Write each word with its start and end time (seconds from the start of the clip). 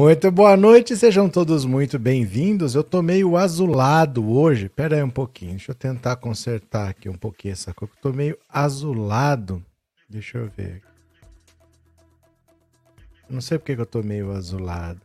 Muito 0.00 0.30
boa 0.30 0.56
noite, 0.56 0.96
sejam 0.96 1.28
todos 1.28 1.66
muito 1.66 1.98
bem-vindos. 1.98 2.74
Eu 2.74 2.82
tô 2.82 3.02
meio 3.02 3.36
azulado 3.36 4.32
hoje. 4.32 4.66
Pera 4.66 4.96
aí 4.96 5.02
um 5.02 5.10
pouquinho, 5.10 5.50
deixa 5.50 5.72
eu 5.72 5.74
tentar 5.74 6.16
consertar 6.16 6.88
aqui 6.88 7.06
um 7.10 7.18
pouquinho 7.18 7.52
essa 7.52 7.74
coisa. 7.74 7.92
Eu 7.94 8.00
tô 8.00 8.10
meio 8.10 8.38
azulado. 8.48 9.62
Deixa 10.08 10.38
eu 10.38 10.48
ver. 10.48 10.82
Não 13.28 13.42
sei 13.42 13.58
porque 13.58 13.74
que 13.74 13.82
eu 13.82 13.84
tô 13.84 14.02
meio 14.02 14.32
azulado. 14.32 15.02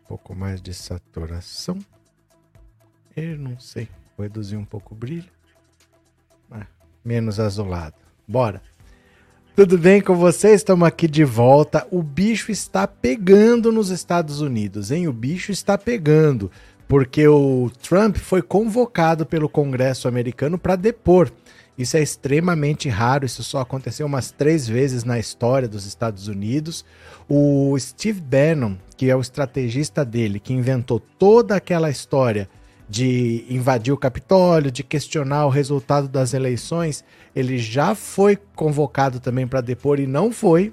Um 0.00 0.08
pouco 0.08 0.34
mais 0.34 0.62
de 0.62 0.72
saturação. 0.72 1.78
Eu 3.14 3.36
não 3.36 3.60
sei. 3.60 3.90
Vou 4.16 4.24
reduzir 4.24 4.56
um 4.56 4.64
pouco 4.64 4.94
o 4.94 4.96
brilho. 4.96 5.30
Ah, 6.50 6.66
menos 7.04 7.38
azulado. 7.38 7.96
Bora. 8.26 8.62
Tudo 9.54 9.76
bem 9.76 10.00
com 10.00 10.16
vocês? 10.16 10.62
Estamos 10.62 10.88
aqui 10.88 11.06
de 11.06 11.24
volta. 11.24 11.86
O 11.90 12.02
bicho 12.02 12.50
está 12.50 12.86
pegando 12.86 13.70
nos 13.70 13.90
Estados 13.90 14.40
Unidos, 14.40 14.90
hein? 14.90 15.06
O 15.06 15.12
bicho 15.12 15.52
está 15.52 15.76
pegando, 15.76 16.50
porque 16.88 17.28
o 17.28 17.70
Trump 17.82 18.16
foi 18.16 18.40
convocado 18.40 19.26
pelo 19.26 19.50
Congresso 19.50 20.08
americano 20.08 20.56
para 20.56 20.74
depor. 20.74 21.30
Isso 21.76 21.98
é 21.98 22.02
extremamente 22.02 22.88
raro, 22.88 23.26
isso 23.26 23.44
só 23.44 23.60
aconteceu 23.60 24.06
umas 24.06 24.30
três 24.30 24.66
vezes 24.66 25.04
na 25.04 25.18
história 25.18 25.68
dos 25.68 25.84
Estados 25.84 26.28
Unidos. 26.28 26.82
O 27.28 27.76
Steve 27.78 28.22
Bannon, 28.22 28.76
que 28.96 29.10
é 29.10 29.16
o 29.16 29.20
estrategista 29.20 30.02
dele, 30.02 30.40
que 30.40 30.54
inventou 30.54 30.98
toda 30.98 31.56
aquela 31.56 31.90
história 31.90 32.48
de 32.88 33.46
invadir 33.48 33.92
o 33.92 33.96
Capitólio, 33.98 34.70
de 34.70 34.82
questionar 34.82 35.46
o 35.46 35.50
resultado 35.50 36.08
das 36.08 36.34
eleições, 36.34 37.04
ele 37.34 37.58
já 37.58 37.94
foi 37.94 38.36
convocado 38.54 39.20
também 39.20 39.46
para 39.46 39.60
depor 39.60 39.98
e 39.98 40.06
não 40.06 40.32
foi. 40.32 40.72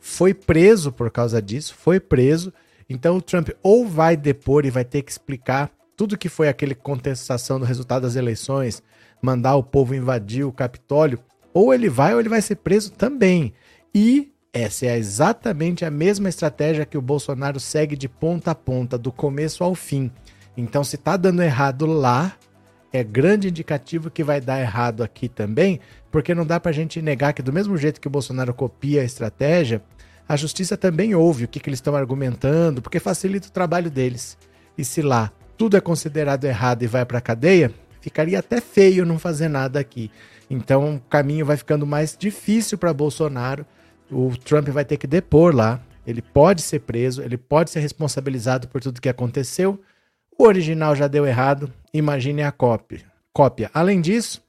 Foi 0.00 0.34
preso 0.34 0.92
por 0.92 1.10
causa 1.10 1.40
disso, 1.40 1.74
foi 1.74 1.98
preso. 1.98 2.52
Então 2.88 3.16
o 3.16 3.22
Trump 3.22 3.50
ou 3.62 3.86
vai 3.86 4.16
depor 4.16 4.66
e 4.66 4.70
vai 4.70 4.84
ter 4.84 5.02
que 5.02 5.10
explicar 5.10 5.70
tudo 5.96 6.18
que 6.18 6.28
foi 6.28 6.48
aquele 6.48 6.74
contestação 6.74 7.58
do 7.58 7.64
resultado 7.64 8.02
das 8.02 8.16
eleições, 8.16 8.82
mandar 9.22 9.56
o 9.56 9.62
povo 9.62 9.94
invadir 9.94 10.44
o 10.44 10.52
Capitólio, 10.52 11.18
ou 11.52 11.72
ele 11.72 11.88
vai 11.88 12.12
ou 12.12 12.20
ele 12.20 12.28
vai 12.28 12.42
ser 12.42 12.56
preso 12.56 12.90
também. 12.90 13.54
E 13.94 14.32
essa 14.52 14.86
é 14.86 14.98
exatamente 14.98 15.84
a 15.84 15.90
mesma 15.90 16.28
estratégia 16.28 16.84
que 16.84 16.98
o 16.98 17.02
Bolsonaro 17.02 17.58
segue 17.58 17.96
de 17.96 18.08
ponta 18.08 18.50
a 18.50 18.54
ponta, 18.54 18.98
do 18.98 19.10
começo 19.10 19.64
ao 19.64 19.74
fim. 19.74 20.10
Então, 20.56 20.84
se 20.84 20.96
está 20.96 21.16
dando 21.16 21.42
errado 21.42 21.86
lá, 21.86 22.36
é 22.94 23.02
grande 23.02 23.48
indicativo 23.48 24.08
que 24.08 24.22
vai 24.22 24.40
dar 24.40 24.60
errado 24.60 25.02
aqui 25.02 25.28
também, 25.28 25.80
porque 26.12 26.32
não 26.32 26.46
dá 26.46 26.60
para 26.60 26.70
a 26.70 26.74
gente 26.74 27.02
negar 27.02 27.32
que, 27.32 27.42
do 27.42 27.52
mesmo 27.52 27.76
jeito 27.76 28.00
que 28.00 28.06
o 28.06 28.10
Bolsonaro 28.10 28.54
copia 28.54 29.00
a 29.00 29.04
estratégia, 29.04 29.82
a 30.28 30.36
justiça 30.36 30.76
também 30.76 31.12
ouve 31.12 31.44
o 31.44 31.48
que, 31.48 31.58
que 31.58 31.68
eles 31.68 31.78
estão 31.78 31.96
argumentando, 31.96 32.80
porque 32.80 33.00
facilita 33.00 33.48
o 33.48 33.50
trabalho 33.50 33.90
deles. 33.90 34.38
E 34.78 34.84
se 34.84 35.02
lá 35.02 35.32
tudo 35.58 35.76
é 35.76 35.80
considerado 35.80 36.44
errado 36.44 36.84
e 36.84 36.86
vai 36.86 37.04
para 37.04 37.18
a 37.18 37.20
cadeia, 37.20 37.72
ficaria 38.00 38.38
até 38.38 38.60
feio 38.60 39.04
não 39.04 39.18
fazer 39.18 39.48
nada 39.48 39.80
aqui. 39.80 40.08
Então 40.48 40.94
o 40.94 41.00
caminho 41.00 41.44
vai 41.44 41.56
ficando 41.56 41.84
mais 41.84 42.16
difícil 42.16 42.78
para 42.78 42.94
Bolsonaro. 42.94 43.66
O 44.08 44.36
Trump 44.36 44.68
vai 44.68 44.84
ter 44.84 44.98
que 44.98 45.08
depor 45.08 45.52
lá. 45.52 45.80
Ele 46.06 46.22
pode 46.22 46.62
ser 46.62 46.78
preso, 46.78 47.22
ele 47.22 47.36
pode 47.36 47.70
ser 47.70 47.80
responsabilizado 47.80 48.68
por 48.68 48.80
tudo 48.80 49.00
que 49.00 49.08
aconteceu 49.08 49.80
o 50.38 50.44
original 50.44 50.94
já 50.94 51.08
deu 51.08 51.26
errado, 51.26 51.72
imagine 51.92 52.42
a 52.42 52.52
cópia. 52.52 53.70
Além 53.72 54.00
disso, 54.00 54.43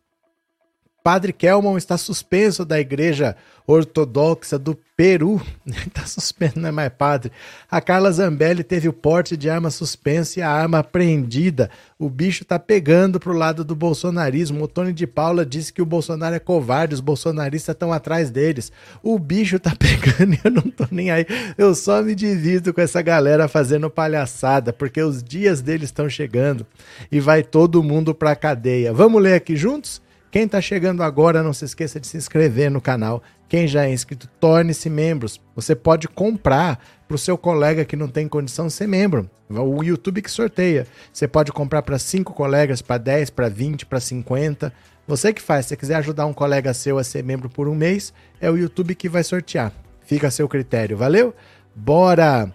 Padre 1.06 1.32
Kelman 1.32 1.78
está 1.78 2.00
suspenso 2.00 2.66
da 2.66 2.80
Igreja 2.80 3.36
Ortodoxa 3.68 4.58
do 4.58 4.76
Peru. 4.98 5.40
Está 5.86 6.04
suspenso, 6.08 6.58
não 6.58 6.70
é 6.70 6.72
mais 6.72 6.92
padre. 6.98 7.32
A 7.70 7.80
Carla 7.80 8.12
Zambelli 8.12 8.64
teve 8.64 8.90
o 8.90 8.94
porte 8.94 9.38
de 9.38 9.48
arma 9.48 9.70
suspensa 9.70 10.40
e 10.40 10.42
a 10.42 10.50
arma 10.50 10.80
apreendida. 10.80 11.70
O 12.00 12.10
bicho 12.10 12.42
está 12.42 12.58
pegando 12.58 13.20
para 13.20 13.32
o 13.32 13.38
lado 13.38 13.64
do 13.64 13.76
bolsonarismo. 13.76 14.64
O 14.64 14.68
Tony 14.68 14.94
de 14.94 15.06
Paula 15.06 15.46
disse 15.46 15.72
que 15.72 15.82
o 15.82 15.86
Bolsonaro 15.86 16.34
é 16.34 16.40
covarde, 16.40 16.96
os 16.96 17.02
bolsonaristas 17.02 17.76
estão 17.76 17.94
atrás 17.94 18.32
deles. 18.32 18.72
O 19.04 19.20
bicho 19.20 19.58
está 19.58 19.74
pegando 19.78 20.34
e 20.34 20.40
eu 20.44 20.50
não 20.50 20.72
tô 20.72 20.88
nem 20.90 21.12
aí. 21.12 21.28
Eu 21.56 21.76
só 21.76 22.02
me 22.02 22.16
divido 22.16 22.74
com 22.74 22.82
essa 22.82 23.04
galera 23.04 23.48
fazendo 23.48 23.92
palhaçada, 23.92 24.74
porque 24.74 25.04
os 25.04 25.22
dias 25.22 25.62
deles 25.62 25.90
estão 25.90 26.10
chegando 26.10 26.66
e 27.12 27.20
vai 27.20 27.44
todo 27.44 27.84
mundo 27.84 28.16
para 28.16 28.36
cadeia. 28.36 28.92
Vamos 28.92 29.22
ler 29.22 29.36
aqui 29.36 29.56
juntos? 29.56 30.04
Quem 30.35 30.44
está 30.44 30.59
chegando 30.59 31.01
agora, 31.01 31.41
não 31.41 31.53
se 31.53 31.63
esqueça 31.63 31.97
de 31.97 32.07
se 32.07 32.18
inscrever 32.18 32.69
no 32.69 32.81
canal. 32.81 33.23
Quem 33.47 33.69
já 33.69 33.85
é 33.85 33.94
inscrito, 33.94 34.28
torne-se 34.38 34.90
membros. 34.90 35.40
Você 35.56 35.73
pode 35.73 36.09
comprar 36.09 36.78
para 37.07 37.16
o 37.16 37.18
seu 37.18 37.38
colega 37.38 37.85
que 37.85 37.96
não 37.96 38.09
tem 38.09 38.28
condição 38.28 38.68
de 38.68 38.73
ser 38.73 38.85
membro. 38.85 39.29
O 39.50 39.81
YouTube 39.81 40.22
que 40.22 40.29
sorteia. 40.29 40.85
Você 41.13 41.25
pode 41.25 41.53
comprar 41.53 41.84
para 41.84 41.97
5 41.97 42.34
colegas, 42.34 42.81
para 42.81 42.97
10, 42.97 43.29
para 43.29 43.47
20, 43.47 43.85
para 43.85 44.01
50. 44.01 44.73
Você 45.07 45.31
que 45.31 45.41
faz. 45.41 45.68
Se 45.68 45.78
quiser 45.78 45.96
ajudar 45.96 46.25
um 46.25 46.34
colega 46.34 46.73
seu 46.73 46.97
a 46.97 47.03
ser 47.06 47.23
membro 47.23 47.50
por 47.50 47.69
um 47.69 47.73
mês, 47.73 48.13
é 48.41 48.52
o 48.52 48.57
YouTube 48.57 48.94
que 48.94 49.07
vai 49.07 49.23
sortear. 49.23 49.72
Fica 50.02 50.28
a 50.28 50.31
seu 50.31 50.50
critério. 50.50 50.97
Valeu? 50.97 51.34
Bora! 51.73 52.53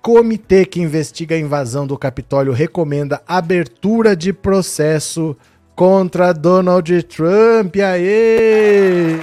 Comitê 0.00 0.64
que 0.64 0.80
investiga 0.80 1.34
a 1.34 1.38
invasão 1.40 1.88
do 1.88 1.98
Capitólio 1.98 2.52
recomenda 2.52 3.20
abertura 3.26 4.14
de 4.14 4.32
processo 4.32 5.36
contra 5.74 6.32
Donald 6.32 7.02
Trump. 7.04 7.76
Aê! 7.76 9.18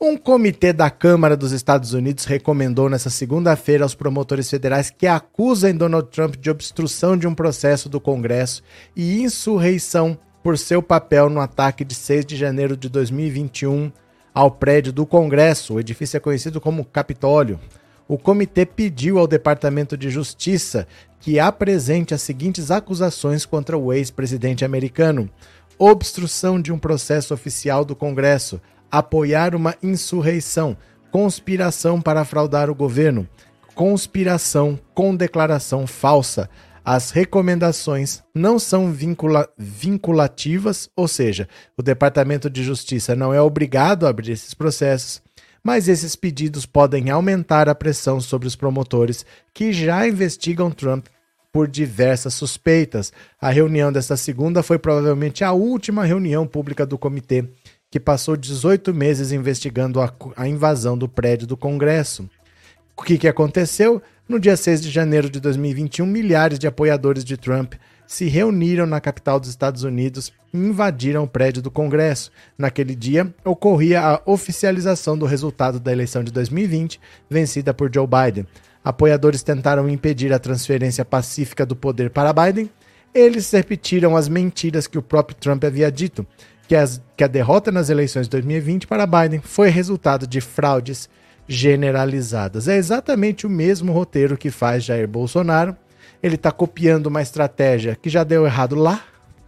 Um 0.00 0.16
comitê 0.16 0.72
da 0.72 0.90
Câmara 0.90 1.36
dos 1.36 1.52
Estados 1.52 1.94
Unidos 1.94 2.24
recomendou 2.24 2.90
nesta 2.90 3.08
segunda-feira 3.08 3.84
aos 3.84 3.94
promotores 3.94 4.50
federais 4.50 4.90
que 4.90 5.06
acusem 5.06 5.76
Donald 5.76 6.08
Trump 6.10 6.34
de 6.36 6.50
obstrução 6.50 7.16
de 7.16 7.26
um 7.26 7.34
processo 7.34 7.88
do 7.88 8.00
Congresso 8.00 8.62
e 8.96 9.22
insurreição 9.22 10.18
por 10.42 10.58
seu 10.58 10.82
papel 10.82 11.30
no 11.30 11.40
ataque 11.40 11.84
de 11.84 11.94
6 11.94 12.26
de 12.26 12.36
janeiro 12.36 12.76
de 12.76 12.88
2021 12.88 13.92
ao 14.34 14.50
prédio 14.50 14.92
do 14.92 15.06
Congresso. 15.06 15.74
O 15.74 15.80
edifício 15.80 16.16
é 16.16 16.20
conhecido 16.20 16.60
como 16.60 16.84
Capitólio 16.84 17.60
o 18.08 18.18
comitê 18.18 18.66
pediu 18.66 19.18
ao 19.18 19.26
Departamento 19.26 19.96
de 19.96 20.10
Justiça 20.10 20.86
que 21.20 21.38
apresente 21.38 22.12
as 22.12 22.20
seguintes 22.20 22.70
acusações 22.70 23.46
contra 23.46 23.78
o 23.78 23.92
ex-presidente 23.92 24.64
americano: 24.64 25.30
obstrução 25.78 26.60
de 26.60 26.72
um 26.72 26.78
processo 26.78 27.32
oficial 27.32 27.84
do 27.84 27.96
Congresso, 27.96 28.60
apoiar 28.90 29.54
uma 29.54 29.74
insurreição, 29.82 30.76
conspiração 31.10 32.00
para 32.00 32.24
fraudar 32.24 32.68
o 32.68 32.74
governo, 32.74 33.26
conspiração 33.74 34.78
com 34.94 35.14
declaração 35.14 35.86
falsa. 35.86 36.50
As 36.84 37.12
recomendações 37.12 38.24
não 38.34 38.58
são 38.58 38.90
vincula 38.90 39.48
vinculativas, 39.56 40.90
ou 40.96 41.06
seja, 41.06 41.48
o 41.76 41.82
Departamento 41.82 42.50
de 42.50 42.64
Justiça 42.64 43.14
não 43.14 43.32
é 43.32 43.40
obrigado 43.40 44.04
a 44.04 44.10
abrir 44.10 44.32
esses 44.32 44.52
processos 44.52 45.21
mas 45.62 45.88
esses 45.88 46.16
pedidos 46.16 46.66
podem 46.66 47.10
aumentar 47.10 47.68
a 47.68 47.74
pressão 47.74 48.20
sobre 48.20 48.48
os 48.48 48.56
promotores 48.56 49.24
que 49.54 49.72
já 49.72 50.06
investigam 50.06 50.70
Trump 50.70 51.06
por 51.52 51.68
diversas 51.68 52.34
suspeitas. 52.34 53.12
A 53.40 53.50
reunião 53.50 53.92
desta 53.92 54.16
segunda 54.16 54.62
foi 54.62 54.78
provavelmente 54.78 55.44
a 55.44 55.52
última 55.52 56.04
reunião 56.04 56.46
pública 56.46 56.86
do 56.86 56.98
comitê, 56.98 57.44
que 57.90 58.00
passou 58.00 58.36
18 58.36 58.94
meses 58.94 59.32
investigando 59.32 60.00
a, 60.00 60.12
a 60.34 60.48
invasão 60.48 60.96
do 60.96 61.08
prédio 61.08 61.46
do 61.46 61.56
Congresso. 61.56 62.28
O 62.96 63.02
que, 63.02 63.18
que 63.18 63.28
aconteceu? 63.28 64.02
No 64.28 64.40
dia 64.40 64.56
6 64.56 64.80
de 64.80 64.90
janeiro 64.90 65.28
de 65.28 65.40
2021, 65.40 66.06
milhares 66.06 66.58
de 66.58 66.66
apoiadores 66.66 67.24
de 67.24 67.36
Trump 67.36 67.74
se 68.12 68.26
reuniram 68.26 68.84
na 68.84 69.00
capital 69.00 69.40
dos 69.40 69.48
Estados 69.48 69.84
Unidos 69.84 70.34
e 70.52 70.58
invadiram 70.58 71.24
o 71.24 71.26
prédio 71.26 71.62
do 71.62 71.70
Congresso. 71.70 72.30
Naquele 72.58 72.94
dia, 72.94 73.34
ocorria 73.42 74.02
a 74.02 74.20
oficialização 74.26 75.16
do 75.16 75.24
resultado 75.24 75.80
da 75.80 75.90
eleição 75.90 76.22
de 76.22 76.30
2020, 76.30 77.00
vencida 77.30 77.72
por 77.72 77.90
Joe 77.92 78.06
Biden. 78.06 78.46
Apoiadores 78.84 79.42
tentaram 79.42 79.88
impedir 79.88 80.30
a 80.30 80.38
transferência 80.38 81.06
pacífica 81.06 81.64
do 81.64 81.74
poder 81.74 82.10
para 82.10 82.34
Biden. 82.34 82.68
Eles 83.14 83.50
repetiram 83.50 84.14
as 84.14 84.28
mentiras 84.28 84.86
que 84.86 84.98
o 84.98 85.02
próprio 85.02 85.38
Trump 85.38 85.64
havia 85.64 85.90
dito, 85.90 86.26
que, 86.68 86.76
as, 86.76 87.00
que 87.16 87.24
a 87.24 87.28
derrota 87.28 87.72
nas 87.72 87.88
eleições 87.88 88.26
de 88.26 88.30
2020 88.32 88.86
para 88.86 89.06
Biden 89.06 89.40
foi 89.42 89.70
resultado 89.70 90.26
de 90.26 90.42
fraudes 90.42 91.08
generalizadas. 91.48 92.68
É 92.68 92.76
exatamente 92.76 93.46
o 93.46 93.50
mesmo 93.50 93.90
roteiro 93.90 94.36
que 94.36 94.50
faz 94.50 94.84
Jair 94.84 95.08
Bolsonaro 95.08 95.74
ele 96.22 96.36
está 96.36 96.52
copiando 96.52 97.06
uma 97.06 97.20
estratégia 97.20 97.96
que 98.00 98.08
já 98.08 98.22
deu 98.22 98.46
errado 98.46 98.76
lá. 98.76 99.02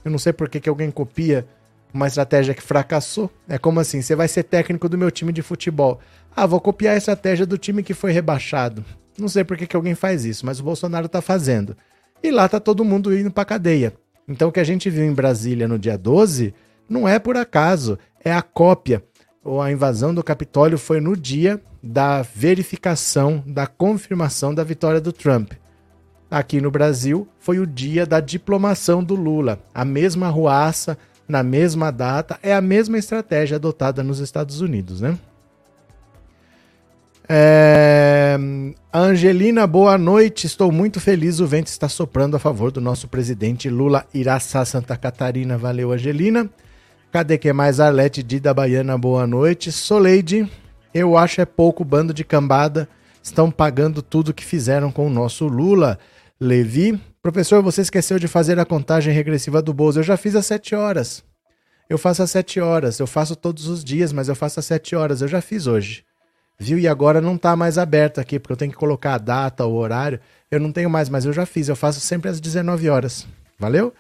Eu 0.05 0.11
não 0.11 0.19
sei 0.19 0.33
por 0.33 0.49
que, 0.49 0.61
que 0.61 0.69
alguém 0.69 0.91
copia 0.91 1.47
uma 1.93 2.09
estratégia 2.09 2.53
que 2.53 2.63
fracassou. 2.63 3.31
É 3.49 3.57
como 3.57 3.79
assim: 3.79 4.03
você 4.03 4.17
vai 4.17 4.27
ser 4.27 4.43
técnico 4.43 4.89
do 4.89 4.99
meu 4.99 5.11
time 5.11 5.33
de 5.33 5.41
futebol. 5.41 6.01
Ah, 6.35 6.47
vou 6.47 6.61
copiar 6.61 6.95
a 6.95 6.99
estratégia 6.99 7.47
do 7.47 7.57
time 7.57 7.83
que 7.83 7.95
foi 7.95 8.11
rebaixado. 8.11 8.85
Não 9.17 9.29
sei 9.29 9.45
por 9.45 9.57
que, 9.57 9.67
que 9.67 9.77
alguém 9.77 9.95
faz 9.95 10.25
isso, 10.25 10.45
mas 10.45 10.59
o 10.59 10.65
Bolsonaro 10.65 11.07
está 11.07 11.23
fazendo. 11.23 11.77
E 12.21 12.31
lá 12.33 12.49
tá 12.49 12.59
todo 12.59 12.85
mundo 12.85 13.17
indo 13.17 13.31
para 13.31 13.45
cadeia. 13.45 13.93
Então 14.27 14.49
o 14.49 14.53
que 14.53 14.59
a 14.59 14.65
gente 14.65 14.91
viu 14.91 15.05
em 15.05 15.13
Brasília 15.13 15.69
no 15.69 15.79
dia 15.79 15.97
12 15.97 16.53
não 16.89 17.07
é 17.07 17.19
por 17.19 17.37
acaso, 17.37 17.99
é 18.25 18.33
a 18.33 18.43
cópia. 18.43 19.05
Ou 19.45 19.61
a 19.61 19.71
invasão 19.71 20.13
do 20.13 20.25
Capitólio 20.25 20.79
foi 20.79 21.01
no 21.01 21.17
dia 21.17 21.61
da 21.83 22.23
verificação, 22.23 23.45
da 23.47 23.67
confirmação 23.67 24.55
da 24.55 24.65
vitória 24.65 25.01
do 25.01 25.13
Trump. 25.13 25.53
Aqui 26.35 26.61
no 26.61 26.69
Brasil 26.69 27.29
foi 27.39 27.61
o 27.61 27.67
dia 27.67 28.05
da 28.05 28.19
diplomação 28.19 29.05
do 29.05 29.15
Lula. 29.15 29.61
A 29.73 29.85
mesma 29.85 30.29
ruaça, 30.29 30.99
na 31.29 31.45
mesma 31.45 31.93
data, 31.93 32.41
é 32.43 32.53
a 32.53 32.61
mesma 32.61 32.99
estratégia 32.99 33.55
adotada 33.55 34.03
nos 34.03 34.19
Estados 34.19 34.61
Unidos, 34.61 35.01
né? 35.01 35.17
É... 37.29 38.37
Angelina, 38.93 39.65
boa 39.65 39.97
noite. 39.97 40.45
Estou 40.45 40.73
muito 40.73 40.99
feliz. 40.99 41.39
O 41.39 41.47
vento 41.47 41.69
está 41.69 41.89
soprando 41.89 42.35
a 42.35 42.41
favor 42.41 42.73
do 42.73 42.81
nosso 42.81 43.07
presidente 43.07 43.71
Lula 43.71 44.05
Iraçá 44.13 44.65
Santa 44.65 44.97
Catarina. 44.97 45.57
Valeu, 45.57 45.93
Angelina. 45.93 46.51
Cadê 47.13 47.39
que 47.39 47.53
mais? 47.53 47.79
Arlete 47.79 48.25
Dida 48.25 48.53
Baiana, 48.53 48.99
boa 48.99 49.25
noite. 49.25 49.71
Soleide, 49.71 50.51
eu 50.93 51.17
acho 51.17 51.41
é 51.41 51.45
pouco 51.45 51.85
bando 51.85 52.13
de 52.13 52.25
cambada. 52.25 52.89
Estão 53.23 53.53
pagando 53.53 54.03
tudo 54.03 54.35
que 54.35 54.45
fizeram 54.45 54.91
com 54.91 55.07
o 55.07 55.11
nosso 55.11 55.47
Lula. 55.47 55.97
Levi, 56.41 57.01
professor, 57.23 57.63
você 57.63 57.81
esqueceu 57.81 58.19
de 58.19 58.29
fazer 58.29 58.59
a 58.59 58.65
contagem 58.65 59.15
regressiva 59.15 59.63
do 59.63 59.73
Bozo. 59.73 60.01
Eu 60.01 60.05
já 60.05 60.17
fiz 60.17 60.35
às 60.35 60.47
7 60.47 60.75
horas. 60.75 61.25
Eu 61.89 61.99
faço 61.99 62.23
às 62.23 62.31
7 62.31 62.61
horas. 62.61 62.99
Eu 62.99 63.07
faço 63.07 63.37
todos 63.37 63.69
os 63.69 63.85
dias, 63.85 64.13
mas 64.13 64.29
eu 64.29 64.35
faço 64.35 64.61
às 64.61 64.67
7 64.67 64.97
horas. 64.97 65.23
Eu 65.23 65.29
já 65.29 65.41
fiz 65.41 65.67
hoje 65.67 66.05
viu? 66.59 66.79
E 66.79 66.87
agora 66.87 67.21
não 67.21 67.37
está 67.37 67.57
mais 67.57 67.79
aberto 67.79 68.21
aqui, 68.21 68.39
porque 68.39 68.53
eu 68.53 68.57
tenho 68.57 68.71
que 68.71 68.77
colocar 68.77 69.15
a 69.15 69.19
data, 69.19 69.67
o 69.67 69.75
horário. 69.75 70.21
Eu 70.51 70.61
não 70.61 70.73
tenho 70.73 70.89
mais, 70.89 71.09
mas 71.09 71.25
eu 71.25 71.33
já 71.33 71.45
fiz, 71.47 71.69
eu 71.69 71.77
faço 71.77 72.01
sempre 72.01 72.31
às 72.31 72.41
19 72.41 72.89
horas. 72.89 73.27
Valeu? 73.59 73.93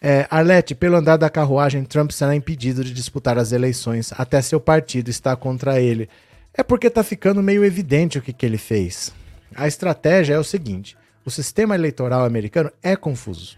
É, 0.00 0.26
Arlete, 0.30 0.74
pelo 0.74 0.96
andar 0.96 1.16
da 1.16 1.30
carruagem, 1.30 1.82
Trump 1.84 2.10
será 2.10 2.34
impedido 2.34 2.84
de 2.84 2.92
disputar 2.92 3.38
as 3.38 3.52
eleições, 3.52 4.12
até 4.18 4.40
seu 4.42 4.60
partido 4.60 5.08
está 5.08 5.34
contra 5.34 5.80
ele. 5.80 6.08
É 6.52 6.62
porque 6.62 6.88
está 6.88 7.02
ficando 7.02 7.42
meio 7.42 7.64
evidente 7.64 8.18
o 8.18 8.22
que, 8.22 8.32
que 8.32 8.44
ele 8.44 8.58
fez. 8.58 9.12
A 9.56 9.66
estratégia 9.66 10.34
é 10.34 10.38
o 10.38 10.44
seguinte: 10.44 10.96
o 11.24 11.30
sistema 11.30 11.74
eleitoral 11.74 12.24
americano 12.24 12.70
é 12.82 12.94
confuso. 12.96 13.56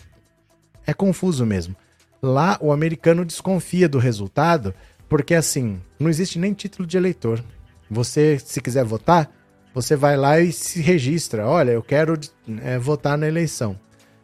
É 0.86 0.94
confuso 0.94 1.44
mesmo. 1.44 1.74
Lá, 2.22 2.56
o 2.60 2.72
americano 2.72 3.24
desconfia 3.24 3.88
do 3.88 3.98
resultado, 3.98 4.74
porque 5.08 5.34
assim, 5.34 5.80
não 5.98 6.08
existe 6.08 6.38
nem 6.38 6.52
título 6.52 6.86
de 6.86 6.96
eleitor. 6.96 7.42
Você, 7.90 8.38
se 8.38 8.60
quiser 8.60 8.84
votar, 8.84 9.30
você 9.74 9.94
vai 9.94 10.16
lá 10.16 10.40
e 10.40 10.52
se 10.52 10.80
registra. 10.80 11.46
Olha, 11.46 11.72
eu 11.72 11.82
quero 11.82 12.18
é, 12.62 12.78
votar 12.78 13.18
na 13.18 13.28
eleição. 13.28 13.78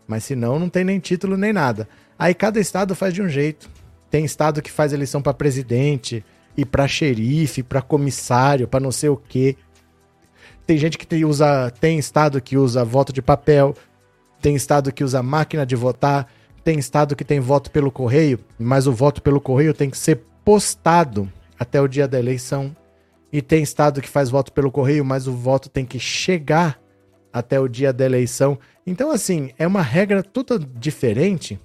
Mas 0.06 0.24
se 0.24 0.34
não, 0.34 0.58
não 0.58 0.68
tem 0.68 0.84
nem 0.84 0.98
título 0.98 1.36
nem 1.36 1.52
nada. 1.52 1.88
Aí 2.18 2.34
cada 2.34 2.60
estado 2.60 2.94
faz 2.94 3.12
de 3.12 3.22
um 3.22 3.28
jeito. 3.28 3.68
Tem 4.10 4.24
estado 4.24 4.62
que 4.62 4.70
faz 4.70 4.92
eleição 4.92 5.20
para 5.20 5.34
presidente 5.34 6.24
e 6.56 6.64
para 6.64 6.88
xerife, 6.88 7.62
para 7.62 7.82
comissário, 7.82 8.68
para 8.68 8.80
não 8.80 8.92
sei 8.92 9.08
o 9.08 9.16
quê. 9.16 9.56
Tem 10.66 10.78
gente 10.78 10.98
que 10.98 11.24
usa, 11.24 11.70
tem 11.80 11.98
estado 11.98 12.40
que 12.40 12.56
usa 12.56 12.84
voto 12.84 13.12
de 13.12 13.20
papel, 13.20 13.74
tem 14.40 14.54
estado 14.54 14.92
que 14.92 15.04
usa 15.04 15.22
máquina 15.22 15.66
de 15.66 15.76
votar, 15.76 16.28
tem 16.64 16.78
estado 16.78 17.16
que 17.16 17.24
tem 17.24 17.40
voto 17.40 17.70
pelo 17.70 17.90
correio, 17.90 18.38
mas 18.58 18.86
o 18.86 18.92
voto 18.92 19.20
pelo 19.20 19.40
correio 19.40 19.74
tem 19.74 19.90
que 19.90 19.98
ser 19.98 20.20
postado 20.44 21.30
até 21.58 21.80
o 21.80 21.88
dia 21.88 22.06
da 22.06 22.18
eleição. 22.18 22.74
E 23.32 23.40
tem 23.40 23.62
estado 23.62 24.02
que 24.02 24.08
faz 24.08 24.28
voto 24.28 24.52
pelo 24.52 24.70
correio, 24.70 25.04
mas 25.04 25.26
o 25.26 25.32
voto 25.32 25.68
tem 25.68 25.86
que 25.86 25.98
chegar 25.98 26.78
até 27.32 27.58
o 27.58 27.66
dia 27.66 27.92
da 27.92 28.04
eleição. 28.04 28.58
Então, 28.86 29.10
assim, 29.10 29.50
é 29.58 29.66
uma 29.66 29.80
regra 29.80 30.22
toda 30.22 30.58
diferente. 30.58 31.58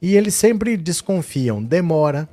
E 0.00 0.14
eles 0.14 0.34
sempre 0.34 0.76
desconfiam. 0.76 1.62
Demora, 1.62 2.28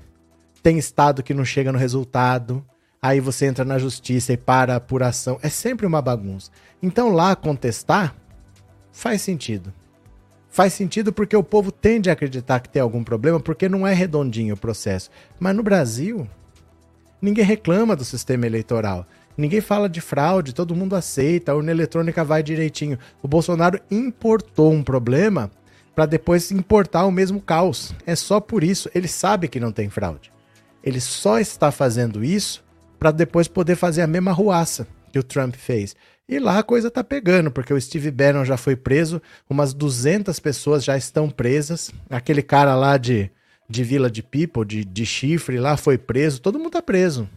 tem 0.61 0.77
estado 0.77 1.23
que 1.23 1.33
não 1.33 1.43
chega 1.43 1.71
no 1.71 1.77
resultado. 1.77 2.63
Aí 3.03 3.19
você 3.19 3.47
entra 3.47 3.65
na 3.65 3.77
justiça 3.77 4.31
e 4.31 4.37
para 4.37 4.71
a 4.71 4.77
apuração. 4.77 5.37
É 5.41 5.49
sempre 5.49 5.85
uma 5.85 6.01
bagunça. 6.01 6.49
Então, 6.81 7.09
lá 7.09 7.35
contestar 7.35 8.15
faz 8.93 9.21
sentido. 9.21 9.73
Faz 10.49 10.71
sentido 10.71 11.11
porque 11.11 11.35
o 11.35 11.43
povo 11.43 11.69
tende 11.69 12.09
a 12.09 12.13
acreditar 12.13 12.61
que 12.61 12.69
tem 12.69 12.81
algum 12.81 13.03
problema, 13.03 13.41
porque 13.41 13.67
não 13.67 13.85
é 13.85 13.93
redondinho 13.93 14.55
o 14.55 14.57
processo. 14.57 15.09
Mas 15.37 15.53
no 15.53 15.61
Brasil, 15.61 16.25
ninguém 17.21 17.43
reclama 17.43 17.93
do 17.93 18.05
sistema 18.05 18.45
eleitoral. 18.45 19.05
Ninguém 19.35 19.59
fala 19.59 19.89
de 19.89 19.99
fraude, 19.99 20.55
todo 20.55 20.73
mundo 20.73 20.95
aceita, 20.95 21.51
a 21.51 21.55
urna 21.55 21.71
eletrônica 21.71 22.23
vai 22.23 22.41
direitinho. 22.41 22.97
O 23.21 23.27
Bolsonaro 23.27 23.81
importou 23.91 24.71
um 24.71 24.81
problema 24.81 25.51
para 25.93 26.05
depois 26.05 26.51
importar 26.51 27.05
o 27.05 27.11
mesmo 27.11 27.41
caos. 27.41 27.93
É 28.05 28.15
só 28.15 28.39
por 28.39 28.63
isso. 28.63 28.89
Ele 28.95 29.09
sabe 29.09 29.49
que 29.49 29.59
não 29.59 29.73
tem 29.73 29.89
fraude. 29.89 30.31
Ele 30.81 31.01
só 31.01 31.37
está 31.37 31.69
fazendo 31.69 32.23
isso 32.23 32.63
para 33.03 33.11
depois 33.11 33.49
poder 33.49 33.75
fazer 33.75 34.01
a 34.01 34.07
mesma 34.07 34.31
ruaça 34.31 34.87
que 35.11 35.19
o 35.19 35.23
Trump 35.23 35.55
fez. 35.55 35.93
E 36.25 36.39
lá 36.39 36.59
a 36.59 36.63
coisa 36.63 36.89
tá 36.89 37.03
pegando, 37.03 37.51
porque 37.51 37.73
o 37.73 37.81
Steve 37.81 38.09
Bannon 38.09 38.45
já 38.45 38.55
foi 38.55 38.77
preso, 38.77 39.21
umas 39.49 39.73
200 39.73 40.39
pessoas 40.39 40.85
já 40.85 40.95
estão 40.95 41.29
presas. 41.29 41.91
Aquele 42.09 42.41
cara 42.41 42.75
lá 42.75 42.95
de 42.95 43.29
de 43.67 43.83
Vila 43.83 44.09
de 44.09 44.23
People, 44.23 44.63
de, 44.65 44.85
de 44.85 45.05
chifre 45.05 45.59
lá, 45.59 45.75
foi 45.75 45.97
preso. 45.97 46.39
Todo 46.39 46.57
mundo 46.57 46.71
tá 46.71 46.81
preso. 46.81 47.27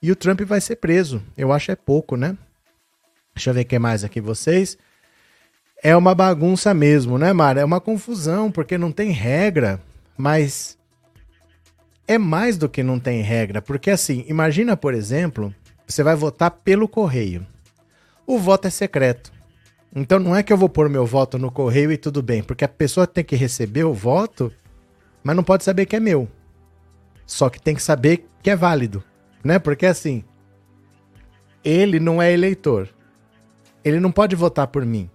E 0.00 0.10
o 0.10 0.16
Trump 0.16 0.40
vai 0.40 0.58
ser 0.58 0.76
preso. 0.76 1.22
Eu 1.36 1.52
acho 1.52 1.70
é 1.70 1.76
pouco, 1.76 2.16
né? 2.16 2.34
Deixa 3.34 3.50
eu 3.50 3.54
ver 3.54 3.60
o 3.60 3.66
que 3.66 3.78
mais 3.78 4.02
aqui 4.02 4.22
vocês. 4.22 4.78
É 5.82 5.94
uma 5.94 6.14
bagunça 6.14 6.72
mesmo, 6.72 7.18
né, 7.18 7.30
Mara? 7.34 7.60
É 7.60 7.64
uma 7.64 7.80
confusão, 7.80 8.50
porque 8.50 8.78
não 8.78 8.90
tem 8.90 9.10
regra, 9.10 9.82
mas 10.16 10.78
é 12.12 12.18
mais 12.18 12.56
do 12.56 12.68
que 12.68 12.82
não 12.82 12.98
tem 12.98 13.22
regra. 13.22 13.62
Porque 13.62 13.90
assim, 13.90 14.24
imagina, 14.26 14.76
por 14.76 14.94
exemplo, 14.94 15.54
você 15.86 16.02
vai 16.02 16.16
votar 16.16 16.50
pelo 16.50 16.88
correio. 16.88 17.46
O 18.26 18.38
voto 18.38 18.66
é 18.66 18.70
secreto. 18.70 19.32
Então 19.94 20.18
não 20.18 20.34
é 20.34 20.42
que 20.42 20.52
eu 20.52 20.56
vou 20.56 20.68
pôr 20.68 20.88
meu 20.88 21.06
voto 21.06 21.38
no 21.38 21.50
correio 21.50 21.90
e 21.90 21.96
tudo 21.96 22.22
bem, 22.22 22.42
porque 22.42 22.64
a 22.64 22.68
pessoa 22.68 23.06
tem 23.06 23.24
que 23.24 23.34
receber 23.34 23.84
o 23.84 23.92
voto 23.92 24.52
mas 25.22 25.36
não 25.36 25.44
pode 25.44 25.64
saber 25.64 25.86
que 25.86 25.96
é 25.96 26.00
meu. 26.00 26.28
Só 27.26 27.48
que 27.48 27.60
tem 27.60 27.74
que 27.74 27.82
saber 27.82 28.26
que 28.42 28.50
é 28.50 28.56
válido, 28.56 29.04
né? 29.44 29.58
Porque 29.58 29.86
assim, 29.86 30.24
ele 31.62 32.00
não 32.00 32.20
é 32.20 32.32
eleitor. 32.32 32.88
Ele 33.84 34.00
não 34.00 34.10
pode 34.10 34.34
votar 34.34 34.66
por 34.66 34.84
mim. 34.84 35.08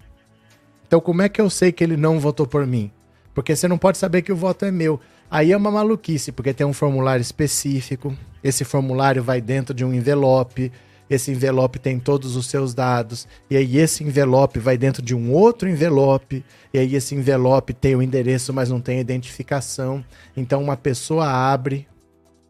Então 0.87 1.01
como 1.01 1.21
é 1.21 1.29
que 1.29 1.41
eu 1.41 1.49
sei 1.49 1.71
que 1.71 1.83
ele 1.83 1.97
não 1.97 2.19
votou 2.19 2.47
por 2.47 2.65
mim? 2.65 2.91
Porque 3.33 3.55
você 3.55 3.67
não 3.67 3.77
pode 3.77 3.97
saber 3.97 4.21
que 4.21 4.31
o 4.31 4.35
voto 4.35 4.63
é 4.63 4.71
meu. 4.71 4.99
Aí 5.29 5.51
é 5.51 5.57
uma 5.57 5.71
maluquice, 5.71 6.31
porque 6.31 6.53
tem 6.53 6.65
um 6.65 6.73
formulário 6.73 7.21
específico. 7.21 8.15
Esse 8.43 8.63
formulário 8.63 9.23
vai 9.23 9.41
dentro 9.41 9.73
de 9.73 9.83
um 9.83 9.93
envelope 9.93 10.71
esse 11.09 11.31
envelope 11.31 11.77
tem 11.77 11.99
todos 11.99 12.35
os 12.35 12.47
seus 12.47 12.73
dados, 12.73 13.27
e 13.49 13.55
aí 13.55 13.77
esse 13.77 14.03
envelope 14.03 14.59
vai 14.59 14.77
dentro 14.77 15.03
de 15.03 15.13
um 15.13 15.31
outro 15.31 15.69
envelope, 15.69 16.43
e 16.73 16.79
aí 16.79 16.95
esse 16.95 17.13
envelope 17.13 17.73
tem 17.73 17.95
o 17.95 18.01
endereço, 18.01 18.51
mas 18.51 18.69
não 18.69 18.81
tem 18.81 18.99
identificação. 18.99 20.03
Então 20.35 20.61
uma 20.61 20.75
pessoa 20.75 21.27
abre 21.27 21.87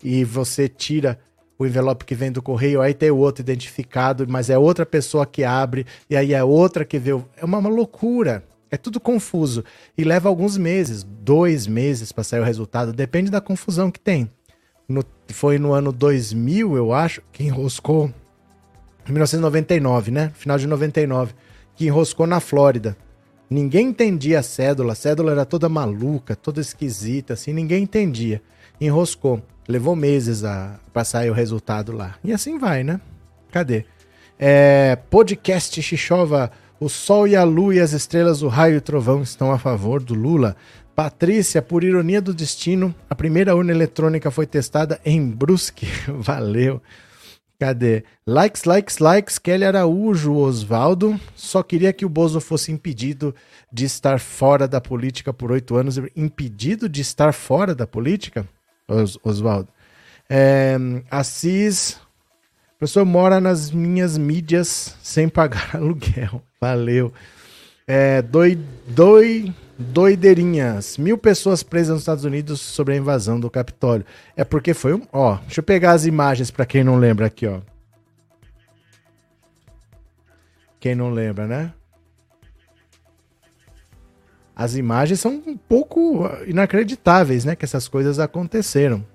e 0.01 0.24
você 0.24 0.70
tira 0.70 1.20
o 1.58 1.65
envelope 1.65 2.05
que 2.05 2.15
vem 2.15 2.32
do 2.32 2.41
correio, 2.41 2.82
aí 2.82 2.94
tem 2.94 3.12
o 3.12 3.17
outro 3.17 3.41
identificado, 3.41 4.25
mas 4.27 4.50
é 4.50 4.58
outra 4.58 4.86
pessoa 4.86 5.25
que 5.25 5.44
abre, 5.44 5.86
e 6.10 6.15
aí 6.15 6.34
é 6.34 6.44
outra 6.44 6.86
que 6.86 6.98
vê. 6.98 7.13
O... 7.13 7.25
É 7.36 7.44
uma, 7.44 7.58
uma 7.58 7.70
loucura. 7.70 8.44
É 8.75 8.77
tudo 8.77 9.00
confuso. 9.00 9.63
E 9.98 10.03
leva 10.03 10.27
alguns 10.27 10.58
meses, 10.58 11.01
dois 11.01 11.65
meses 11.65 12.12
para 12.12 12.25
sair 12.25 12.41
o 12.41 12.44
resultado, 12.44 12.91
depende 12.91 13.32
da 13.32 13.39
confusão 13.39 13.89
que 13.89 14.00
tem. 14.00 14.29
No, 14.86 15.01
foi 15.29 15.58
no 15.58 15.72
ano 15.72 15.94
2000, 15.94 16.75
eu 16.75 16.91
acho, 16.91 17.22
que 17.32 17.41
enroscou 17.41 18.13
1999, 19.08 20.12
né? 20.12 20.29
Final 20.36 20.58
de 20.58 20.67
99, 20.67 21.34
que 21.74 21.86
enroscou 21.86 22.27
na 22.27 22.41
Flórida. 22.41 22.98
Ninguém 23.50 23.88
entendia 23.88 24.39
a 24.39 24.44
cédula, 24.44 24.91
a 24.91 24.96
cédula 24.96 25.32
era 25.32 25.46
toda 25.46 25.70
maluca, 25.70 26.36
toda 26.36 26.60
esquisita, 26.60 27.34
assim, 27.34 27.53
ninguém 27.53 27.84
entendia. 27.84 28.41
Enroscou. 28.82 29.41
Levou 29.70 29.96
meses 29.96 30.44
a 30.44 30.82
passar 30.91 31.29
o 31.29 31.34
resultado 31.34 31.94
lá. 31.94 32.15
E 32.22 32.34
assim 32.34 32.58
vai, 32.60 32.84
né? 32.84 33.00
Cadê? 33.51 33.86
É, 34.38 34.98
podcast 35.10 35.82
Xixova, 35.82 36.51
o 36.79 36.89
sol 36.89 37.27
e 37.27 37.36
a 37.36 37.44
lua 37.44 37.75
e 37.75 37.79
as 37.79 37.94
estrelas, 37.94 38.41
o 38.41 38.48
raio 38.48 38.75
e 38.75 38.77
o 38.77 38.82
trovão 38.82 39.22
estão 39.22 39.51
a 39.51 39.58
favor 39.58 40.01
do 40.01 40.13
Lula. 40.13 40.55
Patrícia, 40.96 41.62
por 41.62 41.84
ironia 41.84 42.22
do 42.22 42.34
destino, 42.34 42.96
a 43.10 43.15
primeira 43.15 43.55
urna 43.55 43.72
eletrônica 43.72 44.32
foi 44.32 44.46
testada 44.46 45.00
em 45.03 45.29
Brusque. 45.29 45.88
Valeu. 46.08 46.82
Cadê? 47.60 48.03
Likes, 48.27 48.63
likes, 48.65 48.98
likes. 49.00 49.38
Kelly 49.38 49.65
Araújo, 49.65 50.36
Osvaldo. 50.36 51.20
Só 51.36 51.63
queria 51.63 51.94
que 51.94 52.05
o 52.05 52.10
Bozo 52.10 52.39
fosse 52.41 52.72
impedido 52.72 53.34
de 53.72 53.86
estar 53.86 54.20
fora 54.20 54.67
da 54.67 54.82
política 54.82 55.34
por 55.34 55.51
oito 55.51 55.75
anos. 55.75 55.98
Impedido 56.15 56.89
de 56.89 57.01
estar 57.01 57.34
fora 57.34 57.74
da 57.74 57.88
política? 57.88 58.48
Os. 58.88 59.17
É, 60.29 60.77
Assis. 61.10 62.00
O 62.75 62.77
professor 62.79 63.05
mora 63.05 63.39
nas 63.39 63.72
minhas 63.72 64.17
mídias 64.17 64.98
sem 65.01 65.29
pagar 65.29 65.75
aluguel. 65.77 66.41
Valeu. 66.65 67.13
É, 67.86 68.24
doi, 68.24 68.57
doi, 68.88 69.53
Doideirinhas. 69.77 70.98
Mil 70.98 71.15
pessoas 71.15 71.62
presas 71.62 71.93
nos 71.93 72.01
Estados 72.01 72.24
Unidos 72.24 72.60
sobre 72.60 72.95
a 72.95 72.98
invasão 72.98 73.39
do 73.39 73.51
Capitólio. 73.51 74.03
É 74.36 74.43
porque 74.43 74.74
foi 74.74 74.95
um. 74.95 75.03
Ó, 75.13 75.36
deixa 75.36 75.60
eu 75.60 75.63
pegar 75.63 75.91
as 75.91 76.07
imagens 76.07 76.50
para 76.50 76.65
quem 76.65 76.84
não 76.84 76.98
lembra 76.98 77.27
aqui, 77.27 77.45
ó. 77.45 77.62
Quem 80.79 80.95
não 80.95 81.12
lembra, 81.12 81.45
né? 81.45 81.72
As 84.55 84.75
imagens 84.75 85.19
são 85.19 85.43
um 85.45 85.55
pouco 85.55 86.27
inacreditáveis, 86.48 87.45
né? 87.45 87.55
Que 87.55 87.65
essas 87.65 87.88
coisas 87.88 88.17
aconteceram. 88.17 89.05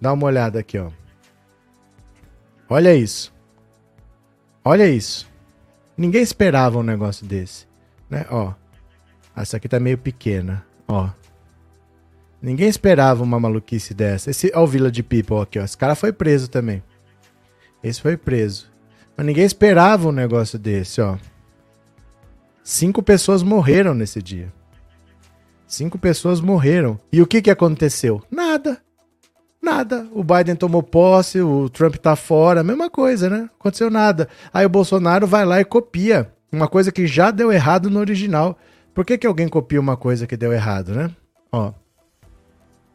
Dá 0.00 0.14
uma 0.14 0.26
olhada 0.26 0.60
aqui, 0.60 0.78
ó. 0.78 0.90
Olha 2.70 2.94
isso. 2.94 3.34
Olha 4.64 4.88
isso. 4.88 5.35
Ninguém 5.96 6.22
esperava 6.22 6.78
um 6.78 6.82
negócio 6.82 7.26
desse, 7.26 7.66
né? 8.08 8.26
Ó. 8.30 8.52
Essa 9.34 9.56
aqui 9.56 9.68
tá 9.68 9.78
meio 9.78 9.98
pequena, 9.98 10.64
ó. 10.88 11.10
Ninguém 12.40 12.68
esperava 12.68 13.22
uma 13.22 13.40
maluquice 13.40 13.92
dessa. 13.94 14.30
Esse, 14.30 14.52
ó, 14.54 14.62
o 14.62 14.66
Village 14.66 15.02
People 15.02 15.40
aqui, 15.40 15.58
ó. 15.58 15.64
Esse 15.64 15.76
cara 15.76 15.94
foi 15.94 16.12
preso 16.12 16.48
também. 16.48 16.82
Esse 17.82 18.00
foi 18.00 18.16
preso. 18.16 18.70
Mas 19.16 19.26
ninguém 19.26 19.44
esperava 19.44 20.08
um 20.08 20.12
negócio 20.12 20.58
desse, 20.58 21.00
ó. 21.00 21.16
Cinco 22.62 23.02
pessoas 23.02 23.42
morreram 23.42 23.94
nesse 23.94 24.22
dia. 24.22 24.52
Cinco 25.66 25.98
pessoas 25.98 26.40
morreram. 26.40 26.98
E 27.12 27.20
o 27.22 27.26
que, 27.26 27.42
que 27.42 27.50
aconteceu? 27.50 28.22
Nada. 28.30 28.80
Nada. 29.66 30.06
O 30.12 30.22
Biden 30.22 30.54
tomou 30.54 30.80
posse, 30.80 31.40
o 31.40 31.68
Trump 31.68 31.96
tá 31.96 32.14
fora, 32.14 32.62
mesma 32.62 32.88
coisa, 32.88 33.28
né? 33.28 33.50
Aconteceu 33.58 33.90
nada. 33.90 34.28
Aí 34.54 34.64
o 34.64 34.68
Bolsonaro 34.68 35.26
vai 35.26 35.44
lá 35.44 35.60
e 35.60 35.64
copia 35.64 36.32
uma 36.52 36.68
coisa 36.68 36.92
que 36.92 37.04
já 37.04 37.32
deu 37.32 37.50
errado 37.50 37.90
no 37.90 37.98
original. 37.98 38.56
Por 38.94 39.04
que, 39.04 39.18
que 39.18 39.26
alguém 39.26 39.48
copia 39.48 39.80
uma 39.80 39.96
coisa 39.96 40.24
que 40.24 40.36
deu 40.36 40.52
errado, 40.52 40.94
né? 40.94 41.10
Ó. 41.50 41.72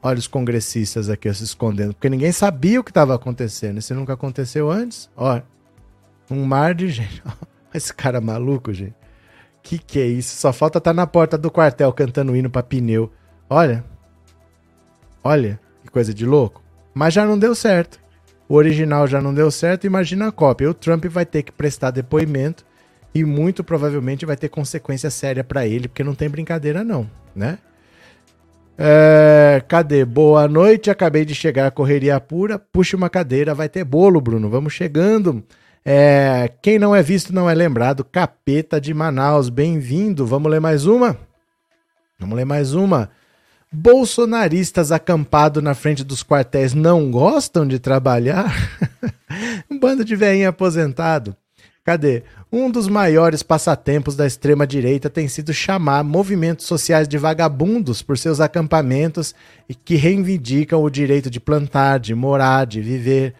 Olha 0.02 0.18
os 0.18 0.28
congressistas 0.28 1.10
aqui 1.10 1.32
se 1.34 1.44
escondendo, 1.44 1.94
porque 1.94 2.10
ninguém 2.10 2.32
sabia 2.32 2.80
o 2.80 2.84
que 2.86 2.92
estava 2.92 3.14
acontecendo. 3.14 3.78
Isso 3.78 3.94
nunca 3.94 4.14
aconteceu 4.14 4.72
antes. 4.72 5.10
Ó, 5.18 5.42
um 6.30 6.46
mar 6.46 6.74
de 6.74 6.88
gente. 6.88 7.22
Esse 7.76 7.94
cara 7.94 8.22
maluco, 8.22 8.72
gente. 8.72 8.96
Que 9.62 9.78
que 9.78 10.00
é 10.00 10.08
isso? 10.08 10.38
Só 10.38 10.54
falta 10.54 10.78
estar 10.78 10.92
tá 10.92 10.94
na 10.94 11.06
porta 11.06 11.38
do 11.38 11.52
quartel 11.52 11.92
cantando 11.92 12.34
hino 12.34 12.50
para 12.50 12.64
pneu. 12.64 13.12
Olha. 13.50 13.84
Olha, 15.22 15.60
que 15.84 15.92
coisa 15.92 16.14
de 16.14 16.26
louco. 16.26 16.61
Mas 16.94 17.14
já 17.14 17.26
não 17.26 17.38
deu 17.38 17.56
certo. 17.56 18.00
O 18.48 18.56
original 18.56 19.08
já 19.08 19.22
não 19.22 19.34
deu 19.34 19.50
certo, 19.50 19.88
imagina 19.88 20.28
a 20.28 20.32
cópia. 20.32 20.70
O 20.70 20.74
Trump 20.74 21.06
vai 21.06 21.26
ter 21.26 21.44
que 21.44 21.52
prestar 21.52 21.92
depoimento 21.92 22.66
e 23.14 23.24
muito 23.24 23.64
provavelmente 23.64 24.26
vai 24.26 24.36
ter 24.36 24.50
consequência 24.50 25.10
séria 25.10 25.44
para 25.44 25.66
ele, 25.66 25.88
porque 25.88 26.04
não 26.04 26.16
tem 26.16 26.30
brincadeira 26.30 26.84
não, 26.84 27.10
né? 27.36 27.58
É, 28.78 29.62
cadê? 29.68 30.04
Boa 30.04 30.48
noite, 30.48 30.90
acabei 30.90 31.24
de 31.24 31.36
chegar, 31.36 31.70
correria 31.72 32.20
pura. 32.20 32.58
Puxa 32.58 32.98
uma 32.98 33.10
cadeira, 33.10 33.54
vai 33.54 33.70
ter 33.70 33.84
bolo, 33.84 34.20
Bruno. 34.20 34.50
Vamos 34.50 34.74
chegando. 34.74 35.44
É, 35.86 36.52
quem 36.62 36.80
não 36.80 36.96
é 36.96 37.04
visto 37.04 37.34
não 37.34 37.50
é 37.50 37.54
lembrado. 37.54 38.04
Capeta 38.04 38.82
de 38.82 38.94
Manaus, 38.94 39.50
bem-vindo. 39.50 40.26
Vamos 40.26 40.52
ler 40.52 40.60
mais 40.60 40.86
uma? 40.86 41.18
Vamos 42.20 42.36
ler 42.36 42.46
mais 42.46 42.74
uma. 42.74 43.10
Bolsonaristas 43.74 44.92
acampados 44.92 45.64
na 45.64 45.74
frente 45.74 46.04
dos 46.04 46.22
quartéis 46.22 46.74
não 46.74 47.10
gostam 47.10 47.66
de 47.66 47.80
trabalhar? 47.80 48.54
um 49.72 49.80
bando 49.80 50.04
de 50.04 50.14
velhinho 50.14 50.50
aposentado. 50.50 51.34
Cadê? 51.82 52.24
Um 52.52 52.70
dos 52.70 52.90
maiores 52.90 53.42
passatempos 53.42 54.14
da 54.14 54.28
extrema-direita 54.28 55.10
tem 55.10 55.30
sido 55.30 55.54
chamar 55.54 56.04
movimentos 56.04 56.66
sociais 56.66 57.08
de 57.08 57.18
vagabundos 57.18 58.02
por 58.02 58.18
seus 58.18 58.42
acampamentos 58.42 59.34
e 59.70 59.74
que 59.74 59.96
reivindicam 59.96 60.84
o 60.84 60.90
direito 60.90 61.30
de 61.30 61.40
plantar, 61.40 61.98
de 61.98 62.14
morar, 62.14 62.68
de 62.68 62.82
viver. 62.82 63.34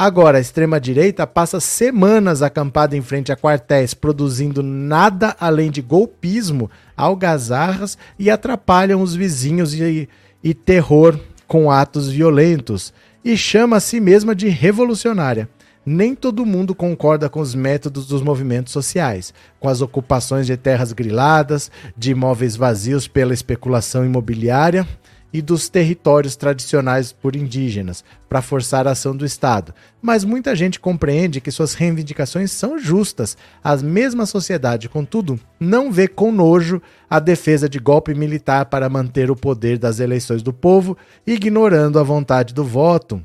Agora, 0.00 0.38
a 0.38 0.40
extrema-direita 0.40 1.26
passa 1.26 1.58
semanas 1.58 2.40
acampada 2.40 2.96
em 2.96 3.02
frente 3.02 3.32
a 3.32 3.36
quartéis, 3.36 3.94
produzindo 3.94 4.62
nada 4.62 5.34
além 5.40 5.72
de 5.72 5.82
golpismo, 5.82 6.70
algazarras 6.96 7.98
e 8.16 8.30
atrapalham 8.30 9.02
os 9.02 9.16
vizinhos 9.16 9.74
e, 9.74 10.08
e 10.40 10.54
terror 10.54 11.18
com 11.48 11.68
atos 11.68 12.08
violentos. 12.08 12.94
E 13.24 13.36
chama 13.36 13.78
a 13.78 13.80
si 13.80 13.98
mesma 13.98 14.36
de 14.36 14.48
revolucionária 14.48 15.48
nem 15.84 16.14
todo 16.14 16.44
mundo 16.44 16.74
concorda 16.74 17.30
com 17.30 17.40
os 17.40 17.54
métodos 17.54 18.06
dos 18.06 18.20
movimentos 18.20 18.74
sociais, 18.74 19.32
com 19.58 19.70
as 19.70 19.80
ocupações 19.80 20.46
de 20.46 20.54
terras 20.54 20.92
griladas, 20.92 21.70
de 21.96 22.10
imóveis 22.10 22.56
vazios 22.56 23.08
pela 23.08 23.32
especulação 23.32 24.04
imobiliária 24.04 24.86
e 25.32 25.42
dos 25.42 25.68
territórios 25.68 26.36
tradicionais 26.36 27.12
por 27.12 27.36
indígenas, 27.36 28.04
para 28.28 28.42
forçar 28.42 28.86
a 28.86 28.92
ação 28.92 29.16
do 29.16 29.24
Estado. 29.24 29.74
Mas 30.00 30.24
muita 30.24 30.56
gente 30.56 30.80
compreende 30.80 31.40
que 31.40 31.50
suas 31.50 31.74
reivindicações 31.74 32.50
são 32.50 32.78
justas. 32.78 33.36
A 33.62 33.76
mesma 33.76 34.26
sociedade, 34.26 34.88
contudo, 34.88 35.38
não 35.60 35.92
vê 35.92 36.08
com 36.08 36.32
nojo 36.32 36.80
a 37.08 37.18
defesa 37.18 37.68
de 37.68 37.78
golpe 37.78 38.14
militar 38.14 38.66
para 38.66 38.88
manter 38.88 39.30
o 39.30 39.36
poder 39.36 39.78
das 39.78 40.00
eleições 40.00 40.42
do 40.42 40.52
povo, 40.52 40.96
ignorando 41.26 41.98
a 41.98 42.02
vontade 42.02 42.54
do 42.54 42.64
voto. 42.64 43.22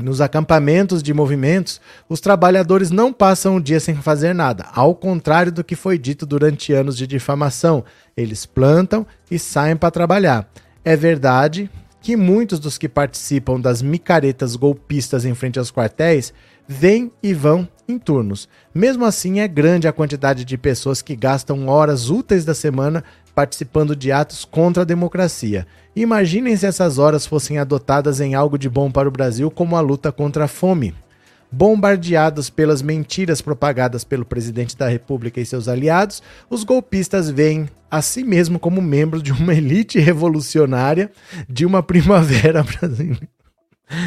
Nos 0.00 0.20
acampamentos 0.20 1.02
de 1.02 1.12
movimentos, 1.12 1.80
os 2.08 2.20
trabalhadores 2.20 2.88
não 2.88 3.12
passam 3.12 3.56
o 3.56 3.60
dia 3.60 3.80
sem 3.80 3.96
fazer 3.96 4.32
nada, 4.32 4.66
ao 4.72 4.94
contrário 4.94 5.50
do 5.50 5.64
que 5.64 5.74
foi 5.74 5.98
dito 5.98 6.24
durante 6.24 6.72
anos 6.72 6.96
de 6.96 7.04
difamação. 7.04 7.84
Eles 8.16 8.46
plantam 8.46 9.04
e 9.28 9.40
saem 9.40 9.74
para 9.74 9.90
trabalhar. 9.90 10.48
É 10.88 10.96
verdade 10.96 11.70
que 12.00 12.16
muitos 12.16 12.58
dos 12.58 12.78
que 12.78 12.88
participam 12.88 13.60
das 13.60 13.82
micaretas 13.82 14.56
golpistas 14.56 15.26
em 15.26 15.34
frente 15.34 15.58
aos 15.58 15.70
quartéis 15.70 16.32
vêm 16.66 17.12
e 17.22 17.34
vão 17.34 17.68
em 17.86 17.98
turnos. 17.98 18.48
Mesmo 18.74 19.04
assim, 19.04 19.40
é 19.40 19.46
grande 19.46 19.86
a 19.86 19.92
quantidade 19.92 20.46
de 20.46 20.56
pessoas 20.56 21.02
que 21.02 21.14
gastam 21.14 21.68
horas 21.68 22.08
úteis 22.08 22.42
da 22.42 22.54
semana 22.54 23.04
participando 23.34 23.94
de 23.94 24.10
atos 24.10 24.46
contra 24.46 24.82
a 24.82 24.86
democracia. 24.86 25.66
Imaginem 25.94 26.56
se 26.56 26.64
essas 26.64 26.96
horas 26.96 27.26
fossem 27.26 27.58
adotadas 27.58 28.18
em 28.18 28.34
algo 28.34 28.56
de 28.56 28.70
bom 28.70 28.90
para 28.90 29.08
o 29.08 29.12
Brasil, 29.12 29.50
como 29.50 29.76
a 29.76 29.80
luta 29.80 30.10
contra 30.10 30.46
a 30.46 30.48
fome. 30.48 30.94
Bombardeados 31.52 32.48
pelas 32.48 32.80
mentiras 32.80 33.42
propagadas 33.42 34.04
pelo 34.04 34.24
presidente 34.24 34.74
da 34.74 34.88
República 34.88 35.38
e 35.38 35.44
seus 35.44 35.68
aliados, 35.68 36.22
os 36.48 36.64
golpistas 36.64 37.28
veem 37.28 37.68
a 37.90 38.02
si 38.02 38.24
mesmo 38.24 38.58
como 38.58 38.80
membros 38.80 39.22
de 39.22 39.32
uma 39.32 39.54
elite 39.54 39.98
revolucionária 39.98 41.10
de 41.48 41.64
uma 41.64 41.82
primavera 41.82 42.62
brasileira. 42.64 43.28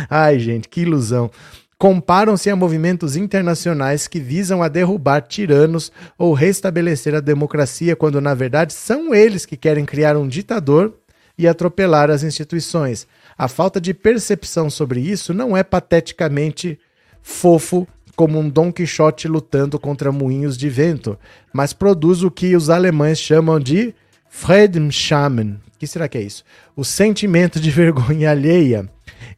Ai, 0.09 0.39
gente, 0.39 0.69
que 0.69 0.81
ilusão. 0.81 1.31
Comparam-se 1.77 2.47
a 2.47 2.55
movimentos 2.55 3.15
internacionais 3.15 4.07
que 4.07 4.19
visam 4.19 4.61
a 4.61 4.67
derrubar 4.67 5.21
tiranos 5.21 5.91
ou 6.15 6.33
restabelecer 6.33 7.15
a 7.15 7.19
democracia, 7.19 7.95
quando 7.95 8.21
na 8.21 8.35
verdade 8.35 8.71
são 8.71 9.15
eles 9.15 9.47
que 9.47 9.57
querem 9.57 9.83
criar 9.83 10.15
um 10.15 10.27
ditador 10.27 10.95
e 11.35 11.47
atropelar 11.47 12.11
as 12.11 12.21
instituições. 12.21 13.07
A 13.35 13.47
falta 13.47 13.81
de 13.81 13.95
percepção 13.95 14.69
sobre 14.69 14.99
isso 15.01 15.33
não 15.33 15.57
é 15.57 15.63
pateticamente 15.63 16.77
fofo 17.23 17.87
como 18.15 18.39
um 18.39 18.49
Dom 18.49 18.71
Quixote 18.71 19.27
lutando 19.27 19.79
contra 19.79 20.11
moinhos 20.11 20.57
de 20.57 20.69
vento, 20.69 21.17
mas 21.53 21.73
produz 21.73 22.23
o 22.23 22.31
que 22.31 22.55
os 22.55 22.69
alemães 22.69 23.19
chamam 23.19 23.59
de 23.59 23.93
Fremdscham. 24.29 25.57
Que 25.77 25.87
será 25.87 26.07
que 26.07 26.17
é 26.17 26.21
isso? 26.21 26.43
O 26.75 26.85
sentimento 26.85 27.59
de 27.59 27.69
vergonha 27.71 28.31
alheia. 28.31 28.89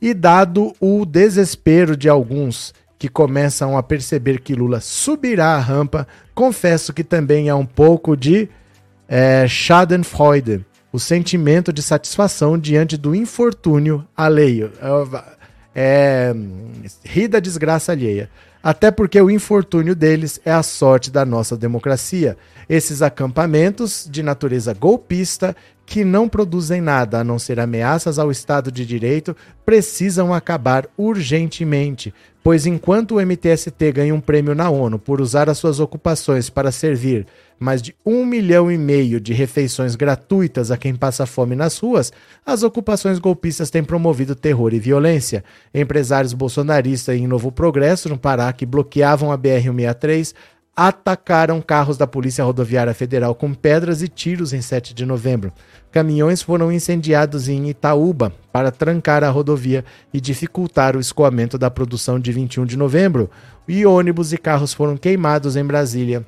E 0.01 0.13
dado 0.13 0.74
o 0.80 1.06
desespero 1.06 1.96
de 1.96 2.10
alguns 2.10 2.74
que 3.00 3.10
começam 3.10 3.77
a 3.77 3.84
perceber 3.84 4.39
que 4.39 4.56
Lula 4.56 4.80
subirá 4.80 5.56
a 5.56 5.60
rampa, 5.60 6.08
confesso 6.34 6.94
que 6.94 7.03
também 7.03 7.50
há 7.50 7.56
um 7.56 7.65
pouco 7.65 8.15
de 8.15 8.48
é, 9.10 9.46
Schadenfreude, 9.46 10.65
o 10.92 11.00
sentimento 11.00 11.74
de 11.74 11.82
satisfação 11.82 12.58
diante 12.58 12.96
do 12.96 13.13
infortúnio 13.13 14.08
alheio. 14.15 14.72
É, 15.75 16.34
rir 17.03 17.27
da 17.27 17.39
desgraça 17.39 17.92
alheia. 17.92 18.30
Até 18.63 18.89
porque 18.91 19.22
o 19.22 19.29
infortúnio 19.29 19.93
deles 19.93 20.39
é 20.46 20.51
a 20.53 20.63
sorte 20.63 21.12
da 21.12 21.25
nossa 21.25 21.58
democracia. 21.58 22.38
Esses 22.70 23.01
acampamentos 23.01 24.08
de 24.10 24.24
natureza 24.24 24.74
golpista, 24.74 25.53
que 25.86 26.05
não 26.05 26.29
produzem 26.29 26.79
nada 26.79 27.20
a 27.20 27.24
não 27.25 27.38
ser 27.38 27.60
ameaças 27.60 28.17
ao 28.17 28.32
Estado 28.32 28.72
de 28.72 28.86
Direito, 28.86 29.36
precisam 29.65 30.34
acabar 30.34 30.88
urgentemente, 30.98 32.13
pois 32.41 32.65
enquanto 32.65 33.15
o 33.15 33.22
MTST 33.22 33.91
ganha 33.91 34.15
um 34.15 34.22
prêmio 34.22 34.55
na 34.55 34.70
ONU 34.70 34.98
por 34.98 35.20
usar 35.20 35.50
as 35.50 35.58
suas 35.58 35.82
ocupações 35.82 36.50
para 36.50 36.72
servir 36.72 37.27
mais 37.60 37.81
de 37.81 37.95
um 38.05 38.25
milhão 38.25 38.72
e 38.72 38.77
meio 38.77 39.19
de 39.19 39.33
refeições 39.33 39.95
gratuitas 39.95 40.72
a 40.72 40.77
quem 40.77 40.95
passa 40.95 41.25
fome 41.25 41.55
nas 41.55 41.77
ruas, 41.77 42.12
as 42.45 42.63
ocupações 42.63 43.19
golpistas 43.19 43.69
têm 43.69 43.83
promovido 43.83 44.36
terror 44.36 44.74
e 44.74 44.79
violência. 44.79 45.43
Empresários 45.74 46.33
bolsonaristas 46.33 47.15
em 47.15 47.27
Novo 47.27 47.51
Progresso, 47.51 48.10
no 48.10 48.17
Pará, 48.17 48.51
que 48.51 48.65
bloqueavam 48.65 49.31
a 49.31 49.38
BR-163, 49.38 50.33
atacaram 50.75 51.62
carros 51.62 51.98
da 51.98 52.07
Polícia 52.07 52.43
Rodoviária 52.43 52.93
Federal 52.93 53.36
com 53.36 53.53
pedras 53.53 54.01
e 54.01 54.07
tiros 54.07 54.53
em 54.53 54.62
7 54.62 54.93
de 54.93 55.05
novembro. 55.05 55.53
Caminhões 55.91 56.41
foram 56.41 56.72
incendiados 56.72 57.48
em 57.48 57.69
Itaúba 57.69 58.33
para 58.51 58.72
trancar 58.72 59.24
a 59.24 59.29
rodovia 59.29 59.86
e 60.12 60.19
dificultar 60.19 60.98
o 60.98 61.00
escoamento 61.00 61.57
da 61.57 61.69
produção 61.69 62.19
de 62.19 62.31
21 62.31 62.65
de 62.65 62.75
novembro. 62.75 63.29
E 63.67 63.86
ônibus 63.86 64.33
e 64.33 64.38
carros 64.38 64.74
foram 64.74 64.98
queimados 64.98 65.55
em 65.55 65.63
Brasília 65.63 66.25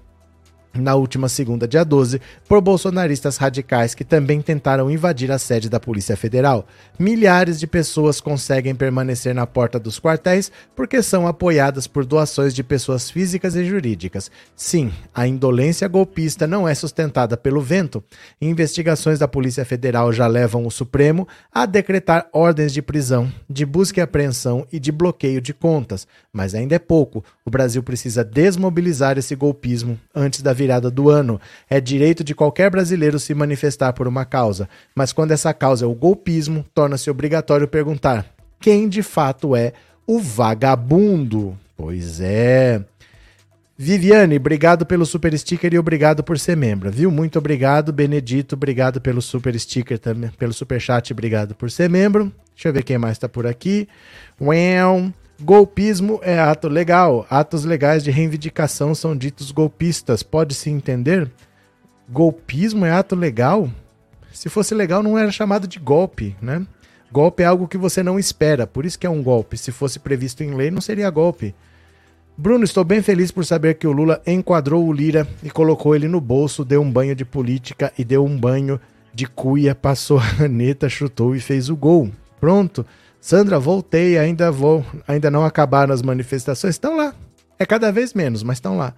na 0.76 0.96
última 0.96 1.30
segunda, 1.30 1.68
dia 1.68 1.84
12, 1.84 2.22
por 2.48 2.62
bolsonaristas 2.62 3.38
radicais 3.38 3.96
que 3.96 4.04
também 4.04 4.42
tentaram 4.42 4.92
invadir 4.92 5.32
a 5.32 5.40
sede 5.40 5.70
da 5.70 5.80
Polícia 5.80 6.18
Federal. 6.18 6.68
Milhares 6.98 7.60
de 7.60 7.68
pessoas 7.68 8.20
conseguem 8.22 8.76
permanecer 8.76 9.34
na 9.34 9.48
porta 9.48 9.80
dos 9.80 10.00
quartéis 10.00 10.52
porque 10.76 11.02
são 11.02 11.28
apoiadas 11.28 11.88
por 11.88 12.06
doações 12.06 12.54
de 12.54 12.64
pessoas 12.64 13.10
físicas 13.10 13.56
e 13.56 13.66
jurídicas. 13.66 14.30
Sim, 14.56 14.92
a 15.14 15.28
indolência 15.28 15.88
golpista 15.88 16.48
não 16.48 16.68
é 16.68 16.76
sustentada 16.76 17.38
pelo 17.38 17.62
vento. 17.62 18.04
Investigações 18.42 19.20
da 19.20 19.28
Polícia 19.28 19.66
Federal 19.66 20.12
já 20.12 20.28
levam 20.28 20.66
o 20.66 20.72
Supremo 20.72 21.28
a 21.52 21.66
decretar 21.66 22.28
ordens 22.32 22.74
de 22.74 22.82
prisão, 22.82 23.32
de 23.50 23.66
busca 23.66 24.00
e 24.00 24.04
apreensão 24.04 24.68
e 24.72 24.80
de 24.80 24.92
bloqueio 24.92 25.42
de 25.42 25.54
contas. 25.54 26.08
Mas 26.32 26.54
ainda 26.54 26.76
é 26.76 26.80
pouco. 26.80 27.24
O 27.46 27.50
Brasil 27.50 27.82
precisa 27.82 28.24
desmobilizar 28.24 29.18
esse 29.18 29.36
golpismo 29.36 30.00
antes 30.14 30.42
da 30.42 30.54
virada 30.66 30.90
do 30.90 31.10
ano. 31.10 31.40
É 31.70 31.80
direito 31.80 32.24
de 32.24 32.34
qualquer 32.34 32.70
brasileiro 32.72 33.20
se 33.20 33.34
manifestar 33.34 33.94
por 33.94 34.08
uma 34.08 34.26
causa, 34.26 34.68
mas 34.96 35.14
quando 35.14 35.32
essa 35.32 35.54
causa 35.54 35.86
é 35.86 35.88
o 35.88 35.94
golpismo, 35.94 36.66
torna-se 36.74 37.10
obrigatório 37.10 37.68
perguntar: 37.68 38.26
quem 38.60 38.90
de 38.90 39.04
fato 39.04 39.56
é 39.56 39.74
o 40.08 40.20
vagabundo? 40.20 41.58
Pois 41.78 42.20
é. 42.20 42.84
Viviane, 43.78 44.38
obrigado 44.38 44.86
pelo 44.86 45.06
super 45.06 45.38
sticker 45.38 45.74
e 45.74 45.78
obrigado 45.78 46.24
por 46.24 46.40
ser 46.40 46.56
membro, 46.56 46.90
viu? 46.90 47.12
Muito 47.12 47.38
obrigado, 47.38 47.92
Benedito, 47.92 48.56
obrigado 48.56 49.02
pelo 49.02 49.22
super 49.22 49.60
sticker 49.60 50.00
também, 50.00 50.30
pelo 50.40 50.54
super 50.54 50.80
chat, 50.80 51.12
obrigado 51.12 51.54
por 51.54 51.70
ser 51.70 51.90
membro. 51.90 52.32
Deixa 52.56 52.70
eu 52.70 52.74
ver 52.74 52.84
quem 52.84 52.98
mais 52.98 53.18
tá 53.18 53.28
por 53.28 53.46
aqui. 53.46 53.86
Well, 54.40 55.12
Golpismo 55.42 56.20
é 56.24 56.40
ato 56.40 56.68
legal. 56.68 57.26
Atos 57.30 57.66
legais 57.66 58.04
de 58.04 58.12
reivindicação 58.12 58.96
são 58.96 59.16
ditos 59.16 59.52
golpistas. 59.52 60.24
Pode-se 60.24 60.70
entender? 60.70 61.30
Golpismo 62.10 62.86
é 62.86 62.92
ato 62.92 63.16
legal? 63.16 63.70
Se 64.32 64.50
fosse 64.50 64.74
legal, 64.74 65.04
não 65.04 65.18
era 65.18 65.32
chamado 65.32 65.68
de 65.68 65.80
golpe, 65.80 66.36
né? 66.42 66.66
Golpe 67.12 67.44
é 67.44 67.46
algo 67.46 67.68
que 67.68 67.78
você 67.78 68.04
não 68.04 68.20
espera, 68.20 68.68
por 68.68 68.86
isso 68.86 69.00
que 69.00 69.08
é 69.08 69.10
um 69.10 69.24
golpe. 69.24 69.58
Se 69.58 69.72
fosse 69.72 70.00
previsto 70.00 70.44
em 70.44 70.54
lei, 70.54 70.70
não 70.70 70.82
seria 70.82 71.10
golpe. 71.10 71.56
Bruno, 72.38 72.66
estou 72.66 72.84
bem 72.84 73.02
feliz 73.02 73.32
por 73.32 73.46
saber 73.46 73.76
que 73.76 73.88
o 73.88 73.94
Lula 73.94 74.22
enquadrou 74.28 74.86
o 74.86 74.92
Lira 74.92 75.26
e 75.42 75.50
colocou 75.50 75.96
ele 75.96 76.08
no 76.08 76.20
bolso, 76.20 76.66
deu 76.66 76.82
um 76.82 76.92
banho 76.92 77.16
de 77.16 77.24
política 77.24 77.94
e 77.98 78.04
deu 78.04 78.26
um 78.26 78.38
banho 78.38 78.80
de 79.14 79.26
cuia, 79.26 79.74
passou 79.74 80.20
a 80.20 80.28
caneta, 80.36 80.90
chutou 80.90 81.34
e 81.34 81.40
fez 81.40 81.70
o 81.70 81.76
gol. 81.76 82.12
Pronto. 82.40 82.86
Sandra, 83.26 83.58
voltei, 83.58 84.20
ainda 84.20 84.52
vou, 84.52 84.86
ainda 85.08 85.32
não 85.32 85.44
acabaram 85.44 85.92
as 85.92 86.04
manifestações. 86.04 86.76
Estão 86.76 86.96
lá. 86.96 87.12
É 87.58 87.66
cada 87.66 87.92
vez 87.92 88.14
menos, 88.14 88.44
mas 88.44 88.58
estão 88.58 88.78
lá. 88.78 88.94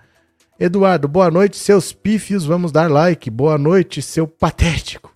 Eduardo, 0.59 1.07
boa 1.07 1.31
noite, 1.31 1.55
seus 1.55 1.93
pífios, 1.93 2.43
vamos 2.43 2.73
dar 2.73 2.91
like. 2.91 3.29
Boa 3.29 3.57
noite, 3.57 4.01
seu 4.01 4.27
patético. 4.27 5.15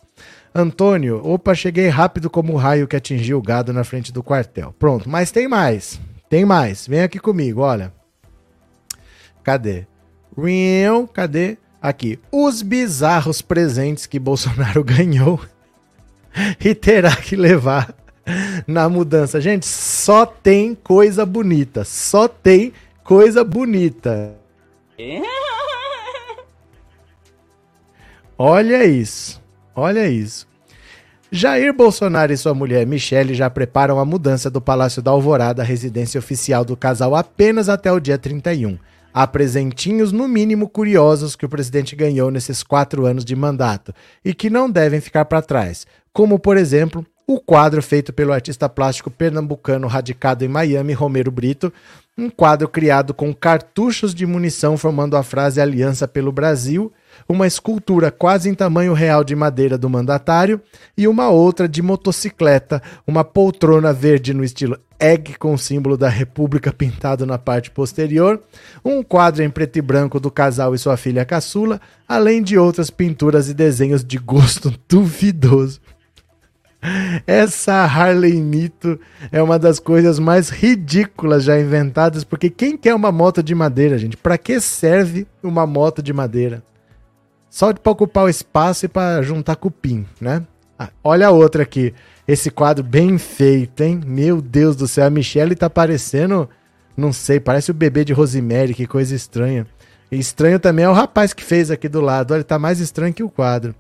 Antônio, 0.56 1.19
opa, 1.26 1.54
cheguei 1.54 1.89
rápido 1.89 2.30
como 2.30 2.54
o 2.54 2.56
raio 2.56 2.88
que 2.88 2.95
atingiu 2.95 3.38
o 3.38 3.41
gado 3.41 3.74
na 3.74 3.84
frente 3.84 4.13
do 4.13 4.24
quartel. 4.24 4.74
Pronto, 4.80 5.10
mas 5.10 5.30
tem 5.30 5.45
mais. 5.45 6.00
Tem 6.30 6.45
mais. 6.45 6.88
Vem 6.88 7.02
aqui 7.02 7.19
comigo, 7.19 7.60
olha. 7.60 7.91
Cadê? 9.43 9.86
Real, 10.38 11.06
cadê? 11.06 11.58
Aqui. 11.82 12.17
Os 12.32 12.62
bizarros 12.62 13.41
presentes 13.41 14.06
que 14.06 14.17
Bolsonaro 14.17 14.82
ganhou 14.86 15.38
e 16.63 16.74
terá 16.74 17.13
que 17.13 17.36
levar 17.36 17.93
na 18.67 18.88
mudança. 18.89 19.39
Gente, 19.41 19.65
só 19.65 20.25
tem 20.25 20.75
coisa 20.75 21.25
bonita. 21.25 21.84
Só 21.84 22.27
tem 22.27 22.73
coisa 23.03 23.43
bonita. 23.43 24.36
Olha 28.38 28.86
isso. 28.86 29.41
Olha 29.75 30.07
isso. 30.07 30.47
Jair 31.34 31.73
Bolsonaro 31.73 32.34
e 32.34 32.38
sua 32.38 32.53
mulher 32.53 32.86
Michele 32.86 33.34
já 33.34 33.49
preparam 33.49 33.97
a 33.99 34.03
mudança 34.03 34.49
do 34.49 34.60
Palácio 34.60 35.01
da 35.01 35.12
Alvorada, 35.12 35.63
residência 35.63 36.19
oficial 36.19 36.65
do 36.65 36.75
casal, 36.75 37.15
apenas 37.15 37.69
até 37.69 37.89
o 37.89 38.01
dia 38.01 38.17
31. 38.17 38.77
Há 39.13 39.25
presentinhos, 39.27 40.12
no 40.12 40.27
mínimo 40.27 40.67
curiosos, 40.67 41.36
que 41.36 41.45
o 41.45 41.49
presidente 41.49 41.95
ganhou 41.95 42.31
nesses 42.31 42.63
quatro 42.63 43.05
anos 43.05 43.23
de 43.23 43.36
mandato 43.36 43.93
e 44.25 44.34
que 44.34 44.49
não 44.49 44.69
devem 44.69 44.99
ficar 44.99 45.23
para 45.25 45.41
trás, 45.41 45.88
como, 46.12 46.38
por 46.38 46.57
exemplo, 46.57 47.05
o 47.34 47.39
quadro 47.39 47.82
feito 47.82 48.12
pelo 48.12 48.34
artista 48.34 48.67
plástico 48.67 49.10
pernambucano 49.10 49.88
radicado 49.88 50.44
em 50.44 50.50
Miami, 50.50 50.91
Romero 50.91 51.32
Brito, 51.32 51.72
um 52.17 52.30
quadro 52.30 52.67
criado 52.67 53.13
com 53.13 53.34
cartuchos 53.34 54.13
de 54.13 54.26
munição 54.26 54.76
formando 54.76 55.15
a 55.15 55.24
frase 55.24 55.62
Aliança 55.62 56.10
pelo 56.10 56.30
Brasil, 56.30 56.91
uma 57.30 57.48
escultura 57.48 58.12
quase 58.12 58.50
em 58.50 58.54
tamanho 58.54 58.91
real 58.91 59.24
de 59.24 59.34
madeira 59.34 59.78
do 59.78 59.89
mandatário 59.89 60.60
e 60.98 61.08
uma 61.08 61.30
outra 61.30 61.70
de 61.70 61.82
motocicleta, 61.82 62.84
uma 63.08 63.24
poltrona 63.24 63.94
verde 63.94 64.34
no 64.34 64.44
estilo 64.44 64.78
egg 65.00 65.36
com 65.39 65.54
o 65.54 65.58
símbolo 65.58 65.96
da 65.96 66.10
República 66.10 66.74
pintado 66.74 67.26
na 67.26 67.38
parte 67.38 67.72
posterior, 67.72 68.44
um 68.84 69.02
quadro 69.02 69.41
em 69.41 69.50
preto 69.50 69.78
e 69.78 69.82
branco 69.82 70.20
do 70.20 70.30
casal 70.30 70.76
e 70.76 70.78
sua 70.78 70.98
filha 70.98 71.24
caçula, 71.24 71.80
além 72.06 72.44
de 72.44 72.58
outras 72.58 72.89
pinturas 72.89 73.48
e 73.48 73.54
desenhos 73.54 74.04
de 74.04 74.17
gosto 74.17 74.74
duvidoso. 74.89 75.80
Essa 77.28 77.84
Harley 77.86 78.41
Mito 78.41 79.00
é 79.32 79.41
uma 79.41 79.60
das 79.60 79.80
coisas 79.80 80.17
mais 80.17 80.50
ridículas 80.50 81.44
já 81.44 81.60
inventadas, 81.60 82.24
porque 82.24 82.50
quem 82.50 82.76
quer 82.76 82.96
uma 82.96 83.12
moto 83.12 83.44
de 83.44 83.54
madeira, 83.54 83.98
gente? 83.98 84.17
Para 84.17 84.38
que 84.38 84.60
serve 84.60 85.28
uma 85.44 85.67
moto 85.67 86.02
de 86.02 86.12
madeira? 86.12 86.63
Só 87.50 87.74
para 87.74 87.91
ocupar 87.91 88.26
o 88.26 88.30
espaço 88.30 88.86
e 88.86 88.88
para 88.88 89.22
juntar 89.22 89.58
cupim, 89.58 90.06
né? 90.20 90.41
Ah, 90.80 90.89
olha 91.04 91.28
a 91.28 91.32
outra 91.32 91.63
aqui. 91.63 91.94
Esse 92.28 92.50
quadro 92.50 92.84
bem 92.84 93.17
feito, 93.17 93.82
hein? 93.84 94.02
Meu 94.06 94.41
Deus 94.41 94.76
do 94.76 94.88
céu, 94.88 95.06
a 95.06 95.10
Michelle 95.10 95.56
tá 95.56 95.70
parecendo, 95.70 96.50
não 96.96 97.13
sei, 97.13 97.39
parece 97.39 97.70
o 97.70 97.74
bebê 97.74 98.04
de 98.04 98.13
Rosemary, 98.13 98.74
que 98.74 98.88
coisa 98.88 99.13
estranha. 99.13 99.67
E 100.12 100.17
estranho 100.17 100.60
também 100.60 100.86
é 100.86 100.89
o 100.89 100.94
rapaz 100.94 101.34
que 101.34 101.44
fez 101.44 101.70
aqui 101.70 101.88
do 101.88 102.02
lado. 102.02 102.34
Olha, 102.34 102.44
tá 102.44 102.58
mais 102.58 102.80
estranho 102.80 103.13
que 103.13 103.24
o 103.24 103.30
quadro. 103.30 103.76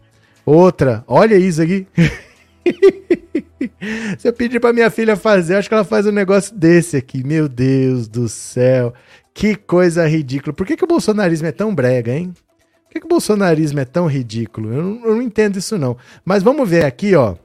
Outra, 0.45 1.03
olha 1.07 1.35
isso 1.35 1.61
aqui. 1.61 1.87
Se 4.17 4.27
eu 4.27 4.33
pedir 4.33 4.59
pra 4.59 4.73
minha 4.73 4.89
filha 4.89 5.15
fazer, 5.15 5.55
acho 5.55 5.67
que 5.67 5.73
ela 5.73 5.83
faz 5.83 6.05
um 6.05 6.11
negócio 6.11 6.55
desse 6.55 6.97
aqui. 6.97 7.23
Meu 7.25 7.47
Deus 7.47 8.07
do 8.07 8.27
céu. 8.27 8.93
Que 9.33 9.55
coisa 9.55 10.07
ridícula. 10.07 10.53
Por 10.53 10.65
que, 10.65 10.75
que 10.75 10.83
o 10.83 10.87
bolsonarismo 10.87 11.47
é 11.47 11.51
tão 11.51 11.73
brega, 11.73 12.11
hein? 12.11 12.33
Por 12.85 12.93
que, 12.93 12.99
que 12.99 13.05
o 13.05 13.09
bolsonarismo 13.09 13.79
é 13.79 13.85
tão 13.85 14.05
ridículo? 14.05 14.73
Eu 14.73 14.83
não, 14.83 15.05
eu 15.05 15.15
não 15.15 15.21
entendo 15.21 15.57
isso, 15.57 15.77
não. 15.77 15.95
Mas 16.25 16.43
vamos 16.43 16.69
ver 16.69 16.85
aqui, 16.85 17.15
ó. 17.15 17.35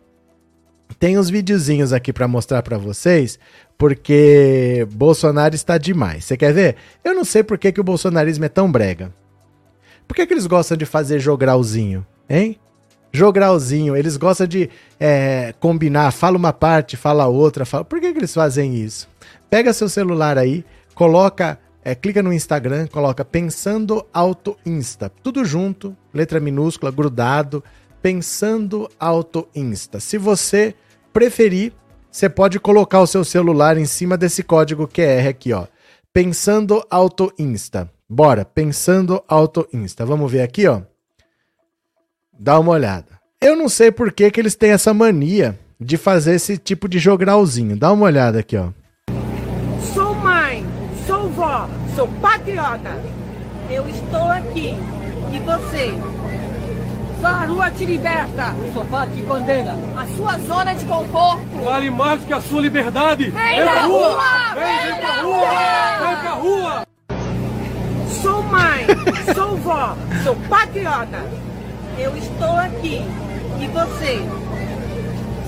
Tem 0.99 1.19
uns 1.19 1.29
videozinhos 1.29 1.93
aqui 1.93 2.13
para 2.13 2.29
mostrar 2.29 2.63
para 2.63 2.79
vocês, 2.79 3.39
porque 3.77 4.87
Bolsonaro 4.93 5.55
está 5.55 5.79
demais. 5.79 6.25
Você 6.25 6.37
quer 6.37 6.53
ver? 6.53 6.77
Eu 7.05 7.15
não 7.15 7.25
sei 7.25 7.43
por 7.43 7.59
que, 7.59 7.73
que 7.73 7.81
o 7.81 7.85
bolsonarismo 7.85 8.45
é 8.45 8.49
tão 8.49 8.71
brega. 8.71 9.13
Por 10.07 10.15
que, 10.15 10.27
que 10.27 10.33
eles 10.33 10.47
gostam 10.47 10.77
de 10.77 10.87
fazer 10.87 11.19
jogralzinho, 11.19 12.07
hein? 12.29 12.59
Jogralzinho. 13.17 13.97
Eles 13.97 14.17
gostam 14.17 14.47
de 14.47 14.71
é, 15.01 15.55
combinar, 15.59 16.13
fala 16.13 16.37
uma 16.37 16.53
parte, 16.53 16.97
fala 16.97 17.27
outra. 17.27 17.65
Fala... 17.65 17.85
Por 17.85 18.01
que, 18.01 18.13
que 18.13 18.19
eles 18.19 18.35
fazem 18.35 18.77
isso? 18.77 19.09
Pega 19.51 19.73
seu 19.73 19.89
celular 19.89 20.39
aí, 20.39 20.65
coloca, 20.95 21.59
é, 21.83 21.95
clica 21.95 22.23
no 22.23 22.33
Instagram, 22.33 22.87
coloca 22.87 23.25
Pensando 23.25 24.05
Auto 24.13 24.57
Insta. 24.65 25.11
Tudo 25.23 25.45
junto, 25.45 25.97
letra 26.13 26.39
minúscula, 26.39 26.93
grudado. 26.93 27.65
Pensando 28.03 28.89
Auto 29.01 29.49
Insta. 29.55 29.99
Se 29.99 30.17
você 30.17 30.75
preferir, 31.13 31.73
você 32.11 32.29
pode 32.29 32.61
colocar 32.61 33.01
o 33.01 33.07
seu 33.07 33.25
celular 33.25 33.77
em 33.77 33.85
cima 33.85 34.17
desse 34.17 34.43
código 34.43 34.87
QR 34.87 35.29
aqui, 35.29 35.53
ó. 35.53 35.67
Pensando 36.13 36.85
Auto 36.89 37.33
Insta. 37.39 37.91
Bora, 38.09 38.45
Pensando 38.45 39.23
Auto 39.27 39.69
Insta. 39.73 40.07
Vamos 40.07 40.31
ver 40.31 40.43
aqui, 40.43 40.67
ó. 40.67 40.83
Dá 42.39 42.59
uma 42.59 42.73
olhada. 42.73 43.07
Eu 43.41 43.57
não 43.57 43.69
sei 43.69 43.91
por 43.91 44.13
que, 44.13 44.31
que 44.31 44.41
eles 44.41 44.55
têm 44.55 44.71
essa 44.71 44.93
mania 44.93 45.59
de 45.81 45.97
fazer 45.97 46.35
esse 46.35 46.57
tipo 46.59 46.89
de 46.89 46.99
jogralzinho. 46.99 47.77
Dá 47.77 47.93
uma 47.93 48.07
olhada 48.07 48.41
aqui, 48.41 48.57
ó. 48.57 48.69
Sou 49.95 50.15
mãe, 50.15 50.65
sou 51.07 51.29
vó, 51.31 51.69
sou 51.95 52.09
patriota. 52.21 53.01
Eu 53.71 53.89
estou 53.89 54.31
aqui. 54.31 54.75
E 55.33 55.39
você? 55.41 55.95
Só 57.21 57.27
a 57.27 57.45
rua 57.47 57.71
te 57.71 57.85
liberta. 57.85 58.55
O 58.55 58.73
sofá 58.73 59.07
te 59.07 59.23
condena. 59.23 59.75
A 59.97 60.07
sua 60.17 60.39
zona 60.39 60.75
de 60.75 60.85
conforto. 60.85 61.65
Vale 61.65 61.91
mais 61.91 62.23
que 62.23 62.33
a 62.33 62.41
sua 62.41 62.61
liberdade. 62.61 63.31
Vem, 63.31 63.57
Vem 63.57 63.63
pra 63.63 63.83
rua! 63.83 64.23
Vem, 64.55 64.93
vem 64.93 65.01
pra 65.01 65.23
rua! 65.23 65.39
Vem 66.07 66.17
pra 66.21 66.31
rua! 66.35 66.87
Sou 68.23 68.43
mãe. 68.43 68.87
Sou 69.35 69.57
vó, 69.57 69.97
sou 70.23 70.37
patriota. 70.49 71.46
Eu 71.99 72.15
estou 72.17 72.57
aqui. 72.57 73.01
E 73.59 73.67
você? 73.69 74.21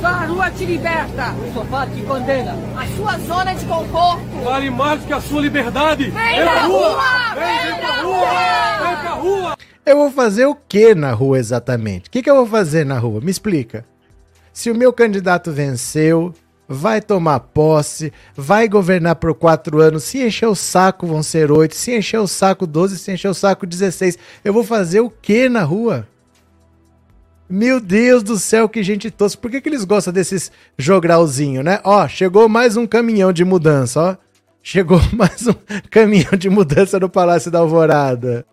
Só 0.01 0.07
a 0.07 0.25
rua 0.25 0.51
te 0.51 0.65
liberta. 0.65 1.35
O 1.35 1.53
sofá 1.53 1.87
te 1.87 2.01
condena. 2.03 2.57
A 2.75 2.87
sua 2.97 3.19
zona 3.19 3.55
de 3.55 3.67
conforto. 3.67 4.23
Vale 4.43 4.71
mais 4.71 5.05
que 5.05 5.13
a 5.13 5.21
sua 5.21 5.43
liberdade. 5.43 6.05
Vem 6.05 6.43
pra 6.43 6.63
rua! 6.63 7.35
Vem, 7.35 7.71
vem 7.71 7.81
pra 7.81 8.03
rua! 8.03 8.87
Vem 8.87 8.97
pra 8.97 9.11
rua! 9.11 9.57
Eu 9.85 9.97
vou 9.97 10.11
fazer 10.11 10.47
o 10.47 10.55
que 10.55 10.95
na 10.95 11.13
rua 11.13 11.39
exatamente? 11.39 12.09
O 12.09 12.11
que, 12.11 12.23
que 12.23 12.31
eu 12.31 12.37
vou 12.37 12.47
fazer 12.47 12.87
na 12.87 12.99
rua? 12.99 13.21
Me 13.21 13.31
explica. 13.31 13.85
Se 14.53 14.71
o 14.71 14.75
meu 14.75 14.93
candidato 14.93 15.53
venceu, 15.53 16.33
vai 16.67 17.01
tomar 17.01 17.41
posse, 17.41 18.13
vai 18.35 18.69
governar 18.69 19.17
por 19.17 19.35
quatro 19.35 19.81
anos. 19.81 20.05
Se 20.05 20.23
encher 20.25 20.49
o 20.49 20.55
saco, 20.55 21.07
vão 21.07 21.23
ser 21.23 21.51
oito. 21.53 21.75
Se 21.75 21.95
encher 21.95 22.21
o 22.21 22.27
saco, 22.27 22.67
doze. 22.67 22.99
Se 22.99 23.13
encher 23.13 23.29
o 23.29 23.35
saco, 23.35 23.67
dezesseis. 23.67 24.17
Eu 24.43 24.55
vou 24.55 24.65
fazer 24.65 25.01
o 25.01 25.11
que 25.11 25.49
na 25.49 25.63
rua? 25.63 26.07
Meu 27.49 27.81
Deus 27.81 28.23
do 28.23 28.39
céu, 28.39 28.69
que 28.69 28.83
gente 28.83 29.11
tosca. 29.11 29.41
Por 29.41 29.51
que, 29.51 29.61
que 29.61 29.69
eles 29.69 29.85
gostam 29.85 30.13
desses 30.13 30.53
jogralzinho, 30.77 31.63
né? 31.63 31.81
Ó, 31.83 32.07
chegou 32.07 32.49
mais 32.49 32.77
um 32.77 32.87
caminhão 32.87 33.33
de 33.33 33.45
mudança, 33.45 34.01
ó. 34.01 34.17
Chegou 34.63 35.01
mais 35.17 35.47
um 35.47 35.55
caminhão 35.91 36.33
de 36.39 36.51
mudança 36.51 37.01
no 37.01 37.09
Palácio 37.09 37.51
da 37.51 37.61
Alvorada. 37.61 38.45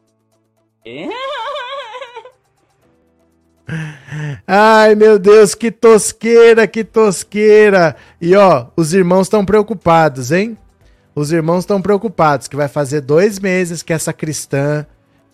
Ai, 4.48 4.96
meu 4.96 5.18
Deus, 5.20 5.56
que 5.56 5.72
tosqueira, 5.72 6.68
que 6.68 6.84
tosqueira. 6.84 7.96
E 8.22 8.36
ó, 8.36 8.68
os 8.78 8.94
irmãos 8.94 9.24
estão 9.24 9.44
preocupados, 9.44 10.32
hein? 10.32 10.58
Os 11.14 11.32
irmãos 11.32 11.60
estão 11.60 11.82
preocupados 11.82 12.48
que 12.48 12.56
vai 12.56 12.68
fazer 12.68 13.02
dois 13.02 13.40
meses 13.40 13.82
que 13.82 13.94
essa 13.94 14.14
cristã, 14.14 14.86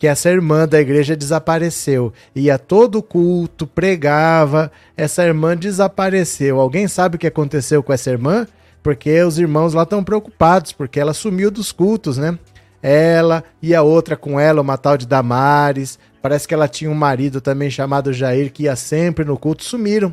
que 0.01 0.07
essa 0.07 0.31
irmã 0.31 0.67
da 0.67 0.81
igreja 0.81 1.15
desapareceu. 1.15 2.11
Ia 2.35 2.57
todo 2.57 3.03
culto, 3.03 3.67
pregava, 3.67 4.71
essa 4.97 5.23
irmã 5.23 5.55
desapareceu. 5.55 6.59
Alguém 6.59 6.87
sabe 6.87 7.17
o 7.17 7.19
que 7.19 7.27
aconteceu 7.27 7.83
com 7.83 7.93
essa 7.93 8.09
irmã? 8.09 8.47
Porque 8.81 9.21
os 9.21 9.37
irmãos 9.37 9.75
lá 9.75 9.83
estão 9.83 10.03
preocupados, 10.03 10.71
porque 10.71 10.99
ela 10.99 11.13
sumiu 11.13 11.51
dos 11.51 11.71
cultos, 11.71 12.17
né? 12.17 12.35
Ela 12.81 13.43
e 13.61 13.75
a 13.75 13.83
outra 13.83 14.17
com 14.17 14.39
ela, 14.39 14.59
uma 14.59 14.75
tal 14.75 14.97
de 14.97 15.05
Damares. 15.05 15.99
Parece 16.19 16.47
que 16.47 16.55
ela 16.55 16.67
tinha 16.67 16.89
um 16.89 16.95
marido 16.95 17.39
também 17.39 17.69
chamado 17.69 18.11
Jair, 18.11 18.51
que 18.51 18.63
ia 18.63 18.75
sempre 18.75 19.23
no 19.23 19.37
culto, 19.37 19.63
sumiram. 19.63 20.11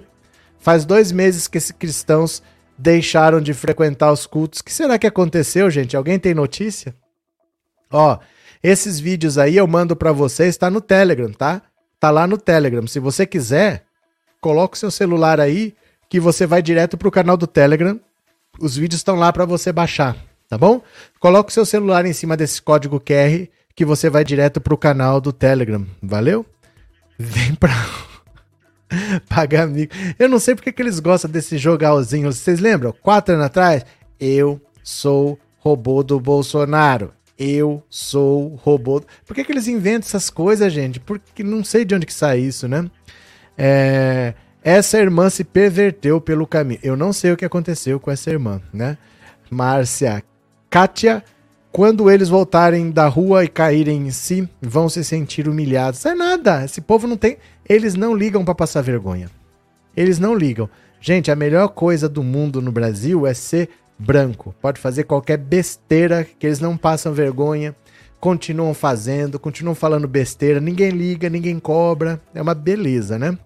Faz 0.59 0.85
dois 0.85 1.11
meses 1.11 1.49
que 1.49 1.57
esses 1.57 1.73
cristãos 1.73 2.43
deixaram 2.77 3.41
de 3.41 3.55
frequentar 3.55 4.13
os 4.13 4.27
cultos. 4.27 4.61
O 4.61 4.65
que 4.65 4.73
será 4.75 4.99
que 4.99 5.07
aconteceu, 5.07 5.71
gente? 5.71 5.97
Alguém 5.97 6.19
tem 6.19 6.35
notícia? 6.35 6.95
Ó, 7.91 8.19
esses 8.63 8.99
vídeos 8.99 9.39
aí 9.39 9.57
eu 9.57 9.67
mando 9.67 9.95
para 9.95 10.13
vocês, 10.13 10.57
tá 10.57 10.71
no 10.71 10.81
Telegram, 10.81 11.31
tá? 11.33 11.63
Tá 12.01 12.11
lá 12.11 12.27
no 12.27 12.39
Telegram. 12.39 12.87
Se 12.87 13.01
você 13.01 13.27
quiser, 13.27 13.85
coloca 14.41 14.75
o 14.75 14.79
seu 14.79 14.91
celular 14.91 15.41
aí 15.41 15.75
que 16.09 16.19
você 16.21 16.47
vai 16.47 16.63
direto 16.63 16.97
pro 16.97 17.11
canal 17.11 17.37
do 17.37 17.47
Telegram. 17.47 17.99
Os 18.61 18.77
vídeos 18.77 19.01
estão 19.01 19.17
lá 19.17 19.33
para 19.33 19.45
você 19.45 19.73
baixar, 19.73 20.17
tá 20.49 20.57
bom? 20.57 20.81
Coloca 21.21 21.51
o 21.51 21.53
seu 21.53 21.65
celular 21.65 22.07
em 22.07 22.13
cima 22.13 22.37
desse 22.37 22.61
código 22.61 23.01
QR 23.01 23.49
que 23.75 23.85
você 23.85 24.11
vai 24.11 24.25
direto 24.25 24.61
pro 24.61 24.77
canal 24.77 25.21
do 25.21 25.33
Telegram. 25.33 25.87
Valeu? 26.03 26.45
Vem 27.19 27.55
pra 27.55 27.75
pagar 29.29 29.65
amigo. 29.65 29.93
Eu 30.19 30.29
não 30.29 30.39
sei 30.39 30.55
porque 30.55 30.73
que 30.73 30.83
eles 30.83 30.99
gostam 30.99 31.31
desse 31.31 31.59
jogalzinho. 31.59 32.33
Vocês 32.33 32.59
lembram? 32.59 32.93
Quatro 33.03 33.35
anos 33.35 33.47
atrás, 33.47 33.85
eu 34.19 34.61
sou 34.83 35.39
robô 35.59 36.03
do 36.03 36.19
Bolsonaro. 36.19 37.13
Eu 37.39 37.83
sou 37.89 38.57
robô. 38.57 39.03
Por 39.25 39.35
que, 39.35 39.45
que 39.45 39.53
eles 39.53 39.69
inventam 39.69 40.09
essas 40.09 40.29
coisas, 40.29 40.73
gente? 40.73 40.99
Porque 40.99 41.43
não 41.45 41.63
sei 41.63 41.85
de 41.85 41.95
onde 41.95 42.07
que 42.07 42.13
sai 42.13 42.41
isso, 42.41 42.67
né? 42.67 42.91
É... 43.57 44.35
Essa 44.63 44.99
irmã 44.99 45.31
se 45.31 45.45
perverteu 45.45 46.21
pelo 46.21 46.47
caminho. 46.47 46.81
Eu 46.83 46.97
não 46.97 47.13
sei 47.13 47.33
o 47.33 47.37
que 47.37 47.45
aconteceu 47.45 48.01
com 48.01 48.11
essa 48.11 48.31
irmã, 48.31 48.61
né? 48.73 48.99
Márcia 49.51 50.23
Kátia 50.69 51.23
quando 51.71 52.11
eles 52.11 52.29
voltarem 52.29 52.91
da 52.91 53.07
rua 53.07 53.45
e 53.45 53.49
caírem 53.49 54.07
em 54.07 54.11
si, 54.11 54.49
vão 54.61 54.89
se 54.89 55.05
sentir 55.05 55.49
humilhados. 55.49 56.05
É 56.05 56.15
nada, 56.15 56.65
esse 56.65 56.81
povo 56.81 57.07
não 57.07 57.17
tem. 57.17 57.37
Eles 57.69 57.95
não 57.95 58.17
ligam 58.17 58.45
para 58.45 58.55
passar 58.55 58.83
vergonha. 58.83 59.31
Eles 59.97 60.19
não 60.19 60.35
ligam. 60.35 60.69
Gente, 61.01 61.31
a 61.31 61.37
melhor 61.37 61.69
coisa 61.69 62.09
do 62.09 62.23
mundo 62.23 62.61
no 62.61 62.73
Brasil 62.73 63.27
é 63.27 63.35
ser 63.35 63.69
branco. 63.99 64.55
Pode 64.61 64.81
fazer 64.81 65.05
qualquer 65.05 65.37
besteira 65.37 66.25
que 66.25 66.47
eles 66.47 66.61
não 66.61 66.77
passam 66.77 67.13
vergonha, 67.13 67.75
continuam 68.21 68.75
fazendo, 68.75 69.39
continuam 69.39 69.75
falando 69.75 70.07
besteira, 70.07 70.61
ninguém 70.61 70.91
liga, 70.91 71.29
ninguém 71.29 71.59
cobra. 71.59 72.21
É 72.35 72.41
uma 72.41 72.55
beleza, 72.55 73.19
né? 73.19 73.37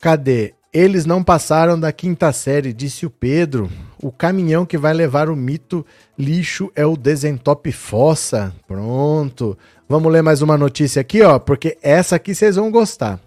Cadê? 0.00 0.54
Eles 0.72 1.04
não 1.04 1.22
passaram 1.22 1.78
da 1.78 1.92
quinta 1.92 2.32
série, 2.32 2.72
disse 2.72 3.04
o 3.04 3.10
Pedro. 3.10 3.70
O 4.02 4.10
caminhão 4.10 4.64
que 4.64 4.78
vai 4.78 4.94
levar 4.94 5.28
o 5.28 5.36
mito 5.36 5.84
lixo 6.18 6.72
é 6.74 6.86
o 6.86 6.96
Desentope 6.96 7.70
Fossa. 7.70 8.54
Pronto. 8.66 9.56
Vamos 9.86 10.10
ler 10.10 10.22
mais 10.22 10.40
uma 10.40 10.56
notícia 10.56 11.00
aqui, 11.00 11.20
ó, 11.20 11.38
porque 11.38 11.76
essa 11.82 12.16
aqui 12.16 12.34
vocês 12.34 12.56
vão 12.56 12.70
gostar. 12.70 13.20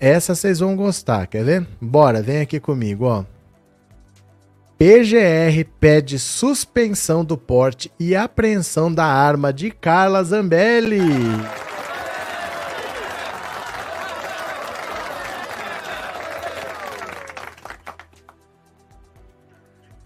Essa 0.00 0.34
vocês 0.34 0.60
vão 0.60 0.74
gostar, 0.74 1.26
quer 1.26 1.44
ver? 1.44 1.66
Bora, 1.78 2.22
vem 2.22 2.40
aqui 2.40 2.58
comigo, 2.58 3.04
ó. 3.04 3.24
PGR 4.78 5.64
pede 5.80 6.20
suspensão 6.20 7.24
do 7.24 7.36
porte 7.36 7.90
e 7.98 8.14
apreensão 8.14 8.94
da 8.94 9.04
arma 9.04 9.52
de 9.52 9.72
Carla 9.72 10.22
Zambelli. 10.22 11.00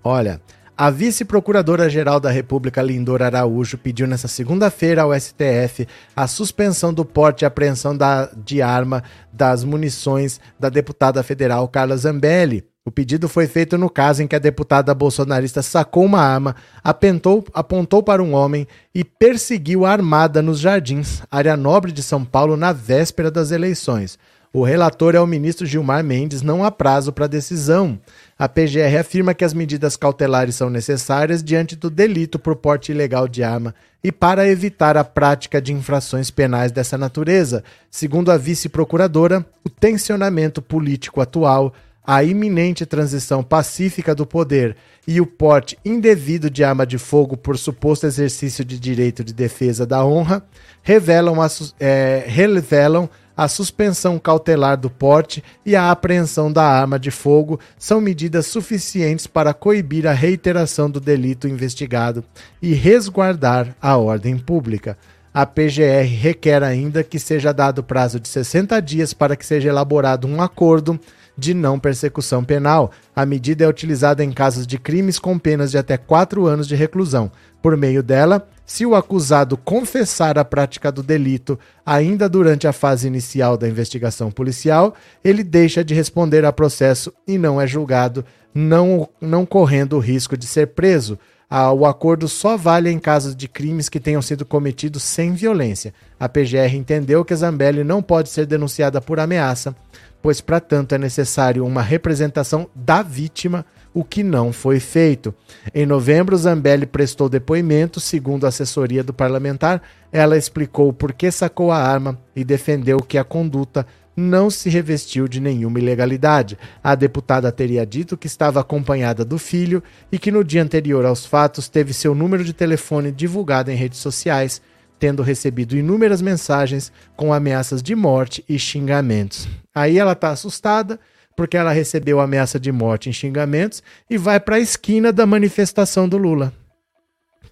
Olha, 0.02 0.40
a 0.74 0.88
vice-procuradora-geral 0.88 2.18
da 2.18 2.30
República, 2.30 2.80
Lindor 2.80 3.20
Araújo, 3.20 3.76
pediu 3.76 4.06
nesta 4.06 4.26
segunda-feira 4.26 5.02
ao 5.02 5.12
STF 5.12 5.87
a 6.16 6.26
suspensão 6.26 6.94
do 6.94 7.04
porte 7.04 7.42
e 7.42 7.44
apreensão 7.44 7.94
da, 7.94 8.30
de 8.35 8.62
arma 8.62 9.04
das 9.30 9.64
munições 9.64 10.40
da 10.58 10.70
deputada 10.70 11.22
federal 11.22 11.68
Carla 11.68 11.94
Zambelli. 11.98 12.71
O 12.84 12.90
pedido 12.90 13.28
foi 13.28 13.46
feito 13.46 13.78
no 13.78 13.88
caso 13.88 14.24
em 14.24 14.26
que 14.26 14.34
a 14.34 14.40
deputada 14.40 14.92
bolsonarista 14.92 15.62
sacou 15.62 16.04
uma 16.04 16.20
arma, 16.20 16.56
apontou, 16.82 17.44
apontou 17.54 18.02
para 18.02 18.20
um 18.20 18.34
homem 18.34 18.66
e 18.92 19.04
perseguiu 19.04 19.86
armada 19.86 20.42
nos 20.42 20.58
Jardins, 20.58 21.22
área 21.30 21.56
nobre 21.56 21.92
de 21.92 22.02
São 22.02 22.24
Paulo, 22.24 22.56
na 22.56 22.72
véspera 22.72 23.30
das 23.30 23.52
eleições. 23.52 24.18
O 24.52 24.64
relator 24.64 25.14
é 25.14 25.20
o 25.20 25.26
ministro 25.28 25.64
Gilmar 25.64 26.02
Mendes, 26.02 26.42
não 26.42 26.64
há 26.64 26.72
prazo 26.72 27.12
para 27.12 27.28
decisão. 27.28 27.98
A 28.36 28.48
PGR 28.48 28.98
afirma 28.98 29.32
que 29.32 29.44
as 29.44 29.54
medidas 29.54 29.96
cautelares 29.96 30.56
são 30.56 30.68
necessárias 30.68 31.40
diante 31.42 31.76
do 31.76 31.88
delito 31.88 32.36
por 32.36 32.56
porte 32.56 32.90
ilegal 32.90 33.28
de 33.28 33.44
arma 33.44 33.74
e 34.02 34.10
para 34.10 34.48
evitar 34.48 34.96
a 34.96 35.04
prática 35.04 35.62
de 35.62 35.72
infrações 35.72 36.32
penais 36.32 36.72
dessa 36.72 36.98
natureza. 36.98 37.62
Segundo 37.88 38.32
a 38.32 38.36
vice-procuradora, 38.36 39.46
o 39.64 39.70
tensionamento 39.70 40.60
político 40.60 41.20
atual, 41.20 41.72
a 42.06 42.22
iminente 42.24 42.84
transição 42.84 43.42
pacífica 43.42 44.14
do 44.14 44.26
poder 44.26 44.76
e 45.06 45.20
o 45.20 45.26
porte 45.26 45.78
indevido 45.84 46.50
de 46.50 46.62
arma 46.62 46.86
de 46.86 46.98
fogo 46.98 47.36
por 47.36 47.56
suposto 47.56 48.06
exercício 48.06 48.64
de 48.64 48.78
direito 48.78 49.22
de 49.24 49.32
defesa 49.32 49.86
da 49.86 50.04
honra 50.04 50.44
revelam, 50.82 51.40
a, 51.40 51.48
é, 51.78 52.24
revelam 52.26 53.08
a 53.36 53.48
suspensão 53.48 54.18
cautelar 54.18 54.76
do 54.76 54.90
porte 54.90 55.42
e 55.64 55.74
a 55.74 55.90
apreensão 55.90 56.52
da 56.52 56.64
arma 56.64 56.98
de 56.98 57.10
fogo 57.10 57.58
são 57.78 58.00
medidas 58.00 58.46
suficientes 58.46 59.26
para 59.26 59.54
coibir 59.54 60.06
a 60.06 60.12
reiteração 60.12 60.90
do 60.90 61.00
delito 61.00 61.48
investigado 61.48 62.22
e 62.60 62.74
resguardar 62.74 63.74
a 63.80 63.96
ordem 63.96 64.38
pública. 64.38 64.98
A 65.34 65.46
PGR 65.46 66.06
requer 66.20 66.62
ainda 66.62 67.02
que 67.02 67.18
seja 67.18 67.54
dado 67.54 67.82
prazo 67.82 68.20
de 68.20 68.28
60 68.28 68.80
dias 68.82 69.14
para 69.14 69.34
que 69.34 69.46
seja 69.46 69.70
elaborado 69.70 70.28
um 70.28 70.42
acordo 70.42 71.00
de 71.36 71.54
não 71.54 71.78
persecução 71.78 72.44
penal. 72.44 72.90
A 73.14 73.24
medida 73.24 73.64
é 73.64 73.68
utilizada 73.68 74.22
em 74.24 74.32
casos 74.32 74.66
de 74.66 74.78
crimes 74.78 75.18
com 75.18 75.38
penas 75.38 75.70
de 75.70 75.78
até 75.78 75.96
quatro 75.96 76.46
anos 76.46 76.68
de 76.68 76.74
reclusão. 76.74 77.30
Por 77.62 77.76
meio 77.76 78.02
dela, 78.02 78.48
se 78.64 78.86
o 78.86 78.94
acusado 78.94 79.56
confessar 79.56 80.38
a 80.38 80.44
prática 80.44 80.90
do 80.90 81.02
delito 81.02 81.58
ainda 81.84 82.28
durante 82.28 82.66
a 82.66 82.72
fase 82.72 83.06
inicial 83.06 83.56
da 83.56 83.68
investigação 83.68 84.30
policial, 84.30 84.94
ele 85.22 85.44
deixa 85.44 85.84
de 85.84 85.94
responder 85.94 86.44
a 86.44 86.52
processo 86.52 87.12
e 87.26 87.38
não 87.38 87.60
é 87.60 87.66
julgado, 87.66 88.24
não, 88.54 89.08
não 89.20 89.44
correndo 89.44 89.96
o 89.96 90.00
risco 90.00 90.36
de 90.36 90.46
ser 90.46 90.68
preso. 90.68 91.18
Ah, 91.54 91.70
o 91.70 91.84
acordo 91.84 92.28
só 92.28 92.56
vale 92.56 92.88
em 92.88 92.98
casos 92.98 93.36
de 93.36 93.46
crimes 93.46 93.90
que 93.90 94.00
tenham 94.00 94.22
sido 94.22 94.42
cometidos 94.42 95.02
sem 95.02 95.34
violência. 95.34 95.92
A 96.18 96.26
PGR 96.26 96.74
entendeu 96.74 97.22
que 97.26 97.36
Zambelli 97.36 97.84
não 97.84 98.02
pode 98.02 98.30
ser 98.30 98.46
denunciada 98.46 99.02
por 99.02 99.20
ameaça, 99.20 99.76
pois, 100.22 100.40
para 100.40 100.60
tanto, 100.60 100.94
é 100.94 100.98
necessário 100.98 101.66
uma 101.66 101.82
representação 101.82 102.66
da 102.74 103.02
vítima 103.02 103.66
o 103.92 104.02
que 104.02 104.22
não 104.22 104.50
foi 104.50 104.80
feito. 104.80 105.34
Em 105.74 105.84
novembro, 105.84 106.38
Zambelli 106.38 106.86
prestou 106.86 107.28
depoimento, 107.28 108.00
segundo 108.00 108.46
a 108.46 108.48
assessoria 108.48 109.04
do 109.04 109.12
parlamentar, 109.12 109.82
ela 110.10 110.38
explicou 110.38 110.90
por 110.90 111.12
que 111.12 111.30
sacou 111.30 111.70
a 111.70 111.76
arma 111.76 112.18
e 112.34 112.44
defendeu 112.44 112.96
que 112.96 113.18
a 113.18 113.24
conduta 113.24 113.86
não 114.16 114.51
se 114.51 114.68
revestiu 114.68 115.27
de 115.27 115.40
nenhuma 115.40 115.79
ilegalidade. 115.79 116.59
A 116.83 116.94
deputada 116.94 117.51
teria 117.51 117.87
dito 117.87 118.16
que 118.16 118.27
estava 118.27 118.61
acompanhada 118.61 119.25
do 119.25 119.38
filho 119.38 119.83
e 120.11 120.18
que 120.18 120.31
no 120.31 120.44
dia 120.44 120.62
anterior 120.62 121.05
aos 121.05 121.25
fatos 121.25 121.68
teve 121.68 121.92
seu 121.92 122.14
número 122.14 122.44
de 122.44 122.53
telefone 122.53 123.11
divulgado 123.11 123.70
em 123.70 123.75
redes 123.75 123.98
sociais, 123.98 124.61
tendo 124.98 125.22
recebido 125.22 125.77
inúmeras 125.77 126.22
mensagens 126.22 126.92
com 127.16 127.33
ameaças 127.33 127.83
de 127.83 127.94
morte 127.94 128.44
e 128.48 128.59
xingamentos. 128.59 129.48
Aí 129.75 129.98
ela 129.98 130.12
está 130.12 130.31
assustada 130.31 131.01
porque 131.35 131.57
ela 131.57 131.72
recebeu 131.72 132.20
ameaça 132.20 132.61
de 132.61 132.70
morte 132.70 133.09
e 133.09 133.12
xingamentos 133.12 133.83
e 134.09 134.18
vai 134.18 134.38
para 134.38 134.57
a 134.57 134.61
esquina 134.61 135.12
da 135.12 135.25
manifestação 135.25 136.09
do 136.09 136.18
Lula 136.18 136.53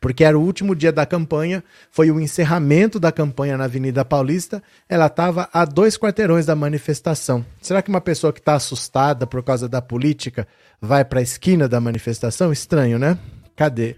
porque 0.01 0.25
era 0.25 0.39
o 0.39 0.43
último 0.43 0.75
dia 0.75 0.91
da 0.91 1.05
campanha, 1.05 1.63
foi 1.91 2.11
o 2.11 2.19
encerramento 2.19 2.99
da 2.99 3.13
campanha 3.13 3.57
na 3.57 3.65
Avenida 3.65 4.05
Paulista, 4.05 4.63
ela 4.89 5.07
estava 5.07 5.49
a 5.53 5.65
dois 5.65 5.99
quarteirões 5.99 6.47
da 6.47 6.57
manifestação. 6.57 7.45
Será 7.61 7.83
que 7.83 7.91
uma 7.91 8.01
pessoa 8.01 8.33
que 8.33 8.41
está 8.41 8.55
assustada 8.55 9.27
por 9.27 9.43
causa 9.43 9.69
da 9.69 9.83
política 9.83 10.49
vai 10.81 11.05
para 11.05 11.21
a 11.21 11.23
esquina 11.23 11.69
da 11.69 11.81
manifestação? 11.81 12.51
Estranho, 12.51 12.99
né? 12.99 13.19
Cadê? 13.55 13.97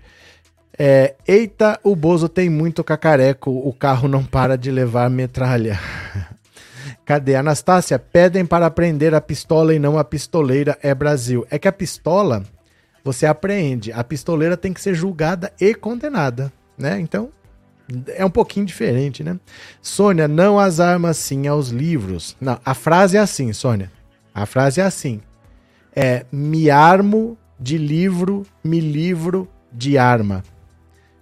É, 0.76 1.14
Eita, 1.28 1.78
o 1.84 1.94
Bozo 1.94 2.28
tem 2.28 2.50
muito 2.50 2.82
cacareco, 2.82 3.50
o 3.50 3.72
carro 3.72 4.08
não 4.08 4.24
para 4.24 4.56
de 4.56 4.70
levar 4.70 5.08
metralha. 5.08 5.78
Cadê? 7.04 7.36
Anastácia, 7.36 7.98
pedem 7.98 8.44
para 8.44 8.70
prender 8.70 9.14
a 9.14 9.20
pistola 9.20 9.74
e 9.74 9.78
não 9.78 9.98
a 9.98 10.04
pistoleira 10.04 10.76
é 10.82 10.94
Brasil. 10.94 11.46
É 11.50 11.58
que 11.58 11.68
a 11.68 11.72
pistola 11.72 12.42
você 13.04 13.26
apreende. 13.26 13.92
A 13.92 14.02
pistoleira 14.04 14.56
tem 14.56 14.72
que 14.72 14.80
ser 14.80 14.94
julgada 14.94 15.52
e 15.60 15.74
condenada, 15.74 16.52
né? 16.76 17.00
Então, 17.00 17.30
é 18.08 18.24
um 18.24 18.30
pouquinho 18.30 18.64
diferente, 18.64 19.22
né? 19.22 19.38
Sônia, 19.80 20.28
não 20.28 20.58
as 20.58 20.80
armas 20.80 21.16
sim 21.16 21.46
aos 21.46 21.68
livros. 21.68 22.36
Não, 22.40 22.58
a 22.64 22.74
frase 22.74 23.16
é 23.16 23.20
assim, 23.20 23.52
Sônia. 23.52 23.90
A 24.34 24.46
frase 24.46 24.80
é 24.80 24.84
assim. 24.84 25.20
É 25.94 26.24
me 26.32 26.70
armo 26.70 27.36
de 27.58 27.76
livro, 27.76 28.46
me 28.64 28.80
livro 28.80 29.48
de 29.72 29.98
arma. 29.98 30.42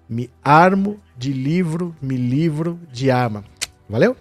Me 0.09 0.31
armo 0.43 1.01
de 1.17 1.33
livro, 1.33 1.95
me 2.01 2.17
livro 2.17 2.81
de 2.93 3.11
arma. 3.11 3.45
Valeu? 3.89 4.17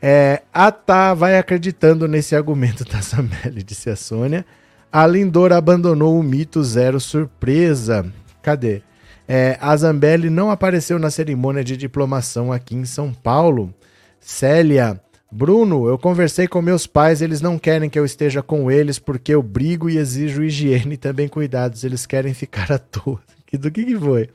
É, 0.00 0.42
ah 0.52 0.70
tá, 0.70 1.14
vai 1.14 1.38
acreditando 1.38 2.06
nesse 2.06 2.36
argumento 2.36 2.84
da 2.90 3.02
Sameli, 3.02 3.62
disse 3.62 3.90
a 3.90 3.96
Sônia. 3.96 4.44
A 4.92 5.06
Lindor 5.06 5.52
abandonou 5.52 6.18
o 6.18 6.22
mito 6.22 6.62
zero 6.62 6.98
surpresa. 7.00 8.06
Cadê? 8.42 8.82
É, 9.28 9.58
a 9.60 9.76
Zambelli 9.76 10.30
não 10.30 10.50
apareceu 10.50 10.98
na 10.98 11.10
cerimônia 11.10 11.64
de 11.64 11.76
diplomação 11.76 12.52
aqui 12.52 12.76
em 12.76 12.84
São 12.84 13.12
Paulo. 13.12 13.74
Célia, 14.20 15.00
Bruno, 15.30 15.88
eu 15.88 15.98
conversei 15.98 16.46
com 16.46 16.62
meus 16.62 16.86
pais, 16.86 17.20
eles 17.20 17.40
não 17.40 17.58
querem 17.58 17.90
que 17.90 17.98
eu 17.98 18.04
esteja 18.04 18.42
com 18.42 18.70
eles 18.70 18.98
porque 18.98 19.34
eu 19.34 19.42
brigo 19.42 19.90
e 19.90 19.98
exijo 19.98 20.42
higiene 20.42 20.94
e 20.94 20.96
também 20.96 21.28
cuidados. 21.28 21.82
Eles 21.82 22.06
querem 22.06 22.32
ficar 22.32 22.70
à 22.70 22.78
toa. 22.78 23.20
Do 23.52 23.70
que, 23.70 23.84
que 23.84 23.98
foi? 23.98 24.28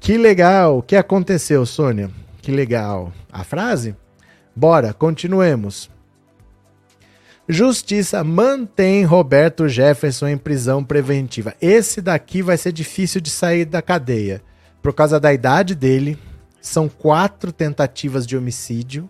Que 0.00 0.16
legal! 0.16 0.78
O 0.78 0.82
que 0.82 0.96
aconteceu, 0.96 1.64
Sônia? 1.64 2.10
Que 2.42 2.52
legal. 2.52 3.12
A 3.32 3.44
frase? 3.44 3.94
Bora, 4.54 4.92
continuemos. 4.92 5.90
Justiça 7.50 8.22
mantém 8.22 9.04
Roberto 9.04 9.66
Jefferson 9.70 10.28
em 10.28 10.36
prisão 10.36 10.84
preventiva. 10.84 11.54
Esse 11.62 12.02
daqui 12.02 12.42
vai 12.42 12.58
ser 12.58 12.72
difícil 12.72 13.22
de 13.22 13.30
sair 13.30 13.64
da 13.64 13.80
cadeia. 13.80 14.42
Por 14.82 14.92
causa 14.92 15.18
da 15.18 15.32
idade 15.32 15.74
dele, 15.74 16.18
são 16.60 16.90
quatro 16.90 17.50
tentativas 17.50 18.26
de 18.26 18.36
homicídio, 18.36 19.08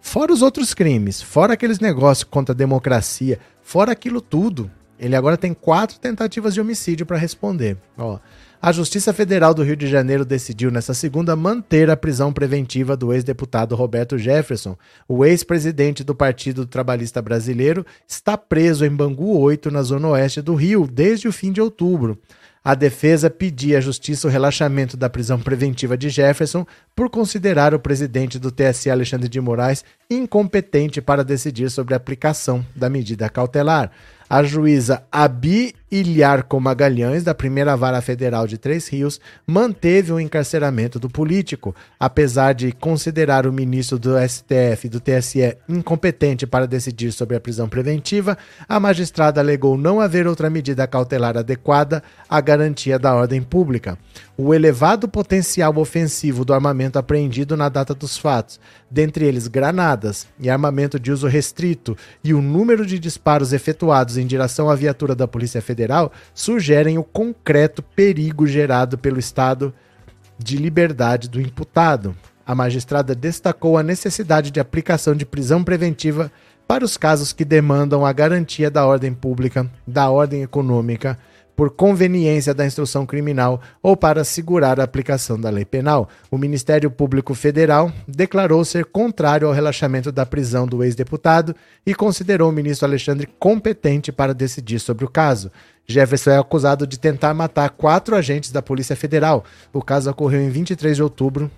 fora 0.00 0.32
os 0.32 0.40
outros 0.40 0.72
crimes, 0.72 1.20
fora 1.20 1.54
aqueles 1.54 1.80
negócios 1.80 2.22
contra 2.22 2.54
a 2.54 2.56
democracia, 2.56 3.40
fora 3.60 3.90
aquilo 3.90 4.20
tudo. 4.20 4.70
Ele 4.96 5.16
agora 5.16 5.36
tem 5.36 5.52
quatro 5.52 5.98
tentativas 5.98 6.54
de 6.54 6.60
homicídio 6.60 7.04
para 7.04 7.18
responder. 7.18 7.76
Ó, 7.98 8.20
a 8.62 8.72
Justiça 8.72 9.12
Federal 9.14 9.54
do 9.54 9.62
Rio 9.62 9.76
de 9.76 9.86
Janeiro 9.86 10.22
decidiu 10.22 10.70
nessa 10.70 10.92
segunda 10.92 11.34
manter 11.34 11.88
a 11.88 11.96
prisão 11.96 12.30
preventiva 12.30 12.94
do 12.94 13.10
ex-deputado 13.10 13.74
Roberto 13.74 14.18
Jefferson. 14.18 14.76
O 15.08 15.24
ex-presidente 15.24 16.04
do 16.04 16.14
Partido 16.14 16.66
Trabalhista 16.66 17.22
Brasileiro 17.22 17.86
está 18.06 18.36
preso 18.36 18.84
em 18.84 18.90
Bangu 18.90 19.38
8, 19.38 19.70
na 19.70 19.82
zona 19.82 20.08
oeste 20.08 20.42
do 20.42 20.54
Rio, 20.54 20.86
desde 20.86 21.26
o 21.26 21.32
fim 21.32 21.52
de 21.52 21.60
outubro. 21.60 22.18
A 22.62 22.74
defesa 22.74 23.30
pedia 23.30 23.78
à 23.78 23.80
justiça 23.80 24.28
o 24.28 24.30
relaxamento 24.30 24.94
da 24.94 25.08
prisão 25.08 25.40
preventiva 25.40 25.96
de 25.96 26.10
Jefferson 26.10 26.66
por 26.94 27.08
considerar 27.08 27.74
o 27.74 27.80
presidente 27.80 28.38
do 28.38 28.50
TSE, 28.50 28.90
Alexandre 28.90 29.30
de 29.30 29.40
Moraes, 29.40 29.82
incompetente 30.10 31.00
para 31.00 31.24
decidir 31.24 31.70
sobre 31.70 31.94
a 31.94 31.96
aplicação 31.96 32.64
da 32.76 32.90
medida 32.90 33.30
cautelar. 33.30 33.90
A 34.28 34.42
juíza 34.42 35.02
Abi 35.10 35.74
Ilharco 35.90 36.60
Magalhães, 36.60 37.24
da 37.24 37.34
primeira 37.34 37.76
vara 37.76 38.00
federal 38.00 38.46
de 38.46 38.56
Três 38.56 38.86
Rios, 38.86 39.20
manteve 39.44 40.12
o 40.12 40.20
encarceramento 40.20 41.00
do 41.00 41.10
político, 41.10 41.74
apesar 41.98 42.52
de 42.52 42.70
considerar 42.70 43.44
o 43.44 43.52
ministro 43.52 43.98
do 43.98 44.10
STF 44.16 44.84
e 44.84 44.88
do 44.88 45.00
TSE 45.00 45.56
incompetente 45.68 46.46
para 46.46 46.68
decidir 46.68 47.10
sobre 47.10 47.36
a 47.36 47.40
prisão 47.40 47.68
preventiva, 47.68 48.38
a 48.68 48.78
magistrada 48.78 49.40
alegou 49.40 49.76
não 49.76 50.00
haver 50.00 50.28
outra 50.28 50.48
medida 50.48 50.86
cautelar 50.86 51.36
adequada 51.36 52.04
à 52.28 52.40
garantia 52.40 52.96
da 52.96 53.12
ordem 53.12 53.42
pública. 53.42 53.98
O 54.36 54.54
elevado 54.54 55.08
potencial 55.08 55.76
ofensivo 55.76 56.44
do 56.44 56.54
armamento 56.54 57.00
apreendido 57.00 57.56
na 57.56 57.68
data 57.68 57.94
dos 57.94 58.16
fatos, 58.16 58.60
dentre 58.88 59.24
eles 59.24 59.48
granadas 59.48 60.28
e 60.38 60.48
armamento 60.48 61.00
de 61.00 61.10
uso 61.10 61.26
restrito, 61.26 61.96
e 62.22 62.32
o 62.32 62.40
número 62.40 62.86
de 62.86 62.98
disparos 62.98 63.52
efetuados 63.52 64.16
em 64.16 64.26
direção 64.26 64.70
à 64.70 64.76
viatura 64.76 65.16
da 65.16 65.26
Polícia 65.26 65.60
Federal 65.60 65.79
sugerem 66.34 66.98
o 66.98 67.04
concreto 67.04 67.82
perigo 67.82 68.46
gerado 68.46 68.98
pelo 68.98 69.18
estado 69.18 69.72
de 70.38 70.56
liberdade 70.56 71.28
do 71.28 71.40
imputado. 71.40 72.16
A 72.46 72.54
magistrada 72.54 73.14
destacou 73.14 73.78
a 73.78 73.82
necessidade 73.82 74.50
de 74.50 74.58
aplicação 74.58 75.14
de 75.14 75.24
prisão 75.24 75.62
preventiva 75.62 76.32
para 76.66 76.84
os 76.84 76.96
casos 76.96 77.32
que 77.32 77.44
demandam 77.44 78.06
a 78.06 78.12
garantia 78.12 78.70
da 78.70 78.86
ordem 78.86 79.12
pública, 79.12 79.70
da 79.86 80.08
ordem 80.08 80.42
econômica, 80.42 81.18
por 81.60 81.68
conveniência 81.68 82.54
da 82.54 82.64
instrução 82.64 83.04
criminal 83.04 83.60
ou 83.82 83.94
para 83.94 84.22
assegurar 84.22 84.80
a 84.80 84.84
aplicação 84.84 85.38
da 85.38 85.50
lei 85.50 85.66
penal. 85.66 86.08
O 86.30 86.38
Ministério 86.38 86.90
Público 86.90 87.34
Federal 87.34 87.92
declarou 88.08 88.64
ser 88.64 88.86
contrário 88.86 89.46
ao 89.46 89.52
relaxamento 89.52 90.10
da 90.10 90.24
prisão 90.24 90.66
do 90.66 90.82
ex-deputado 90.82 91.54
e 91.84 91.94
considerou 91.94 92.48
o 92.48 92.52
ministro 92.52 92.88
Alexandre 92.88 93.28
competente 93.38 94.10
para 94.10 94.32
decidir 94.32 94.78
sobre 94.78 95.04
o 95.04 95.10
caso. 95.10 95.52
Jefferson 95.86 96.30
é 96.30 96.38
acusado 96.38 96.86
de 96.86 96.98
tentar 96.98 97.34
matar 97.34 97.68
quatro 97.68 98.16
agentes 98.16 98.50
da 98.50 98.62
Polícia 98.62 98.96
Federal. 98.96 99.44
O 99.70 99.82
caso 99.82 100.10
ocorreu 100.10 100.40
em 100.40 100.48
23 100.48 100.96
de 100.96 101.02
outubro 101.02 101.50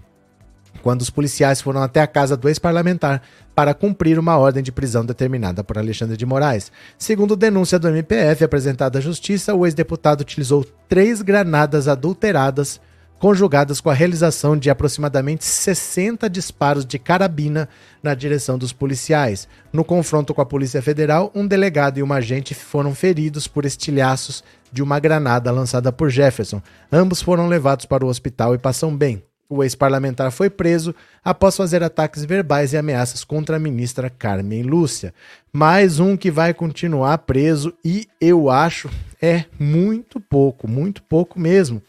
quando 0.83 1.03
os 1.03 1.11
policiais 1.11 1.61
foram 1.61 1.83
até 1.83 2.01
a 2.01 2.07
casa 2.07 2.37
do 2.37 2.49
ex-parlamentar 2.49 3.23
para 3.55 3.75
cumprir 3.75 4.19
uma 4.19 4.37
ordem 4.37 4.63
de 4.63 4.73
prisão 4.73 5.05
determinada 5.05 5.63
por 5.63 5.79
Alexandre 5.79 6.17
de 6.17 6.27
Moraes. 6.27 6.73
Segundo 6.99 7.37
denúncia 7.37 7.79
do 7.79 7.89
MPF 7.89 8.45
apresentada 8.45 8.99
à 8.99 9.03
Justiça, 9.03 9.55
o 9.55 9.67
ex-deputado 9.67 10.23
utilizou 10.23 10.65
três 10.89 11.23
granadas 11.23 11.87
adulteradas, 11.89 12.81
conjugadas 13.19 13.81
com 13.81 13.89
a 13.89 13.95
realização 13.95 14.57
de 14.57 14.69
aproximadamente 14.69 15.45
60 15.45 16.29
disparos 16.29 16.85
de 16.85 16.99
carabina 16.99 17.69
na 18.03 18.15
direção 18.15 18.59
dos 18.59 18.73
policiais. 18.73 19.47
No 19.73 19.85
confronto 19.85 20.35
com 20.35 20.41
a 20.41 20.47
Polícia 20.47 20.83
Federal, 20.83 21.31
um 21.35 21.47
delegado 21.47 21.99
e 21.99 22.03
uma 22.03 22.17
agente 22.17 22.55
foram 22.55 22.95
feridos 22.95 23.47
por 23.47 23.65
estilhaços 23.65 24.43
de 24.73 24.83
uma 24.83 24.99
granada 24.99 25.53
lançada 25.53 25.93
por 25.93 26.11
Jefferson. 26.11 26.61
Ambos 26.91 27.23
foram 27.23 27.47
levados 27.47 27.87
para 27.87 28.05
o 28.05 28.09
hospital 28.09 28.55
e 28.55 28.59
passam 28.59 28.97
bem. 28.97 29.23
O 29.55 29.63
ex-parlamentar 29.63 30.33
foi 30.33 30.49
preso 30.49 30.95
após 31.23 31.55
fazer 31.55 31.83
ataques 31.83 32.25
verbais 32.25 32.73
e 32.73 32.79
ameaças 32.79 33.23
contra 33.23 33.57
a 33.57 33.59
ministra 33.59 34.09
Carmen 34.09 34.63
Lúcia. 34.63 35.13
Mais 35.53 36.01
um 36.01 36.17
que 36.17 36.31
vai 36.31 36.55
continuar 36.55 37.19
preso 37.19 37.75
e 37.85 38.09
eu 38.19 38.49
acho 38.49 38.89
é 39.21 39.45
muito 39.61 40.19
pouco, 40.19 40.67
muito 40.67 41.03
pouco 41.03 41.39
mesmo. 41.39 41.83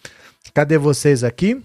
Cadê 0.53 0.77
vocês 0.77 1.23
aqui? 1.23 1.63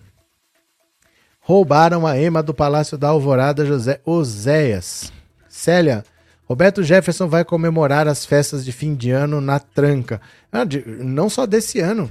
Roubaram 1.41 2.07
a 2.07 2.17
ema 2.17 2.45
do 2.45 2.55
Palácio 2.55 2.97
da 2.97 3.09
Alvorada 3.09 3.67
José 3.67 4.01
Oséias. 4.05 5.13
Célia, 5.49 6.05
Roberto 6.45 6.85
Jefferson 6.85 7.27
vai 7.27 7.45
comemorar 7.45 8.07
as 8.07 8.25
festas 8.25 8.65
de 8.65 8.71
fim 8.71 8.95
de 8.95 9.11
ano 9.11 9.41
na 9.41 9.59
tranca. 9.59 10.21
Ah, 10.53 10.63
não 10.87 11.29
só 11.29 11.45
desse 11.45 11.81
ano. 11.81 12.09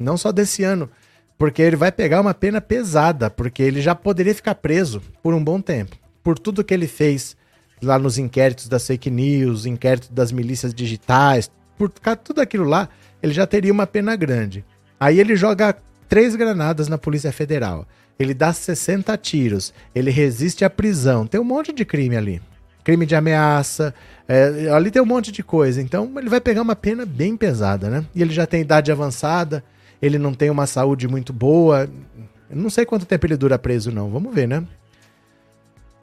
Não 0.00 0.16
só 0.16 0.32
desse 0.32 0.64
ano 0.64 0.88
porque 1.38 1.60
ele 1.62 1.76
vai 1.76 1.92
pegar 1.92 2.20
uma 2.20 2.34
pena 2.34 2.60
pesada, 2.60 3.28
porque 3.28 3.62
ele 3.62 3.80
já 3.80 3.94
poderia 3.94 4.34
ficar 4.34 4.54
preso 4.54 5.02
por 5.22 5.34
um 5.34 5.42
bom 5.42 5.60
tempo. 5.60 5.96
Por 6.22 6.38
tudo 6.38 6.64
que 6.64 6.72
ele 6.72 6.86
fez 6.86 7.36
lá 7.82 7.98
nos 7.98 8.18
inquéritos 8.18 8.68
das 8.68 8.86
fake 8.86 9.10
news, 9.10 9.66
inquérito 9.66 10.12
das 10.12 10.32
milícias 10.32 10.72
digitais, 10.74 11.50
por 11.76 11.90
tudo 11.90 12.40
aquilo 12.40 12.64
lá, 12.64 12.88
ele 13.22 13.32
já 13.32 13.46
teria 13.46 13.72
uma 13.72 13.86
pena 13.86 14.16
grande. 14.16 14.64
Aí 14.98 15.20
ele 15.20 15.36
joga 15.36 15.76
três 16.08 16.34
granadas 16.34 16.88
na 16.88 16.96
Polícia 16.96 17.30
Federal. 17.32 17.86
Ele 18.18 18.32
dá 18.32 18.52
60 18.52 19.16
tiros. 19.18 19.74
Ele 19.94 20.10
resiste 20.10 20.64
à 20.64 20.70
prisão. 20.70 21.26
Tem 21.26 21.40
um 21.40 21.44
monte 21.44 21.72
de 21.72 21.84
crime 21.84 22.16
ali. 22.16 22.40
Crime 22.82 23.04
de 23.04 23.14
ameaça. 23.14 23.94
É, 24.26 24.70
ali 24.70 24.90
tem 24.90 25.02
um 25.02 25.06
monte 25.06 25.30
de 25.30 25.42
coisa. 25.42 25.82
Então 25.82 26.10
ele 26.16 26.30
vai 26.30 26.40
pegar 26.40 26.62
uma 26.62 26.74
pena 26.74 27.04
bem 27.04 27.36
pesada, 27.36 27.90
né? 27.90 28.04
E 28.14 28.22
ele 28.22 28.32
já 28.32 28.46
tem 28.46 28.62
idade 28.62 28.90
avançada. 28.90 29.62
Ele 30.00 30.18
não 30.18 30.34
tem 30.34 30.50
uma 30.50 30.66
saúde 30.66 31.08
muito 31.08 31.32
boa. 31.32 31.88
Eu 32.50 32.56
não 32.56 32.70
sei 32.70 32.84
quanto 32.84 33.06
tempo 33.06 33.26
ele 33.26 33.36
dura 33.36 33.58
preso, 33.58 33.90
não. 33.90 34.10
Vamos 34.10 34.34
ver, 34.34 34.46
né? 34.46 34.64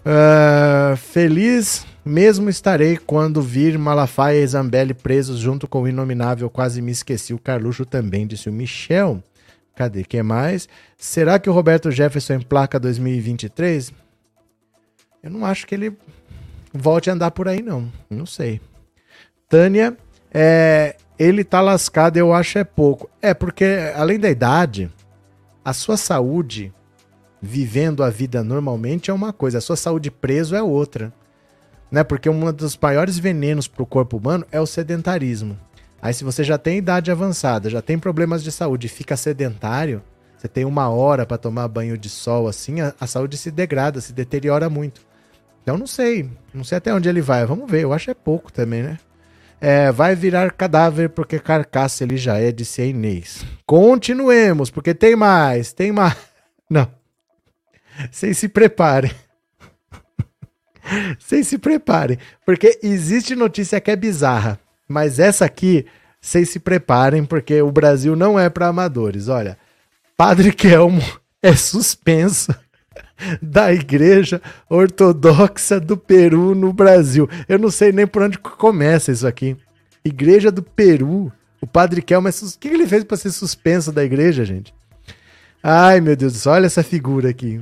Uh, 0.06 0.98
feliz 0.98 1.86
mesmo 2.06 2.50
estarei 2.50 2.98
quando 2.98 3.42
vir 3.42 3.78
Malafaia 3.78 4.44
e 4.44 4.48
Zambelli 4.48 4.94
presos 4.94 5.40
junto 5.40 5.68
com 5.68 5.84
o 5.84 5.88
Inominável. 5.88 6.50
Quase 6.50 6.82
me 6.82 6.92
esqueci. 6.92 7.34
O 7.34 7.40
Carluxo 7.40 7.86
também, 7.86 8.28
disse 8.28 8.50
o 8.50 8.54
Michel. 8.54 9.24
Cadê? 9.76 10.04
que 10.04 10.22
mais? 10.22 10.68
Será 10.98 11.40
que 11.40 11.50
o 11.50 11.54
Roberto 11.54 11.90
Jefferson 11.90 12.36
emplaca 12.36 12.80
2023? 12.80 13.94
Eu 15.24 15.32
não 15.32 15.46
acho 15.46 15.66
que 15.66 15.74
ele 15.74 15.98
volte 16.74 17.10
a 17.10 17.14
andar 17.14 17.32
por 17.32 17.48
aí, 17.48 17.62
não. 17.62 17.90
Não 18.10 18.26
sei. 18.26 18.60
Tânia, 19.48 19.98
é, 20.34 20.98
ele 21.18 21.44
tá 21.44 21.62
lascado, 21.62 22.18
eu 22.18 22.34
acho 22.34 22.58
é 22.58 22.64
pouco. 22.64 23.10
É, 23.22 23.34
porque 23.34 23.92
além 23.96 24.20
da 24.20 24.30
idade, 24.30 24.92
a 25.64 25.74
sua 25.74 25.98
saúde 25.98 26.74
vivendo 27.42 28.04
a 28.04 28.10
vida 28.10 28.44
normalmente 28.44 29.12
é 29.12 29.14
uma 29.14 29.34
coisa, 29.34 29.58
a 29.58 29.62
sua 29.62 29.76
saúde 29.76 30.10
preso 30.10 30.56
é 30.56 30.64
outra. 30.64 31.14
Né? 31.92 32.04
Porque 32.04 32.30
um 32.30 32.52
dos 32.52 32.78
maiores 32.78 33.20
venenos 33.20 33.68
para 33.68 33.84
o 33.84 33.86
corpo 33.86 34.18
humano 34.18 34.46
é 34.52 34.60
o 34.60 34.66
sedentarismo. 34.66 35.58
Aí, 36.02 36.14
se 36.14 36.24
você 36.24 36.44
já 36.44 36.58
tem 36.58 36.80
idade 36.80 37.12
avançada, 37.12 37.70
já 37.70 37.82
tem 37.82 37.98
problemas 37.98 38.44
de 38.44 38.52
saúde 38.52 38.88
e 38.88 38.90
fica 38.90 39.16
sedentário, 39.16 40.02
você 40.38 40.48
tem 40.50 40.66
uma 40.66 40.90
hora 40.90 41.26
para 41.26 41.38
tomar 41.38 41.68
banho 41.70 41.98
de 41.98 42.10
sol 42.10 42.48
assim, 42.48 42.82
a, 42.82 42.94
a, 43.00 43.08
saúde 43.08 43.38
se 43.38 43.50
degrada, 43.50 44.02
se 44.02 44.12
deteriora 44.12 44.70
muito. 44.70 45.02
Então, 45.62 45.78
não 45.78 45.88
sei. 45.88 46.30
Não 46.54 46.66
sei 46.66 46.78
até 46.78 46.94
onde 46.94 47.08
ele 47.08 47.22
vai. 47.22 47.46
Vamos 47.46 47.72
ver. 47.72 47.84
Eu 47.84 47.94
acho 47.94 48.12
é 48.12 48.14
pouco 48.14 48.52
também, 48.52 48.84
né? 48.84 48.98
É, 49.66 49.94
vai 49.94 50.14
virar 50.14 50.52
cadáver 50.52 51.08
porque 51.08 51.40
carcaça 51.40 52.04
ele 52.04 52.18
já 52.18 52.38
é, 52.38 52.52
disse 52.52 52.82
a 52.82 52.86
Inês. 52.86 53.46
Continuemos, 53.66 54.70
porque 54.70 54.94
tem 54.94 55.16
mais, 55.16 55.72
tem 55.72 55.90
mais. 55.90 56.18
Não. 56.70 56.86
Vocês 58.12 58.38
se 58.38 58.50
preparem. 58.50 59.12
Vocês 61.18 61.48
se 61.48 61.58
preparem. 61.58 62.18
Porque 62.46 62.78
existe 62.84 63.38
notícia 63.38 63.80
que 63.80 63.90
é 63.90 63.96
bizarra. 63.96 64.60
Mas 64.86 65.18
essa 65.18 65.46
aqui, 65.46 65.86
vocês 66.20 66.50
se 66.50 66.60
preparem, 66.60 67.24
porque 67.24 67.62
o 67.62 67.72
Brasil 67.72 68.18
não 68.18 68.38
é 68.38 68.50
para 68.50 68.68
amadores. 68.68 69.30
Olha, 69.30 69.58
Padre 70.18 70.52
Kelmo 70.52 71.02
é 71.42 71.56
suspenso 71.56 72.54
da 73.42 73.74
Igreja 73.74 74.42
Ortodoxa 74.70 75.80
do 75.80 75.98
Peru 75.98 76.56
no 76.56 76.74
Brasil. 76.74 77.30
Eu 77.48 77.60
não 77.60 77.70
sei 77.70 77.92
nem 77.92 78.08
por 78.08 78.22
onde 78.22 78.38
começa 78.38 79.12
isso 79.12 79.28
aqui. 79.28 79.56
Igreja 80.04 80.52
do 80.52 80.62
Peru. 80.62 81.32
O 81.62 81.68
Padre 81.68 82.02
Kelmo 82.02 82.28
é. 82.28 82.32
O 82.32 82.60
que 82.60 82.68
ele 82.68 82.86
fez 82.86 83.04
para 83.04 83.18
ser 83.18 83.32
suspenso 83.32 83.92
da 83.92 84.04
igreja, 84.04 84.44
gente? 84.44 84.74
Ai, 85.62 86.02
meu 86.02 86.16
Deus 86.16 86.34
do 86.34 86.40
céu, 86.40 86.52
olha 86.52 86.66
essa 86.66 86.84
figura 86.84 87.30
aqui. 87.30 87.62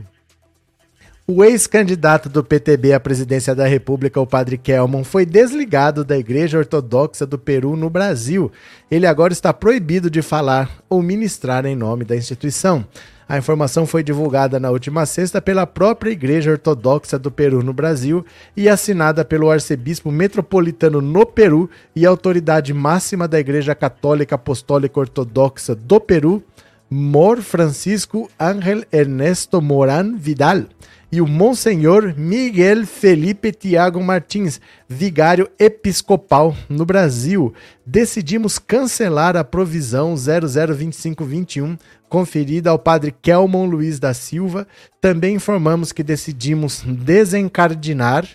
O 1.28 1.44
ex-candidato 1.44 2.28
do 2.28 2.44
PTB 2.44 2.94
à 2.94 3.00
presidência 3.00 3.54
da 3.54 3.68
República, 3.68 4.20
o 4.20 4.26
padre 4.26 4.58
Kelman, 4.58 5.04
foi 5.04 5.24
desligado 5.24 6.04
da 6.04 6.18
Igreja 6.18 6.58
Ortodoxa 6.58 7.28
do 7.28 7.38
Peru 7.38 7.76
no 7.78 7.92
Brasil. 7.92 8.52
Ele 8.90 9.06
agora 9.06 9.32
está 9.32 9.54
proibido 9.54 10.10
de 10.10 10.24
falar 10.24 10.82
ou 10.90 11.02
ministrar 11.02 11.64
em 11.68 11.76
nome 11.76 12.06
da 12.06 12.16
instituição. 12.16 12.84
A 13.30 13.38
informação 13.38 13.86
foi 13.86 14.04
divulgada 14.04 14.60
na 14.60 14.72
última 14.72 15.06
sexta 15.06 15.40
pela 15.40 15.68
própria 15.68 16.10
Igreja 16.10 16.52
Ortodoxa 16.52 17.20
do 17.20 17.30
Peru 17.30 17.62
no 17.62 17.72
Brasil 17.72 18.26
e 18.58 18.68
assinada 18.68 19.24
pelo 19.24 19.52
arcebispo 19.52 20.12
metropolitano 20.12 21.02
no 21.02 21.24
Peru 21.24 21.70
e 21.96 22.04
autoridade 22.04 22.74
máxima 22.74 23.28
da 23.28 23.40
Igreja 23.40 23.76
Católica 23.76 24.36
Apostólica 24.36 25.00
Ortodoxa 25.00 25.76
do 25.76 26.00
Peru, 26.00 26.44
Mor 26.90 27.42
Francisco 27.42 28.30
Ángel 28.40 28.84
Ernesto 28.92 29.62
Moran 29.62 30.18
Vidal 30.18 30.66
e 31.12 31.20
o 31.20 31.28
Monsenhor 31.28 32.14
Miguel 32.18 32.86
Felipe 32.86 33.52
Tiago 33.52 34.02
Martins, 34.02 34.62
vigário 34.88 35.50
episcopal 35.60 36.56
no 36.70 36.86
Brasil. 36.86 37.54
Decidimos 37.86 38.58
cancelar 38.58 39.36
a 39.36 39.44
provisão 39.44 40.16
002521 40.16 41.78
conferida 42.08 42.70
ao 42.70 42.80
padre 42.80 43.14
Kelmon 43.22 43.66
Luiz 43.66 44.00
da 44.00 44.14
Silva. 44.14 44.68
Também 45.02 45.36
informamos 45.36 45.92
que 45.92 46.04
decidimos 46.04 46.84
desencardinar 46.86 48.26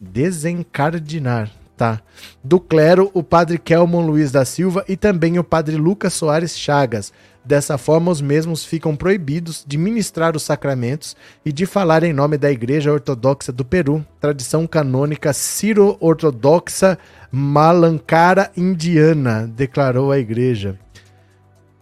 desencardinar, 0.00 1.50
tá? 1.78 2.02
Do 2.44 2.60
clero, 2.60 3.10
o 3.14 3.22
padre 3.22 3.58
Kelmon 3.58 4.04
Luiz 4.04 4.30
da 4.30 4.44
Silva 4.44 4.84
e 4.88 4.96
também 4.96 5.38
o 5.38 5.44
padre 5.44 5.76
Lucas 5.76 6.12
Soares 6.12 6.58
Chagas, 6.58 7.12
Dessa 7.48 7.78
forma, 7.78 8.10
os 8.10 8.20
mesmos 8.20 8.62
ficam 8.62 8.94
proibidos 8.94 9.64
de 9.66 9.78
ministrar 9.78 10.36
os 10.36 10.42
sacramentos 10.42 11.16
e 11.42 11.50
de 11.50 11.64
falar 11.64 12.02
em 12.02 12.12
nome 12.12 12.36
da 12.36 12.50
Igreja 12.50 12.92
Ortodoxa 12.92 13.50
do 13.50 13.64
Peru, 13.64 14.04
tradição 14.20 14.66
canônica 14.66 15.32
ciro-ortodoxa 15.32 16.98
malancara 17.32 18.50
indiana, 18.54 19.50
declarou 19.56 20.12
a 20.12 20.18
Igreja. 20.18 20.78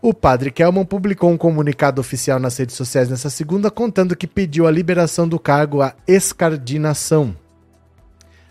O 0.00 0.14
padre 0.14 0.52
Kelman 0.52 0.84
publicou 0.84 1.32
um 1.32 1.36
comunicado 1.36 2.00
oficial 2.00 2.38
nas 2.38 2.56
redes 2.56 2.76
sociais 2.76 3.10
nessa 3.10 3.28
segunda, 3.28 3.68
contando 3.68 4.14
que 4.14 4.28
pediu 4.28 4.68
a 4.68 4.70
liberação 4.70 5.26
do 5.26 5.36
cargo 5.36 5.82
à 5.82 5.96
escardinação. 6.06 7.34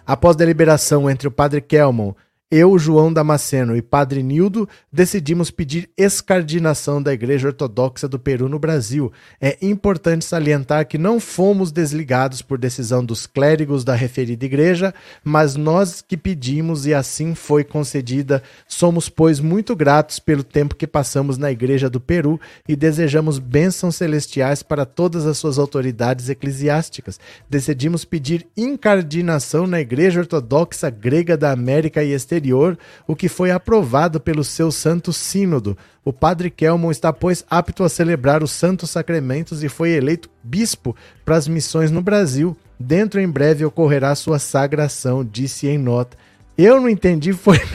Após 0.06 0.36
deliberação 0.36 1.10
entre 1.10 1.28
o 1.28 1.32
padre 1.32 1.62
Kelman 1.62 2.14
eu, 2.52 2.78
João 2.78 3.12
Damasceno 3.12 3.76
e 3.76 3.82
Padre 3.82 4.22
Nildo 4.22 4.70
decidimos 4.94 5.50
pedir 5.50 5.90
escardinação 5.98 7.02
da 7.02 7.12
Igreja 7.12 7.48
Ortodoxa 7.48 8.08
do 8.08 8.20
Peru 8.20 8.48
no 8.48 8.60
Brasil. 8.60 9.12
É 9.42 9.58
importante 9.64 10.24
salientar 10.24 10.88
que 10.88 10.96
não 10.96 11.20
fomos 11.20 11.72
desligados 11.72 12.44
por 12.44 12.60
decisão 12.60 13.04
dos 13.04 13.26
clérigos 13.26 13.84
da 13.84 13.96
referida 13.96 14.46
igreja, 14.46 14.94
mas 15.24 15.56
nós 15.56 16.04
que 16.08 16.16
pedimos 16.16 16.86
e 16.86 16.94
assim 16.94 17.34
foi 17.34 17.64
concedida. 17.64 18.44
Somos, 18.68 19.10
pois, 19.10 19.40
muito 19.40 19.76
gratos 19.76 20.20
pelo 20.20 20.44
tempo 20.44 20.76
que 20.76 20.86
passamos 20.86 21.40
na 21.40 21.52
Igreja 21.52 21.90
do 21.90 22.00
Peru 22.00 22.40
e 22.70 22.76
desejamos 22.76 23.40
bênçãos 23.40 23.96
celestiais 23.96 24.62
para 24.62 24.86
todas 24.86 25.26
as 25.26 25.40
suas 25.40 25.58
autoridades 25.58 26.30
eclesiásticas. 26.30 27.20
Decidimos 27.50 28.06
pedir 28.06 28.46
incardinação 28.56 29.66
na 29.66 29.82
Igreja 29.82 30.20
Ortodoxa 30.20 30.92
Grega 30.92 31.36
da 31.36 31.52
América 31.52 32.04
e 32.04 32.14
Exterior 32.14 32.35
exterior, 32.36 32.78
o 33.08 33.16
que 33.16 33.30
foi 33.30 33.52
aprovado 33.52 34.20
pelo 34.20 34.44
seu 34.44 34.72
Santo 34.72 35.14
Sínodo. 35.14 35.78
O 36.04 36.12
padre 36.12 36.50
Kelmon 36.50 36.92
está, 36.92 37.14
pois, 37.14 37.46
apto 37.50 37.84
a 37.84 37.90
celebrar 37.90 38.44
os 38.44 38.52
santos 38.52 38.90
sacramentos 38.90 39.64
e 39.64 39.70
foi 39.70 39.92
eleito 39.92 40.30
bispo 40.44 40.96
para 41.24 41.36
as 41.36 41.48
missões 41.48 41.90
no 41.92 42.02
Brasil. 42.02 42.56
Dentro 42.80 43.22
em 43.22 43.28
breve 43.28 43.64
ocorrerá 43.64 44.14
sua 44.16 44.38
sagração, 44.38 45.24
disse 45.24 45.68
em 45.68 45.78
nota. 45.78 46.18
Eu 46.58 46.82
não 46.82 46.90
entendi, 46.90 47.34
foi. 47.34 47.60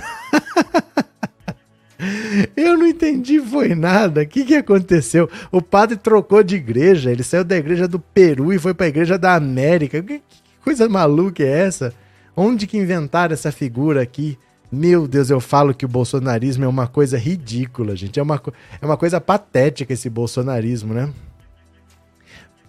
Eu 2.56 2.78
não 2.78 2.86
entendi, 2.86 3.38
foi 3.40 3.74
nada. 3.74 4.22
O 4.22 4.26
que, 4.26 4.44
que 4.44 4.54
aconteceu? 4.54 5.28
O 5.52 5.60
padre 5.60 5.98
trocou 5.98 6.42
de 6.42 6.56
igreja. 6.56 7.10
Ele 7.10 7.22
saiu 7.22 7.44
da 7.44 7.58
igreja 7.58 7.86
do 7.86 7.98
Peru 7.98 8.54
e 8.54 8.58
foi 8.58 8.72
para 8.72 8.86
a 8.86 8.88
igreja 8.88 9.18
da 9.18 9.34
América. 9.34 10.02
Que, 10.02 10.20
que 10.20 10.42
coisa 10.64 10.88
maluca 10.88 11.42
é 11.42 11.66
essa? 11.66 11.92
Onde 12.34 12.66
que 12.66 12.78
inventaram 12.78 13.34
essa 13.34 13.52
figura 13.52 14.00
aqui? 14.00 14.38
Meu 14.72 15.08
Deus, 15.08 15.30
eu 15.30 15.40
falo 15.40 15.74
que 15.74 15.84
o 15.84 15.88
bolsonarismo 15.88 16.64
é 16.64 16.68
uma 16.68 16.86
coisa 16.86 17.18
ridícula, 17.18 17.96
gente. 17.96 18.20
É 18.20 18.22
uma, 18.22 18.40
é 18.80 18.86
uma 18.86 18.96
coisa 18.96 19.20
patética 19.20 19.92
esse 19.92 20.08
bolsonarismo, 20.08 20.94
né? 20.94 21.12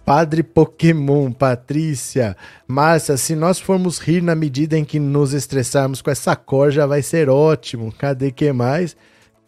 Padre 0.04 0.42
Pokémon, 0.42 1.30
Patrícia, 1.30 2.36
Márcia, 2.66 3.16
se 3.16 3.36
nós 3.36 3.60
formos 3.60 3.98
rir 3.98 4.20
na 4.20 4.34
medida 4.34 4.76
em 4.76 4.84
que 4.84 4.98
nos 4.98 5.32
estressarmos 5.32 6.02
com 6.02 6.10
essa 6.10 6.34
cor, 6.34 6.72
já 6.72 6.86
vai 6.86 7.02
ser 7.02 7.28
ótimo. 7.28 7.92
Cadê 7.96 8.32
que 8.32 8.52
mais? 8.52 8.96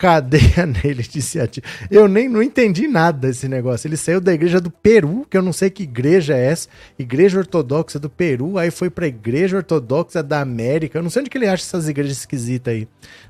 Cadeia 0.05 0.67
nele, 0.85 1.03
disse 1.03 1.41
a 1.41 1.47
tia. 1.47 1.63
Eu 1.91 2.07
nem 2.07 2.29
não 2.29 2.43
entendi 2.43 2.87
nada 2.87 3.27
desse 3.27 3.49
negócio. 3.49 3.89
Ele 3.89 3.97
saiu 3.97 4.21
da 4.21 4.35
igreja 4.35 4.61
do 4.61 4.71
Peru, 4.71 5.27
que 5.31 5.35
eu 5.35 5.41
não 5.41 5.53
sei 5.53 5.71
que 5.71 5.85
igreja 5.85 6.37
é 6.37 6.45
essa, 6.45 6.69
igreja 6.99 7.39
ortodoxa 7.39 7.99
do 7.99 8.11
Peru, 8.11 8.59
aí 8.59 8.71
foi 8.71 8.91
pra 8.91 9.07
igreja 9.07 9.57
ortodoxa 9.57 10.23
da 10.23 10.43
América. 10.43 10.99
Eu 10.99 11.03
não 11.03 11.09
sei 11.09 11.21
onde 11.21 11.31
que 11.31 11.39
ele 11.39 11.49
acha 11.49 11.63
essas 11.63 11.89
igrejas 11.89 12.19
esquisitas 12.19 12.75
aí. 12.75 12.87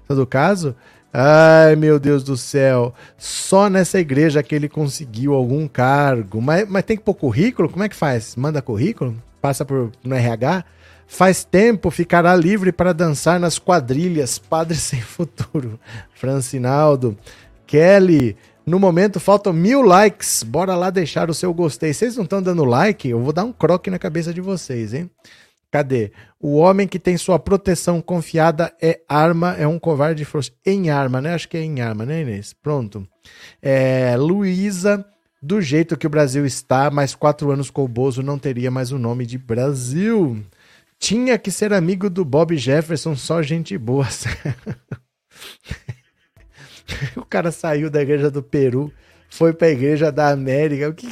Todo 0.08 0.26
caso, 0.26 0.74
ai 1.12 1.76
meu 1.76 2.00
Deus 2.00 2.24
do 2.24 2.36
céu, 2.36 2.92
só 3.16 3.70
nessa 3.70 4.00
igreja 4.00 4.42
que 4.42 4.52
ele 4.52 4.68
conseguiu 4.68 5.32
algum 5.32 5.68
cargo. 5.68 6.42
Mas, 6.42 6.68
mas 6.68 6.82
tem 6.82 6.96
que 6.96 7.04
pôr 7.04 7.14
currículo? 7.14 7.68
Como 7.68 7.84
é 7.84 7.88
que 7.88 7.94
faz? 7.94 8.34
Manda 8.34 8.60
currículo? 8.60 9.14
Passa 9.40 9.64
por 9.64 9.92
no 10.02 10.16
RH? 10.16 10.64
Faz 11.06 11.44
tempo 11.44 11.90
ficará 11.90 12.34
livre 12.34 12.72
para 12.72 12.92
dançar 12.92 13.38
nas 13.38 13.58
quadrilhas. 13.58 14.38
Padre 14.38 14.76
sem 14.76 15.00
futuro. 15.00 15.78
Francinaldo. 16.14 17.16
Kelly. 17.66 18.36
No 18.66 18.78
momento 18.78 19.20
faltam 19.20 19.52
mil 19.52 19.82
likes. 19.82 20.42
Bora 20.42 20.74
lá 20.74 20.90
deixar 20.90 21.28
o 21.28 21.34
seu 21.34 21.52
gostei. 21.52 21.92
Vocês 21.92 22.16
não 22.16 22.24
estão 22.24 22.42
dando 22.42 22.64
like? 22.64 23.08
Eu 23.08 23.20
vou 23.20 23.32
dar 23.32 23.44
um 23.44 23.52
croque 23.52 23.90
na 23.90 23.98
cabeça 23.98 24.32
de 24.32 24.40
vocês, 24.40 24.94
hein? 24.94 25.10
Cadê? 25.70 26.12
O 26.40 26.54
homem 26.54 26.86
que 26.86 27.00
tem 27.00 27.16
sua 27.16 27.36
proteção 27.36 28.00
confiada 28.00 28.72
é 28.80 29.00
arma, 29.08 29.56
é 29.58 29.66
um 29.66 29.78
covarde 29.78 30.24
frouxo. 30.24 30.52
Em 30.64 30.88
arma, 30.88 31.20
né? 31.20 31.34
Acho 31.34 31.48
que 31.48 31.56
é 31.56 31.62
em 31.62 31.80
arma, 31.80 32.06
né, 32.06 32.22
Inês? 32.22 32.52
Pronto. 32.52 33.06
É, 33.60 34.14
Luísa, 34.16 35.04
do 35.42 35.60
jeito 35.60 35.96
que 35.96 36.06
o 36.06 36.10
Brasil 36.10 36.46
está, 36.46 36.90
mais 36.90 37.14
quatro 37.14 37.50
anos 37.50 37.70
com 37.70 37.84
o 37.84 37.88
Bozo 37.88 38.22
não 38.22 38.38
teria 38.38 38.70
mais 38.70 38.92
o 38.92 38.98
nome 38.98 39.26
de 39.26 39.36
Brasil. 39.36 40.42
Tinha 41.04 41.36
que 41.36 41.50
ser 41.50 41.74
amigo 41.74 42.08
do 42.08 42.24
Bob 42.24 42.56
Jefferson, 42.56 43.14
só 43.14 43.42
gente 43.42 43.76
boa. 43.76 44.08
o 47.14 47.26
cara 47.26 47.52
saiu 47.52 47.90
da 47.90 48.00
igreja 48.00 48.30
do 48.30 48.42
Peru, 48.42 48.90
foi 49.28 49.52
para 49.52 49.66
a 49.66 49.70
igreja 49.70 50.10
da 50.10 50.30
América. 50.30 50.88
O 50.88 50.94
que. 50.94 51.06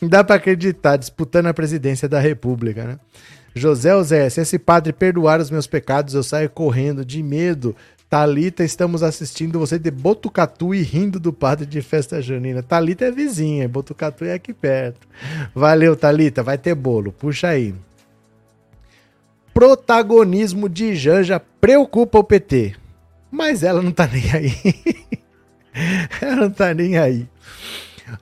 Não 0.00 0.06
dá 0.08 0.22
para 0.22 0.36
acreditar, 0.36 0.96
disputando 0.96 1.46
a 1.46 1.54
presidência 1.54 2.08
da 2.08 2.20
República, 2.20 2.84
né? 2.84 3.00
José 3.52 3.90
José, 3.90 4.30
se 4.30 4.42
esse 4.42 4.60
padre 4.60 4.92
perdoar 4.92 5.40
os 5.40 5.50
meus 5.50 5.66
pecados, 5.66 6.14
eu 6.14 6.22
saio 6.22 6.48
correndo 6.48 7.04
de 7.04 7.20
medo. 7.20 7.74
Talita, 8.08 8.62
estamos 8.62 9.02
assistindo 9.02 9.58
você 9.58 9.80
de 9.80 9.90
Botucatu 9.90 10.72
e 10.72 10.80
rindo 10.80 11.18
do 11.18 11.32
padre 11.32 11.66
de 11.66 11.82
festa 11.82 12.22
junina. 12.22 12.62
Talita 12.62 13.06
é 13.06 13.10
vizinha, 13.10 13.68
Botucatu 13.68 14.24
é 14.24 14.34
aqui 14.34 14.54
perto. 14.54 15.08
Valeu, 15.52 15.96
Talita, 15.96 16.40
vai 16.40 16.56
ter 16.56 16.74
bolo. 16.74 17.10
Puxa 17.10 17.48
aí. 17.48 17.74
Protagonismo 19.52 20.68
de 20.68 20.94
Janja 20.94 21.40
preocupa 21.60 22.18
o 22.18 22.24
PT. 22.24 22.76
Mas 23.28 23.64
ela 23.64 23.82
não 23.82 23.90
tá 23.90 24.06
nem 24.06 24.30
aí. 24.32 24.54
ela 26.22 26.36
não 26.36 26.50
tá 26.50 26.72
nem 26.72 26.96
aí. 26.96 27.28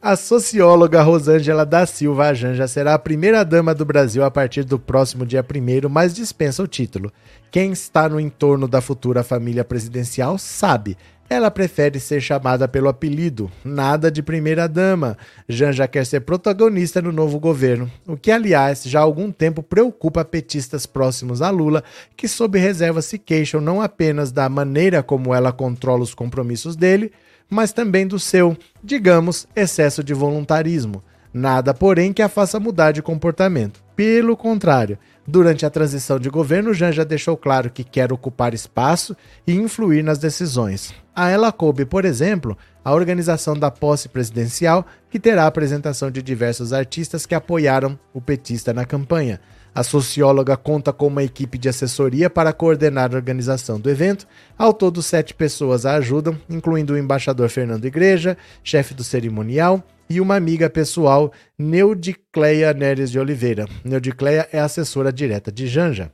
A 0.01 0.17
socióloga 0.17 1.03
Rosângela 1.03 1.67
da 1.67 1.85
Silva 1.85 2.33
Janja 2.33 2.67
será 2.67 2.95
a 2.95 2.99
primeira 2.99 3.45
dama 3.45 3.75
do 3.75 3.85
Brasil 3.85 4.25
a 4.25 4.31
partir 4.31 4.65
do 4.65 4.79
próximo 4.79 5.27
dia 5.27 5.45
1 5.45 5.89
mas 5.91 6.15
dispensa 6.15 6.63
o 6.63 6.67
título. 6.67 7.13
Quem 7.51 7.73
está 7.73 8.09
no 8.09 8.19
entorno 8.19 8.67
da 8.67 8.81
futura 8.81 9.23
família 9.23 9.63
presidencial 9.63 10.39
sabe. 10.39 10.97
Ela 11.29 11.51
prefere 11.51 11.99
ser 12.01 12.21
chamada 12.21 12.69
pelo 12.69 12.89
apelido, 12.89 13.51
nada 13.65 14.11
de 14.11 14.23
primeira 14.23 14.69
dama. 14.69 15.17
Janja 15.49 15.89
quer 15.89 16.05
ser 16.05 16.21
protagonista 16.21 17.01
no 17.01 17.11
novo 17.13 17.41
governo, 17.41 17.91
o 18.07 18.15
que, 18.15 18.31
aliás, 18.31 18.85
já 18.85 19.01
há 19.01 19.03
algum 19.03 19.33
tempo 19.33 19.63
preocupa 19.63 20.25
petistas 20.25 20.85
próximos 20.85 21.41
a 21.41 21.49
Lula, 21.49 21.83
que, 22.15 22.29
sob 22.29 22.59
reserva, 22.59 23.01
se 23.01 23.19
queixam 23.19 23.61
não 23.61 23.81
apenas 23.81 24.31
da 24.33 24.49
maneira 24.51 25.03
como 25.03 25.35
ela 25.35 25.51
controla 25.51 26.03
os 26.03 26.15
compromissos 26.15 26.77
dele, 26.77 27.11
mas 27.55 27.73
também 27.73 28.07
do 28.07 28.19
seu, 28.19 28.57
digamos, 28.83 29.47
excesso 29.55 30.03
de 30.03 30.13
voluntarismo. 30.13 31.03
Nada, 31.33 31.73
porém, 31.73 32.13
que 32.13 32.21
a 32.21 32.29
faça 32.29 32.61
mudar 32.61 32.93
de 32.93 33.01
comportamento. 33.01 33.83
Pelo 33.97 34.37
contrário, 34.37 34.99
durante 35.27 35.65
a 35.65 35.71
transição 35.71 36.19
de 36.19 36.29
governo, 36.29 36.75
Jean 36.75 36.93
já 36.93 37.05
deixou 37.05 37.37
claro 37.37 37.71
que 37.71 37.85
quer 37.85 38.13
ocupar 38.13 38.55
espaço 38.55 39.17
e 39.47 39.55
influir 39.55 40.03
nas 40.03 40.19
decisões. 40.19 40.93
A 41.15 41.31
ela 41.31 41.53
coube, 41.53 41.85
por 41.85 42.05
exemplo, 42.05 42.59
a 42.85 42.93
organização 42.93 43.57
da 43.57 43.71
posse 43.71 44.09
presidencial, 44.09 44.85
que 45.09 45.21
terá 45.21 45.45
a 45.45 45.47
apresentação 45.47 46.11
de 46.11 46.23
diversos 46.23 46.73
artistas 46.73 47.25
que 47.25 47.35
apoiaram 47.35 47.99
o 48.13 48.21
petista 48.21 48.75
na 48.75 48.85
campanha. 48.85 49.41
A 49.75 49.83
socióloga 49.83 50.57
conta 50.57 50.93
com 50.93 51.09
uma 51.09 51.25
equipe 51.25 51.59
de 51.59 51.69
assessoria 51.69 52.31
para 52.31 52.53
coordenar 52.53 53.13
a 53.13 53.17
organização 53.17 53.81
do 53.81 53.91
evento. 53.91 54.25
Ao 54.57 54.73
todo, 54.73 55.03
sete 55.03 55.35
pessoas 55.35 55.85
a 55.85 55.95
ajudam, 55.97 56.39
incluindo 56.49 56.93
o 56.93 56.99
embaixador 56.99 57.49
Fernando 57.49 57.85
Igreja, 57.85 58.37
chefe 58.63 58.95
do 58.95 59.03
cerimonial, 59.03 59.83
e 60.09 60.21
uma 60.21 60.37
amiga 60.37 60.71
pessoal, 60.71 61.33
Neudicleia 61.59 62.73
Neres 62.73 63.11
de 63.11 63.19
Oliveira. 63.19 63.67
Neudicleia 63.85 64.49
é 64.53 64.61
assessora 64.61 65.13
direta 65.13 65.51
de 65.51 65.67
Janja. 65.67 66.13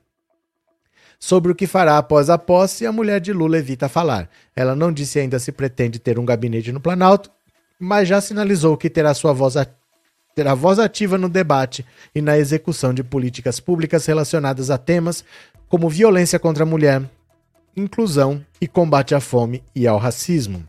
Sobre 1.18 1.52
o 1.52 1.54
que 1.54 1.66
fará 1.66 1.98
após 1.98 2.30
a 2.30 2.38
posse, 2.38 2.86
a 2.86 2.92
mulher 2.92 3.20
de 3.20 3.30
Lula 3.30 3.58
evita 3.58 3.90
falar. 3.90 4.30
Ela 4.56 4.74
não 4.74 4.90
disse 4.90 5.18
ainda 5.18 5.38
se 5.38 5.52
pretende 5.52 5.98
ter 5.98 6.18
um 6.18 6.24
gabinete 6.24 6.72
no 6.72 6.80
Planalto, 6.80 7.30
mas 7.78 8.08
já 8.08 8.22
sinalizou 8.22 8.74
que 8.74 8.88
terá 8.88 9.12
sua 9.12 9.34
voz 9.34 9.54
terá 10.34 10.54
voz 10.54 10.78
ativa 10.78 11.18
no 11.18 11.28
debate 11.28 11.84
e 12.14 12.20
na 12.20 12.38
execução 12.38 12.94
de 12.94 13.02
políticas 13.02 13.60
públicas 13.60 14.06
relacionadas 14.06 14.70
a 14.70 14.78
temas 14.78 15.24
como 15.68 15.88
violência 15.88 16.38
contra 16.38 16.64
a 16.64 16.66
mulher, 16.66 17.02
inclusão 17.76 18.44
e 18.60 18.66
combate 18.66 19.14
à 19.14 19.20
fome 19.20 19.62
e 19.74 19.86
ao 19.86 19.98
racismo. 19.98 20.68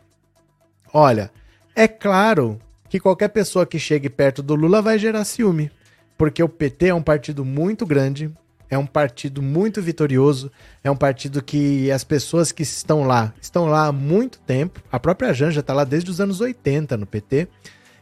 Olha, 0.93 1.31
é 1.75 1.87
claro 1.87 2.59
que 2.89 2.99
qualquer 2.99 3.29
pessoa 3.29 3.65
que 3.65 3.79
chegue 3.79 4.09
perto 4.09 4.43
do 4.43 4.53
Lula 4.53 4.81
vai 4.81 4.99
gerar 4.99 5.23
ciúme, 5.23 5.71
porque 6.17 6.43
o 6.43 6.49
PT 6.49 6.87
é 6.87 6.93
um 6.93 7.01
partido 7.01 7.45
muito 7.45 7.85
grande, 7.85 8.29
é 8.69 8.77
um 8.77 8.85
partido 8.85 9.41
muito 9.41 9.81
vitorioso, 9.81 10.51
é 10.83 10.91
um 10.91 10.95
partido 10.95 11.41
que 11.41 11.91
as 11.91 12.03
pessoas 12.03 12.51
que 12.51 12.63
estão 12.63 13.03
lá 13.03 13.33
estão 13.41 13.65
lá 13.65 13.87
há 13.87 13.91
muito 13.91 14.39
tempo. 14.39 14.81
A 14.91 14.99
própria 14.99 15.33
Janja 15.33 15.59
está 15.59 15.73
lá 15.73 15.83
desde 15.83 16.09
os 16.09 16.21
anos 16.21 16.39
80 16.39 16.95
no 16.95 17.05
PT. 17.05 17.47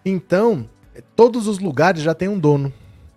Então, 0.05 0.67
todos 1.15 1.47
os 1.47 1.59
lugares 1.59 2.01
já 2.01 2.13
tem 2.13 2.27
um 2.27 2.39
dono. 2.39 2.71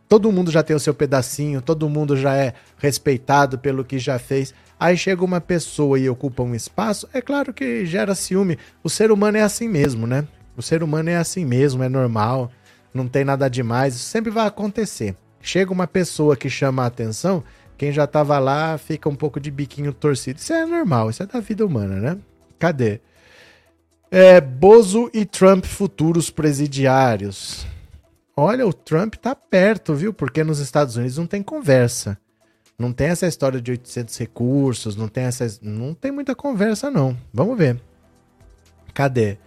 Todo 0.09 0.30
mundo 0.30 0.51
já 0.51 0.62
tem 0.62 0.76
o 0.76 0.80
seu 0.80 0.93
pedacinho, 0.93 1.62
todo 1.62 1.89
mundo 1.89 2.16
já 2.16 2.37
é 2.37 2.53
respeitado 2.76 3.59
pelo 3.59 3.85
que 3.85 3.99
já 3.99 4.18
fez. 4.18 4.53
Aí 4.78 4.97
chega 4.97 5.24
uma 5.24 5.41
pessoa 5.41 5.99
e 5.99 6.09
ocupa 6.09 6.43
um 6.43 6.55
espaço, 6.55 7.09
é 7.14 7.22
claro 7.22 7.55
que 7.55 7.87
gera 7.87 8.14
ciúme. 8.14 8.59
O 8.85 8.91
ser 8.91 9.11
humano 9.11 9.39
é 9.39 9.43
assim 9.43 9.68
mesmo, 9.68 10.07
né? 10.07 10.26
O 10.57 10.61
ser 10.61 10.83
humano 10.83 11.09
é 11.09 11.16
assim 11.16 11.47
mesmo, 11.47 11.83
é 11.83 11.89
normal, 11.89 12.51
não 12.93 13.09
tem 13.09 13.24
nada 13.24 13.49
demais, 13.49 13.95
isso 13.95 14.05
sempre 14.05 14.30
vai 14.30 14.47
acontecer. 14.47 15.16
Chega 15.41 15.72
uma 15.72 15.87
pessoa 15.87 16.37
que 16.37 16.51
chama 16.51 16.83
a 16.83 16.87
atenção, 16.87 17.43
quem 17.78 17.91
já 17.91 18.07
tava 18.07 18.39
lá 18.39 18.76
fica 18.76 19.09
um 19.09 19.16
pouco 19.16 19.41
de 19.41 19.51
biquinho 19.51 19.93
torcido. 19.93 20.39
Isso 20.39 20.53
é 20.53 20.66
normal, 20.66 21.11
isso 21.11 21.22
é 21.22 21.26
da 21.26 21.41
vida 21.41 21.64
humana, 21.64 21.97
né? 21.97 22.18
Cadê? 22.59 23.01
É, 24.14 24.42
Bozo 24.42 25.10
e 25.14 25.24
Trump 25.24 25.64
futuros 25.64 26.28
presidiários. 26.28 27.66
Olha, 28.36 28.66
o 28.66 28.72
Trump 28.72 29.14
tá 29.14 29.34
perto, 29.34 29.94
viu? 29.94 30.12
Porque 30.12 30.44
nos 30.44 30.58
Estados 30.58 30.96
Unidos 30.96 31.16
não 31.16 31.26
tem 31.26 31.42
conversa. 31.42 32.18
Não 32.78 32.92
tem 32.92 33.06
essa 33.06 33.26
história 33.26 33.58
de 33.58 33.70
800 33.70 34.14
recursos, 34.18 34.96
não 34.96 35.08
tem 35.08 35.24
essa, 35.24 35.46
não 35.62 35.94
tem 35.94 36.12
muita 36.12 36.34
conversa 36.34 36.90
não. 36.90 37.16
Vamos 37.32 37.56
ver. 37.56 37.80
Cadê? 38.92 39.38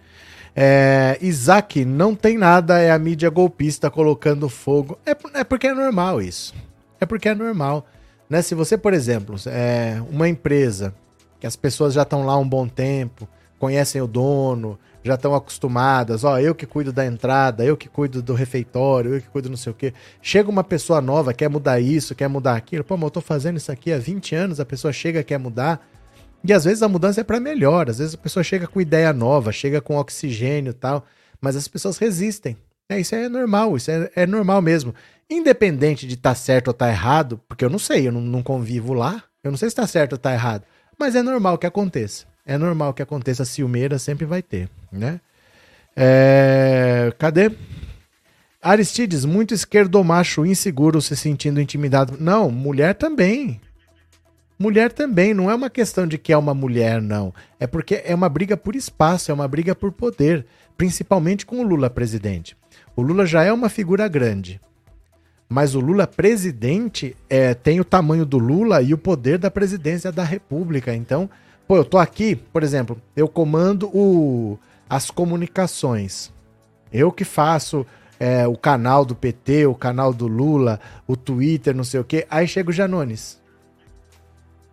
É, 0.52 1.16
Isaac, 1.20 1.84
não 1.84 2.16
tem 2.16 2.36
nada, 2.36 2.80
é 2.80 2.90
a 2.90 2.98
mídia 2.98 3.30
golpista 3.30 3.88
colocando 3.88 4.48
fogo. 4.48 4.98
É, 5.06 5.16
é 5.38 5.44
porque 5.44 5.68
é 5.68 5.74
normal 5.74 6.20
isso. 6.20 6.52
É 7.00 7.06
porque 7.06 7.28
é 7.28 7.36
normal. 7.36 7.86
Né? 8.28 8.42
Se 8.42 8.52
você, 8.56 8.76
por 8.76 8.92
exemplo, 8.92 9.36
é 9.46 10.02
uma 10.10 10.28
empresa 10.28 10.92
que 11.38 11.46
as 11.46 11.54
pessoas 11.54 11.94
já 11.94 12.02
estão 12.02 12.26
lá 12.26 12.36
um 12.36 12.48
bom 12.48 12.66
tempo, 12.66 13.28
conhecem 13.58 14.00
o 14.00 14.06
dono, 14.06 14.78
já 15.06 15.14
estão 15.14 15.34
acostumadas, 15.34 16.24
ó, 16.24 16.38
eu 16.38 16.54
que 16.54 16.66
cuido 16.66 16.92
da 16.92 17.06
entrada, 17.06 17.64
eu 17.64 17.76
que 17.76 17.88
cuido 17.88 18.20
do 18.20 18.34
refeitório, 18.34 19.14
eu 19.14 19.20
que 19.20 19.28
cuido 19.28 19.48
não 19.48 19.56
sei 19.56 19.72
o 19.72 19.74
quê. 19.74 19.94
Chega 20.20 20.50
uma 20.50 20.64
pessoa 20.64 21.00
nova, 21.00 21.32
quer 21.32 21.48
mudar 21.48 21.80
isso, 21.80 22.14
quer 22.14 22.28
mudar 22.28 22.56
aquilo. 22.56 22.84
Pô, 22.84 22.96
mas 22.96 23.04
eu 23.04 23.10
tô 23.10 23.20
fazendo 23.20 23.56
isso 23.56 23.70
aqui 23.70 23.92
há 23.92 23.98
20 23.98 24.34
anos, 24.34 24.60
a 24.60 24.64
pessoa 24.64 24.92
chega 24.92 25.22
quer 25.22 25.38
mudar. 25.38 25.86
E 26.44 26.52
às 26.52 26.64
vezes 26.64 26.82
a 26.82 26.88
mudança 26.88 27.20
é 27.20 27.24
para 27.24 27.40
melhor, 27.40 27.88
às 27.88 27.98
vezes 27.98 28.14
a 28.14 28.18
pessoa 28.18 28.42
chega 28.42 28.66
com 28.66 28.80
ideia 28.80 29.12
nova, 29.12 29.52
chega 29.52 29.80
com 29.80 29.96
oxigênio 29.96 30.70
e 30.70 30.74
tal, 30.74 31.04
mas 31.40 31.56
as 31.56 31.66
pessoas 31.68 31.98
resistem. 31.98 32.56
É, 32.88 33.00
isso 33.00 33.14
é 33.14 33.28
normal, 33.28 33.76
isso 33.76 33.90
é, 33.90 34.10
é 34.14 34.26
normal 34.26 34.62
mesmo. 34.62 34.94
Independente 35.28 36.06
de 36.06 36.14
estar 36.14 36.30
tá 36.30 36.34
certo 36.34 36.68
ou 36.68 36.72
estar 36.72 36.86
tá 36.86 36.92
errado, 36.92 37.40
porque 37.48 37.64
eu 37.64 37.70
não 37.70 37.78
sei, 37.78 38.06
eu 38.06 38.12
não, 38.12 38.20
não 38.20 38.42
convivo 38.42 38.92
lá, 38.92 39.24
eu 39.42 39.50
não 39.50 39.58
sei 39.58 39.68
se 39.68 39.72
está 39.72 39.86
certo 39.86 40.12
ou 40.12 40.16
está 40.16 40.32
errado, 40.32 40.64
mas 40.98 41.16
é 41.16 41.22
normal 41.22 41.58
que 41.58 41.66
aconteça. 41.66 42.26
É 42.46 42.56
normal 42.56 42.94
que 42.94 43.02
aconteça 43.02 43.44
ciumeira, 43.44 43.98
sempre 43.98 44.24
vai 44.24 44.40
ter, 44.40 44.70
né? 44.92 45.20
É... 45.96 47.12
Cadê? 47.18 47.50
Aristides, 48.62 49.24
muito 49.24 49.52
esquerdomacho 49.52 50.46
inseguro 50.46 51.00
se 51.00 51.16
sentindo 51.16 51.60
intimidado. 51.60 52.16
Não, 52.20 52.50
mulher 52.50 52.94
também. 52.94 53.60
Mulher 54.58 54.92
também, 54.92 55.34
não 55.34 55.50
é 55.50 55.54
uma 55.54 55.68
questão 55.68 56.06
de 56.06 56.16
que 56.16 56.32
é 56.32 56.36
uma 56.36 56.54
mulher, 56.54 57.02
não. 57.02 57.34
É 57.60 57.66
porque 57.66 58.02
é 58.04 58.14
uma 58.14 58.28
briga 58.28 58.56
por 58.56 58.74
espaço, 58.74 59.30
é 59.30 59.34
uma 59.34 59.46
briga 59.46 59.74
por 59.74 59.92
poder, 59.92 60.46
principalmente 60.76 61.44
com 61.44 61.60
o 61.60 61.62
Lula 61.62 61.90
presidente. 61.90 62.56
O 62.94 63.02
Lula 63.02 63.26
já 63.26 63.44
é 63.44 63.52
uma 63.52 63.68
figura 63.68 64.08
grande. 64.08 64.60
Mas 65.48 65.74
o 65.74 65.80
Lula 65.80 66.06
presidente 66.06 67.14
é, 67.28 67.54
tem 67.54 67.80
o 67.80 67.84
tamanho 67.84 68.24
do 68.24 68.38
Lula 68.38 68.82
e 68.82 68.94
o 68.94 68.98
poder 68.98 69.38
da 69.38 69.50
presidência 69.50 70.10
da 70.10 70.24
República. 70.24 70.94
Então, 70.94 71.28
Pô, 71.66 71.76
eu 71.76 71.84
tô 71.84 71.98
aqui, 71.98 72.36
por 72.36 72.62
exemplo, 72.62 73.00
eu 73.16 73.26
comando 73.26 73.88
o, 73.92 74.56
as 74.88 75.10
comunicações. 75.10 76.32
Eu 76.92 77.10
que 77.10 77.24
faço 77.24 77.84
é, 78.20 78.46
o 78.46 78.56
canal 78.56 79.04
do 79.04 79.16
PT, 79.16 79.66
o 79.66 79.74
canal 79.74 80.12
do 80.12 80.28
Lula, 80.28 80.78
o 81.08 81.16
Twitter, 81.16 81.74
não 81.74 81.82
sei 81.82 81.98
o 81.98 82.04
quê. 82.04 82.24
Aí 82.30 82.46
chega 82.46 82.70
o 82.70 82.72
Janones. 82.72 83.40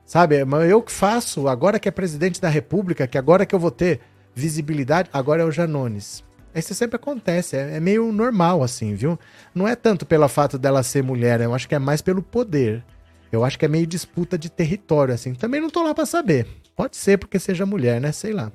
Sabe, 0.05 0.45
mas 0.45 0.69
eu 0.69 0.81
que 0.83 0.91
faço, 0.91 1.47
agora 1.47 1.79
que 1.79 1.89
é 1.89 1.91
presidente 1.91 2.39
da 2.39 2.49
República, 2.49 3.07
que 3.07 3.17
agora 3.17 3.45
que 3.45 3.55
eu 3.55 3.59
vou 3.59 3.71
ter 3.71 4.01
visibilidade, 4.35 5.09
agora 5.11 5.41
é 5.41 5.45
o 5.45 5.51
Janones. 5.51 6.23
Isso 6.53 6.75
sempre 6.75 6.97
acontece, 6.97 7.57
é, 7.57 7.77
é 7.77 7.79
meio 7.79 8.11
normal 8.11 8.61
assim, 8.61 8.93
viu? 8.93 9.17
Não 9.55 9.67
é 9.67 9.75
tanto 9.75 10.05
pelo 10.05 10.27
fato 10.27 10.59
dela 10.59 10.83
ser 10.83 11.01
mulher, 11.01 11.41
eu 11.41 11.55
acho 11.55 11.67
que 11.67 11.73
é 11.73 11.79
mais 11.79 12.01
pelo 12.01 12.21
poder. 12.21 12.83
Eu 13.31 13.43
acho 13.43 13.57
que 13.57 13.65
é 13.65 13.67
meio 13.67 13.87
disputa 13.87 14.37
de 14.37 14.47
território, 14.47 15.11
assim. 15.11 15.33
Também 15.33 15.59
não 15.59 15.71
tô 15.71 15.81
lá 15.81 15.95
para 15.95 16.05
saber. 16.05 16.45
Pode 16.75 16.97
ser 16.97 17.17
porque 17.17 17.39
seja 17.39 17.65
mulher, 17.65 18.01
né? 18.01 18.11
Sei 18.11 18.33
lá. 18.33 18.51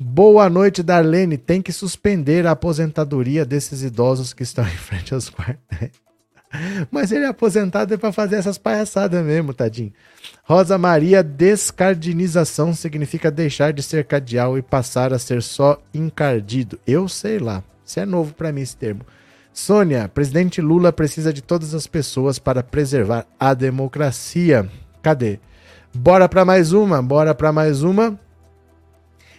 Boa 0.00 0.48
noite, 0.48 0.82
Darlene. 0.82 1.36
Tem 1.36 1.60
que 1.60 1.72
suspender 1.72 2.46
a 2.46 2.52
aposentadoria 2.52 3.44
desses 3.44 3.82
idosos 3.82 4.32
que 4.32 4.42
estão 4.42 4.64
em 4.68 4.76
frente 4.76 5.12
aos 5.12 5.28
quartéis. 5.28 5.92
Mas 6.90 7.12
ele 7.12 7.24
é 7.24 7.28
aposentado 7.28 7.92
é 7.92 7.96
para 7.96 8.12
fazer 8.12 8.36
essas 8.36 8.56
palhaçadas 8.56 9.24
mesmo, 9.24 9.52
tadinho. 9.52 9.92
Rosa 10.44 10.78
Maria, 10.78 11.22
descardinização 11.22 12.74
significa 12.74 13.30
deixar 13.30 13.72
de 13.72 13.82
ser 13.82 14.04
cardeal 14.04 14.56
e 14.56 14.62
passar 14.62 15.12
a 15.12 15.18
ser 15.18 15.42
só 15.42 15.80
encardido. 15.92 16.78
Eu 16.86 17.08
sei 17.08 17.38
lá. 17.38 17.62
Isso 17.84 18.00
é 18.00 18.06
novo 18.06 18.34
para 18.34 18.52
mim 18.52 18.62
esse 18.62 18.76
termo. 18.76 19.04
Sônia, 19.52 20.08
presidente 20.08 20.60
Lula 20.60 20.92
precisa 20.92 21.32
de 21.32 21.42
todas 21.42 21.74
as 21.74 21.86
pessoas 21.86 22.38
para 22.38 22.62
preservar 22.62 23.26
a 23.38 23.52
democracia. 23.52 24.70
Cadê? 25.02 25.40
Bora 25.94 26.28
para 26.28 26.44
mais 26.44 26.72
uma, 26.72 27.02
bora 27.02 27.34
para 27.34 27.52
mais 27.52 27.82
uma. 27.82 28.18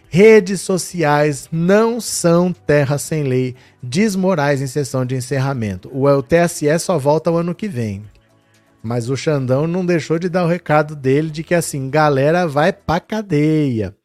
Redes 0.09 0.61
sociais 0.61 1.47
não 1.51 2.01
são 2.01 2.51
terra 2.51 2.97
sem 2.97 3.23
lei, 3.23 3.55
diz 3.81 4.15
Moraes 4.15 4.59
em 4.59 4.65
sessão 4.65 5.05
de 5.05 5.15
encerramento. 5.15 5.89
O 5.93 6.23
TSE 6.23 6.79
só 6.79 6.97
volta 6.97 7.29
o 7.29 7.37
ano 7.37 7.53
que 7.53 7.67
vem. 7.67 8.03
Mas 8.81 9.09
o 9.09 9.15
Xandão 9.15 9.67
não 9.67 9.85
deixou 9.85 10.17
de 10.17 10.27
dar 10.27 10.45
o 10.45 10.47
recado 10.47 10.95
dele 10.95 11.29
de 11.29 11.43
que 11.43 11.53
assim, 11.53 11.89
galera 11.89 12.47
vai 12.47 12.73
pra 12.73 12.99
cadeia. 12.99 13.95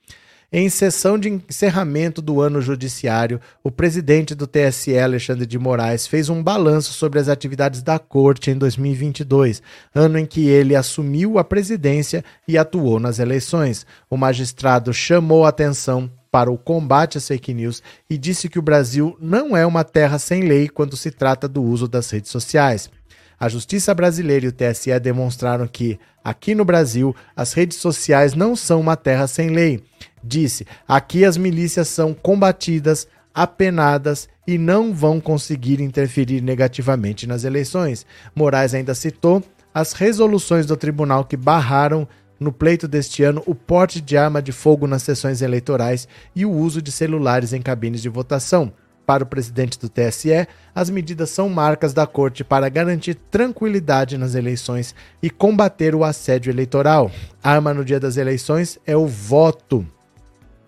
Em 0.57 0.68
sessão 0.68 1.18
de 1.18 1.28
encerramento 1.28 2.22
do 2.22 2.40
ano 2.40 2.62
judiciário, 2.62 3.40
o 3.61 3.72
presidente 3.72 4.36
do 4.36 4.46
TSE, 4.46 4.96
Alexandre 4.96 5.46
de 5.46 5.59
Moraes, 5.59 6.07
fez 6.07 6.28
um 6.28 6.40
balanço 6.40 6.92
sobre 6.92 7.18
as 7.18 7.28
atividades 7.28 7.82
da 7.82 7.98
corte 7.98 8.52
em 8.52 8.57
2022, 8.57 9.61
ano 9.92 10.16
em 10.16 10.24
que 10.24 10.46
ele 10.46 10.76
assumiu 10.76 11.40
a 11.40 11.44
presidência 11.44 12.24
e 12.46 12.57
atuou 12.57 13.00
nas 13.00 13.18
eleições. 13.18 13.84
O 14.09 14.16
magistrado 14.16 14.94
chamou 14.94 15.44
atenção 15.44 16.09
para 16.30 16.52
o 16.52 16.57
combate 16.57 17.18
às 17.18 17.26
fake 17.26 17.52
news 17.52 17.82
e 18.09 18.16
disse 18.16 18.48
que 18.48 18.61
o 18.61 18.62
Brasil 18.62 19.16
não 19.20 19.57
é 19.57 19.66
uma 19.66 19.82
terra 19.82 20.20
sem 20.20 20.44
lei 20.44 20.68
quando 20.68 20.96
se 20.96 21.11
trata 21.11 21.48
do 21.48 21.64
uso 21.64 21.88
das 21.88 22.09
redes 22.09 22.30
sociais. 22.30 22.88
A 23.40 23.48
justiça 23.48 23.92
brasileira 23.92 24.46
e 24.46 24.48
o 24.50 24.52
TSE 24.52 24.96
demonstraram 25.00 25.66
que, 25.66 25.98
aqui 26.22 26.55
no 26.55 26.64
Brasil, 26.64 27.12
as 27.34 27.52
redes 27.52 27.78
sociais 27.78 28.34
não 28.34 28.55
são 28.55 28.80
uma 28.80 28.94
terra 28.94 29.26
sem 29.26 29.48
lei 29.50 29.82
disse: 30.25 30.66
aqui 30.89 31.25
as 31.25 31.37
milícias 31.37 31.89
são 31.89 32.14
combatidas, 32.14 33.07
apenadas 33.35 34.29
e 34.47 34.57
não 34.57 34.95
vão 34.95 35.20
conseguir 35.20 35.81
interferir 35.81 36.41
negativamente 36.41 37.27
nas 37.27 37.45
eleições. 37.45 38.07
Moraes 38.35 38.75
ainda 38.75 38.95
citou 38.95 39.43
as 39.75 39.93
resoluções 39.93 40.66
do 40.66 40.77
tribunal 40.77 41.25
que 41.25 41.37
barraram 41.37 42.07
no 42.39 42.53
pleito 42.53 42.87
deste 42.87 43.22
ano 43.22 43.43
o 43.47 43.55
porte 43.55 44.01
de 44.01 44.16
arma 44.16 44.41
de 44.41 44.53
fogo 44.53 44.87
nas 44.87 45.03
sessões 45.03 45.43
eleitorais 45.43 46.07
e 46.35 46.45
o 46.45 46.53
uso 46.53 46.81
de 46.81 46.93
celulares 46.93 47.53
em 47.53 47.62
cabines 47.62 48.03
de 48.03 48.09
votação. 48.09 48.72
Para 49.07 49.22
o 49.22 49.27
presidente 49.27 49.79
do 49.79 49.89
TSE, 49.89 50.49
as 50.75 50.89
medidas 50.89 51.29
são 51.29 51.49
marcas 51.49 51.93
da 51.93 52.07
corte 52.07 52.43
para 52.43 52.68
garantir 52.70 53.14
tranquilidade 53.14 54.16
nas 54.16 54.35
eleições 54.35 54.95
e 55.22 55.29
combater 55.29 55.95
o 55.95 56.05
assédio 56.05 56.51
eleitoral. 56.51 57.11
A 57.43 57.51
arma 57.51 57.75
no 57.75 57.85
dia 57.85 58.01
das 58.01 58.16
eleições 58.16 58.79
é 58.87 58.97
o 58.97 59.07
voto. 59.07 59.87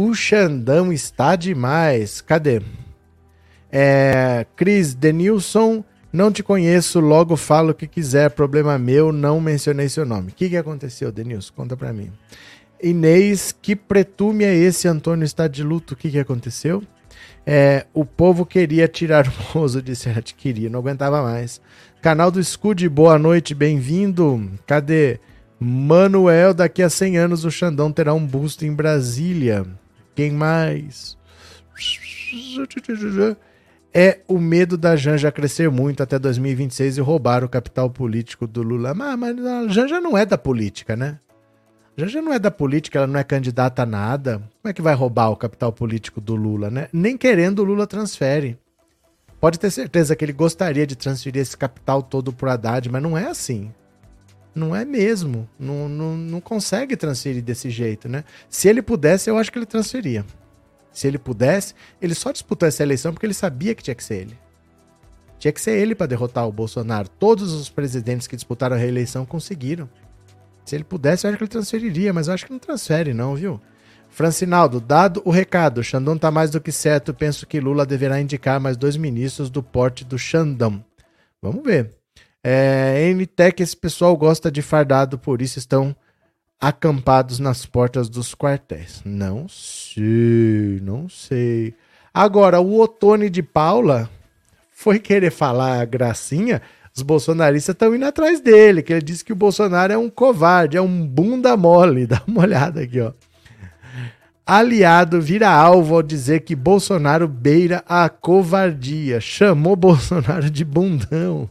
O 0.00 0.14
Xandão 0.14 0.92
está 0.92 1.34
demais. 1.34 2.20
Cadê? 2.20 2.62
É, 3.68 4.46
Cris 4.54 4.94
Denilson, 4.94 5.82
não 6.12 6.30
te 6.30 6.40
conheço, 6.40 7.00
logo 7.00 7.34
falo 7.34 7.70
o 7.70 7.74
que 7.74 7.88
quiser, 7.88 8.30
problema 8.30 8.78
meu, 8.78 9.10
não 9.10 9.40
mencionei 9.40 9.88
seu 9.88 10.06
nome. 10.06 10.30
O 10.30 10.34
que, 10.36 10.50
que 10.50 10.56
aconteceu, 10.56 11.10
Denilson? 11.10 11.52
Conta 11.52 11.76
pra 11.76 11.92
mim. 11.92 12.12
Inês, 12.80 13.50
que 13.50 13.74
pretume 13.74 14.44
é 14.44 14.54
esse? 14.54 14.86
Antônio 14.86 15.24
está 15.24 15.48
de 15.48 15.64
luto, 15.64 15.94
o 15.94 15.96
que, 15.96 16.12
que 16.12 16.20
aconteceu? 16.20 16.80
É, 17.44 17.84
o 17.92 18.04
povo 18.04 18.46
queria 18.46 18.86
tirar 18.86 19.26
o 19.26 19.58
moço, 19.58 19.82
disse 19.82 20.06
ela, 20.08 20.22
queria, 20.22 20.70
não 20.70 20.78
aguentava 20.78 21.24
mais. 21.24 21.60
Canal 22.00 22.30
do 22.30 22.40
Scud, 22.40 22.88
boa 22.88 23.18
noite, 23.18 23.52
bem-vindo. 23.52 24.48
Cadê? 24.64 25.18
Manuel, 25.58 26.54
daqui 26.54 26.84
a 26.84 26.88
100 26.88 27.18
anos 27.18 27.44
o 27.44 27.50
Xandão 27.50 27.90
terá 27.90 28.14
um 28.14 28.24
busto 28.24 28.64
em 28.64 28.72
Brasília. 28.72 29.66
Quem 30.18 30.32
mais? 30.32 31.16
É 33.94 34.18
o 34.26 34.36
medo 34.36 34.76
da 34.76 34.96
Janja 34.96 35.30
crescer 35.30 35.70
muito 35.70 36.02
até 36.02 36.18
2026 36.18 36.98
e 36.98 37.00
roubar 37.00 37.44
o 37.44 37.48
capital 37.48 37.88
político 37.88 38.44
do 38.44 38.60
Lula. 38.60 38.92
Mas, 38.94 39.16
mas 39.16 39.46
a 39.46 39.68
Janja 39.68 40.00
não 40.00 40.18
é 40.18 40.26
da 40.26 40.36
política, 40.36 40.96
né? 40.96 41.20
A 41.96 42.00
Janja 42.00 42.20
não 42.20 42.32
é 42.32 42.38
da 42.40 42.50
política, 42.50 42.98
ela 42.98 43.06
não 43.06 43.20
é 43.20 43.22
candidata 43.22 43.84
a 43.84 43.86
nada. 43.86 44.38
Como 44.60 44.70
é 44.70 44.72
que 44.72 44.82
vai 44.82 44.92
roubar 44.92 45.30
o 45.30 45.36
capital 45.36 45.72
político 45.72 46.20
do 46.20 46.34
Lula, 46.34 46.68
né? 46.68 46.88
Nem 46.92 47.16
querendo 47.16 47.60
o 47.60 47.64
Lula 47.64 47.86
transfere. 47.86 48.58
Pode 49.40 49.60
ter 49.60 49.70
certeza 49.70 50.16
que 50.16 50.24
ele 50.24 50.32
gostaria 50.32 50.84
de 50.84 50.96
transferir 50.96 51.40
esse 51.40 51.56
capital 51.56 52.02
todo 52.02 52.32
para 52.32 52.54
Haddad, 52.54 52.90
mas 52.90 53.00
não 53.00 53.16
é 53.16 53.28
assim. 53.28 53.72
Não 54.58 54.74
é 54.74 54.84
mesmo. 54.84 55.48
Não, 55.58 55.88
não, 55.88 56.16
não 56.16 56.40
consegue 56.40 56.96
transferir 56.96 57.42
desse 57.42 57.70
jeito, 57.70 58.08
né? 58.08 58.24
Se 58.48 58.68
ele 58.68 58.82
pudesse, 58.82 59.30
eu 59.30 59.38
acho 59.38 59.52
que 59.52 59.58
ele 59.58 59.66
transferia. 59.66 60.24
Se 60.90 61.06
ele 61.06 61.18
pudesse, 61.18 61.74
ele 62.02 62.14
só 62.14 62.32
disputou 62.32 62.68
essa 62.68 62.82
eleição 62.82 63.12
porque 63.12 63.24
ele 63.24 63.34
sabia 63.34 63.74
que 63.74 63.82
tinha 63.82 63.94
que 63.94 64.02
ser 64.02 64.22
ele. 64.22 64.38
Tinha 65.38 65.52
que 65.52 65.60
ser 65.60 65.78
ele 65.78 65.94
para 65.94 66.08
derrotar 66.08 66.48
o 66.48 66.52
Bolsonaro. 66.52 67.08
Todos 67.08 67.52
os 67.52 67.70
presidentes 67.70 68.26
que 68.26 68.34
disputaram 68.34 68.74
a 68.74 68.78
reeleição 68.78 69.24
conseguiram. 69.24 69.88
Se 70.64 70.74
ele 70.74 70.84
pudesse, 70.84 71.24
eu 71.24 71.30
acho 71.30 71.38
que 71.38 71.44
ele 71.44 71.50
transferiria, 71.50 72.12
mas 72.12 72.26
eu 72.26 72.34
acho 72.34 72.44
que 72.44 72.52
não 72.52 72.58
transfere, 72.58 73.14
não, 73.14 73.36
viu? 73.36 73.60
Francinaldo, 74.10 74.80
dado 74.80 75.22
o 75.24 75.30
recado, 75.30 75.84
Xandão 75.84 76.18
tá 76.18 76.30
mais 76.30 76.50
do 76.50 76.60
que 76.60 76.72
certo. 76.72 77.14
Penso 77.14 77.46
que 77.46 77.60
Lula 77.60 77.86
deverá 77.86 78.20
indicar 78.20 78.58
mais 78.58 78.76
dois 78.76 78.96
ministros 78.96 79.48
do 79.50 79.62
porte 79.62 80.04
do 80.04 80.18
Xandão. 80.18 80.84
Vamos 81.40 81.62
ver. 81.62 81.97
É, 82.42 83.12
NTEC, 83.14 83.62
esse 83.62 83.76
pessoal 83.76 84.16
gosta 84.16 84.50
de 84.50 84.62
fardado, 84.62 85.18
por 85.18 85.42
isso 85.42 85.58
estão 85.58 85.94
acampados 86.60 87.38
nas 87.38 87.66
portas 87.66 88.08
dos 88.08 88.34
quartéis. 88.34 89.02
Não 89.04 89.48
sei, 89.48 90.80
não 90.82 91.08
sei. 91.08 91.74
Agora, 92.12 92.60
o 92.60 92.80
Otone 92.80 93.30
de 93.30 93.42
Paula 93.42 94.08
foi 94.70 94.98
querer 94.98 95.30
falar 95.30 95.80
a 95.80 95.84
gracinha, 95.84 96.62
os 96.94 97.02
bolsonaristas 97.02 97.74
estão 97.74 97.94
indo 97.94 98.04
atrás 98.04 98.40
dele, 98.40 98.82
que 98.82 98.92
ele 98.92 99.02
disse 99.02 99.24
que 99.24 99.32
o 99.32 99.36
Bolsonaro 99.36 99.92
é 99.92 99.98
um 99.98 100.10
covarde, 100.10 100.76
é 100.76 100.80
um 100.80 101.06
bunda 101.06 101.56
mole. 101.56 102.06
Dá 102.08 102.22
uma 102.26 102.42
olhada 102.42 102.80
aqui, 102.80 103.00
ó. 103.00 103.12
Aliado 104.44 105.20
vira 105.20 105.50
alvo 105.50 105.94
ao 105.94 106.02
dizer 106.02 106.40
que 106.40 106.56
Bolsonaro 106.56 107.28
beira 107.28 107.84
a 107.86 108.08
covardia. 108.08 109.20
Chamou 109.20 109.76
Bolsonaro 109.76 110.50
de 110.50 110.64
bundão. 110.64 111.48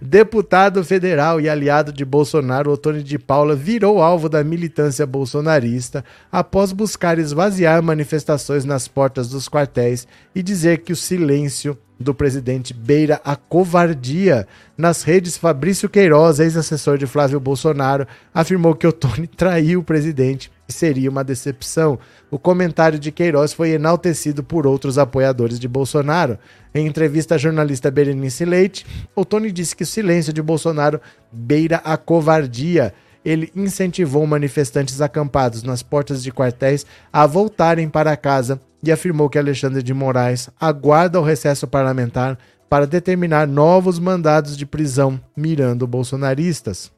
Deputado 0.00 0.82
federal 0.82 1.40
e 1.40 1.48
aliado 1.48 1.92
de 1.92 2.04
Bolsonaro, 2.04 2.72
Otônio 2.72 3.02
de 3.02 3.18
Paula, 3.18 3.54
virou 3.54 4.00
alvo 4.00 4.28
da 4.28 4.42
militância 4.42 5.06
bolsonarista 5.06 6.04
após 6.30 6.72
buscar 6.72 7.18
esvaziar 7.18 7.82
manifestações 7.82 8.64
nas 8.64 8.88
portas 8.88 9.28
dos 9.28 9.48
quartéis 9.48 10.06
e 10.34 10.42
dizer 10.42 10.78
que 10.78 10.92
o 10.92 10.96
silêncio 10.96 11.76
do 12.02 12.14
presidente 12.14 12.74
beira 12.74 13.20
a 13.24 13.36
covardia. 13.36 14.46
Nas 14.76 15.02
redes, 15.02 15.36
Fabrício 15.36 15.88
Queiroz, 15.88 16.40
ex-assessor 16.40 16.98
de 16.98 17.06
Flávio 17.06 17.38
Bolsonaro, 17.38 18.06
afirmou 18.34 18.74
que 18.74 18.86
Otônio 18.86 19.28
traiu 19.36 19.80
o 19.80 19.84
presidente 19.84 20.50
e 20.68 20.72
seria 20.72 21.08
uma 21.08 21.22
decepção. 21.22 21.98
O 22.32 22.38
comentário 22.38 22.98
de 22.98 23.12
Queiroz 23.12 23.52
foi 23.52 23.72
enaltecido 23.72 24.42
por 24.42 24.66
outros 24.66 24.96
apoiadores 24.96 25.60
de 25.60 25.68
Bolsonaro. 25.68 26.38
Em 26.74 26.86
entrevista 26.86 27.34
à 27.34 27.38
jornalista 27.38 27.90
Berenice 27.90 28.46
Leite, 28.46 28.86
Otônio 29.14 29.52
disse 29.52 29.76
que 29.76 29.82
o 29.82 29.86
silêncio 29.86 30.32
de 30.32 30.40
Bolsonaro 30.40 30.98
beira 31.30 31.82
a 31.84 31.94
covardia 31.98 32.94
ele 33.22 33.52
incentivou 33.54 34.26
manifestantes 34.26 35.02
acampados 35.02 35.62
nas 35.62 35.82
portas 35.82 36.22
de 36.22 36.32
quartéis 36.32 36.86
a 37.12 37.26
voltarem 37.26 37.86
para 37.86 38.16
casa 38.16 38.58
e 38.82 38.90
afirmou 38.90 39.28
que 39.28 39.38
Alexandre 39.38 39.82
de 39.82 39.92
Moraes 39.92 40.48
aguarda 40.58 41.20
o 41.20 41.22
recesso 41.22 41.68
parlamentar 41.68 42.38
para 42.66 42.86
determinar 42.86 43.46
novos 43.46 43.98
mandados 43.98 44.56
de 44.56 44.64
prisão 44.64 45.20
mirando 45.36 45.86
bolsonaristas. 45.86 46.90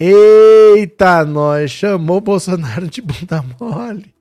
Eita, 0.00 1.26
nós 1.26 1.70
chamou 1.70 2.22
Bolsonaro 2.22 2.88
de 2.88 3.02
bunda 3.02 3.44
mole. 3.60 4.14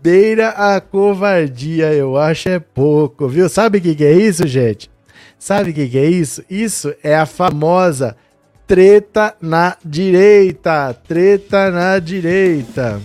Beira 0.00 0.48
a 0.48 0.80
covardia, 0.80 1.92
eu 1.92 2.16
acho 2.16 2.48
é 2.48 2.58
pouco, 2.58 3.28
viu? 3.28 3.46
Sabe 3.46 3.76
o 3.76 3.80
que, 3.82 3.94
que 3.94 4.04
é 4.04 4.12
isso, 4.12 4.46
gente? 4.46 4.90
Sabe 5.38 5.70
o 5.70 5.74
que, 5.74 5.86
que 5.86 5.98
é 5.98 6.06
isso? 6.06 6.42
Isso 6.48 6.94
é 7.02 7.14
a 7.14 7.26
famosa 7.26 8.16
treta 8.66 9.36
na 9.38 9.76
direita. 9.84 10.94
Treta 11.06 11.70
na 11.70 11.98
direita. 11.98 13.02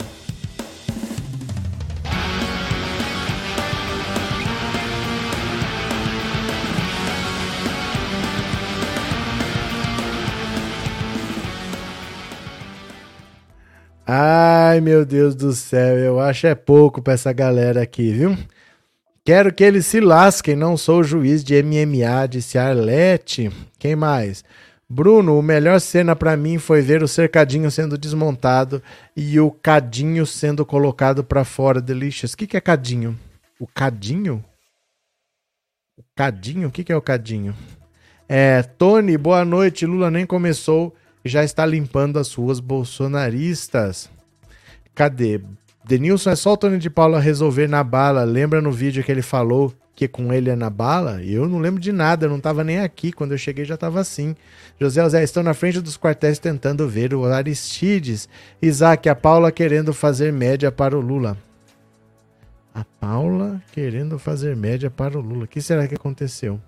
Ai, 14.06 14.82
meu 14.82 15.06
Deus 15.06 15.34
do 15.34 15.54
céu, 15.54 15.98
eu 15.98 16.20
acho 16.20 16.46
é 16.46 16.54
pouco 16.54 17.02
pra 17.02 17.14
essa 17.14 17.32
galera 17.32 17.82
aqui, 17.82 18.12
viu? 18.12 18.38
Quero 19.24 19.54
que 19.54 19.64
eles 19.64 19.86
se 19.86 20.02
lasquem, 20.02 20.58
não 20.58 20.76
sou 20.76 21.02
juiz 21.02 21.42
de 21.42 21.62
MMA, 21.64 22.28
disse 22.28 22.58
Arlete. 22.58 23.50
Quem 23.80 23.96
mais? 23.96 24.44
Bruno, 24.90 25.40
o 25.40 25.42
melhor 25.42 25.80
cena 25.80 26.14
para 26.18 26.36
mim 26.36 26.58
foi 26.58 26.82
ver 26.82 27.02
o 27.02 27.08
cercadinho 27.08 27.72
sendo 27.72 27.98
desmontado 27.98 28.84
e 29.16 29.40
o 29.40 29.50
cadinho 29.50 30.26
sendo 30.26 30.66
colocado 30.66 31.24
para 31.24 31.46
fora. 31.46 31.82
Delicious. 31.82 32.34
O 32.34 32.38
que, 32.38 32.46
que 32.46 32.58
é 32.58 32.62
cadinho? 32.62 33.18
O 33.58 33.66
cadinho? 33.66 34.44
O 35.98 36.04
cadinho? 36.14 36.68
O 36.68 36.72
que, 36.72 36.84
que 36.84 36.92
é 36.92 36.96
o 36.96 37.02
cadinho? 37.02 37.56
É, 38.28 38.62
Tony, 38.62 39.18
boa 39.18 39.46
noite. 39.46 39.86
Lula 39.86 40.12
nem 40.12 40.26
começou 40.26 40.94
já 41.24 41.44
está 41.44 41.66
limpando 41.66 42.20
as 42.20 42.34
ruas 42.34 42.60
bolsonaristas. 42.60 44.10
Cadê? 44.94 45.42
Denilson, 45.86 46.30
é 46.32 46.36
só 46.36 46.54
o 46.54 46.58
Tony 46.58 46.78
de 46.78 46.90
Paula 46.90 47.20
resolver 47.20 47.68
na 47.68 47.84
bala. 47.84 48.24
Lembra 48.24 48.62
no 48.62 48.72
vídeo 48.72 49.04
que 49.04 49.12
ele 49.12 49.22
falou 49.22 49.74
que 49.96 50.08
com 50.08 50.34
ele 50.34 50.50
é 50.50 50.56
na 50.56 50.70
bala? 50.70 51.22
Eu 51.24 51.48
não 51.48 51.60
lembro 51.60 51.80
de 51.80 51.92
nada, 51.92 52.26
eu 52.26 52.30
não 52.30 52.38
estava 52.38 52.64
nem 52.64 52.80
aqui. 52.80 53.12
Quando 53.12 53.34
eu 53.34 53.38
cheguei 53.38 53.66
já 53.66 53.76
estava 53.76 54.00
assim. 54.00 54.36
José 54.80 55.04
José, 55.04 55.24
estão 55.24 55.44
na 55.44 55.54
frente 55.54 55.82
dos 55.82 55.98
quartéis 55.98 56.40
tentando 56.40 56.88
ver 56.88 57.14
o 57.14 57.26
Aristides. 57.26 58.30
Isaac, 58.62 59.08
a 59.10 59.16
Paula 59.16 59.52
querendo 59.52 59.94
fazer 59.94 60.32
média 60.32 60.72
para 60.72 60.98
o 60.98 61.02
Lula. 61.02 61.38
A 62.74 62.84
Paula 62.84 63.62
querendo 63.72 64.18
fazer 64.18 64.56
média 64.56 64.90
para 64.90 65.18
o 65.18 65.22
Lula. 65.22 65.46
O 65.46 65.48
que 65.48 65.62
será 65.62 65.88
que 65.88 65.96
aconteceu? 65.96 66.60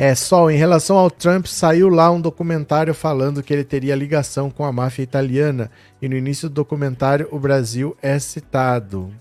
É, 0.00 0.14
Sol, 0.14 0.48
em 0.48 0.56
relação 0.56 0.96
ao 0.96 1.10
Trump, 1.10 1.46
saiu 1.46 1.88
lá 1.88 2.08
um 2.08 2.20
documentário 2.20 2.94
falando 2.94 3.42
que 3.42 3.52
ele 3.52 3.64
teria 3.64 3.96
ligação 3.96 4.48
com 4.48 4.64
a 4.64 4.70
máfia 4.70 5.02
italiana. 5.02 5.72
E 6.00 6.08
no 6.08 6.16
início 6.16 6.48
do 6.48 6.54
documentário, 6.54 7.26
o 7.32 7.38
Brasil 7.40 7.96
é 8.00 8.16
citado. 8.20 9.12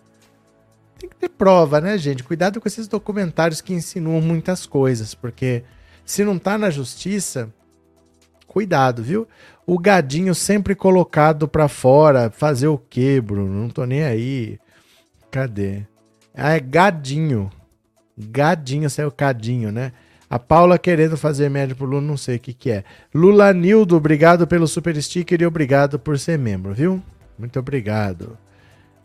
Tem 1.00 1.10
que 1.10 1.16
ter 1.16 1.30
prova, 1.30 1.82
né, 1.82 1.98
gente? 1.98 2.24
Cuidado 2.24 2.62
com 2.62 2.68
esses 2.68 2.88
documentários 2.88 3.60
que 3.60 3.74
insinuam 3.74 4.22
muitas 4.22 4.68
coisas, 4.68 5.16
porque 5.16 5.64
se 6.06 6.24
não 6.24 6.38
tá 6.38 6.60
na 6.60 6.70
justiça, 6.70 7.52
cuidado, 8.46 9.02
viu? 9.02 9.28
O 9.66 9.80
gadinho 9.80 10.36
sempre 10.36 10.76
colocado 10.76 11.48
pra 11.48 11.68
fora. 11.68 12.30
Fazer 12.30 12.68
o 12.68 12.78
quê, 12.78 13.20
Bruno? 13.20 13.64
Não 13.64 13.70
tô 13.70 13.84
nem 13.84 14.04
aí. 14.04 14.60
Cadê? 15.32 15.88
Ah, 16.36 16.52
é 16.52 16.60
gadinho. 16.60 17.50
Gadinho, 18.16 18.88
saiu 18.92 19.12
cadinho, 19.12 19.72
né? 19.72 19.92
A 20.30 20.38
Paula 20.38 20.78
querendo 20.78 21.16
fazer 21.16 21.50
média 21.50 21.76
pro 21.76 21.86
Lula, 21.86 22.02
não 22.02 22.18
sei 22.18 22.36
o 22.36 22.40
que 22.40 22.54
que 22.54 22.72
é. 22.72 22.84
Lula 23.14 23.54
Nildo, 23.54 23.96
obrigado 23.96 24.46
pelo 24.46 24.68
super 24.68 25.02
sticker 25.02 25.42
e 25.42 25.46
obrigado 25.46 25.98
por 25.98 26.20
ser 26.20 26.38
membro, 26.38 26.74
viu? 26.74 27.02
Muito 27.40 27.58
obrigado. 27.60 28.38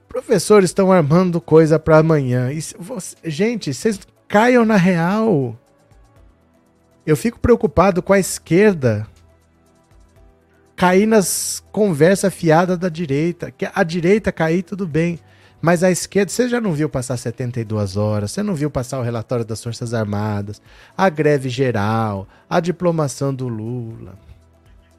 Professores 0.09 0.71
estão 0.71 0.91
armando 0.91 1.41
coisa 1.41 1.79
para 1.79 1.99
amanhã. 1.99 2.51
Você, 2.79 3.17
gente, 3.25 3.73
vocês 3.73 4.01
caiam 4.27 4.65
na 4.65 4.77
real. 4.77 5.57
Eu 7.07 7.17
fico 7.17 7.39
preocupado 7.39 8.03
com 8.03 8.13
a 8.13 8.19
esquerda 8.19 9.07
cair 10.75 11.07
nas 11.07 11.63
conversas 11.71 12.35
fiadas 12.35 12.77
da 12.77 12.89
direita. 12.89 13.51
Que 13.51 13.69
a 13.73 13.83
direita 13.85 14.33
cair, 14.33 14.63
tudo 14.63 14.87
bem. 14.87 15.19
Mas 15.63 15.85
a 15.85 15.93
esquerda, 15.93 16.33
você 16.33 16.49
já 16.49 16.61
não 16.61 16.73
viu 16.73 16.89
passar 16.89 17.17
72 17.17 17.97
horas, 17.97 18.33
você 18.33 18.43
não 18.43 18.53
viu 18.53 18.69
passar 18.69 18.99
o 18.99 19.03
relatório 19.03 19.45
das 19.45 19.63
Forças 19.63 19.95
Armadas, 19.95 20.61
a 20.97 21.09
greve 21.09 21.49
geral, 21.49 22.27
a 22.51 22.59
diplomação 22.59 23.33
do 23.33 23.47
Lula. 23.47 24.19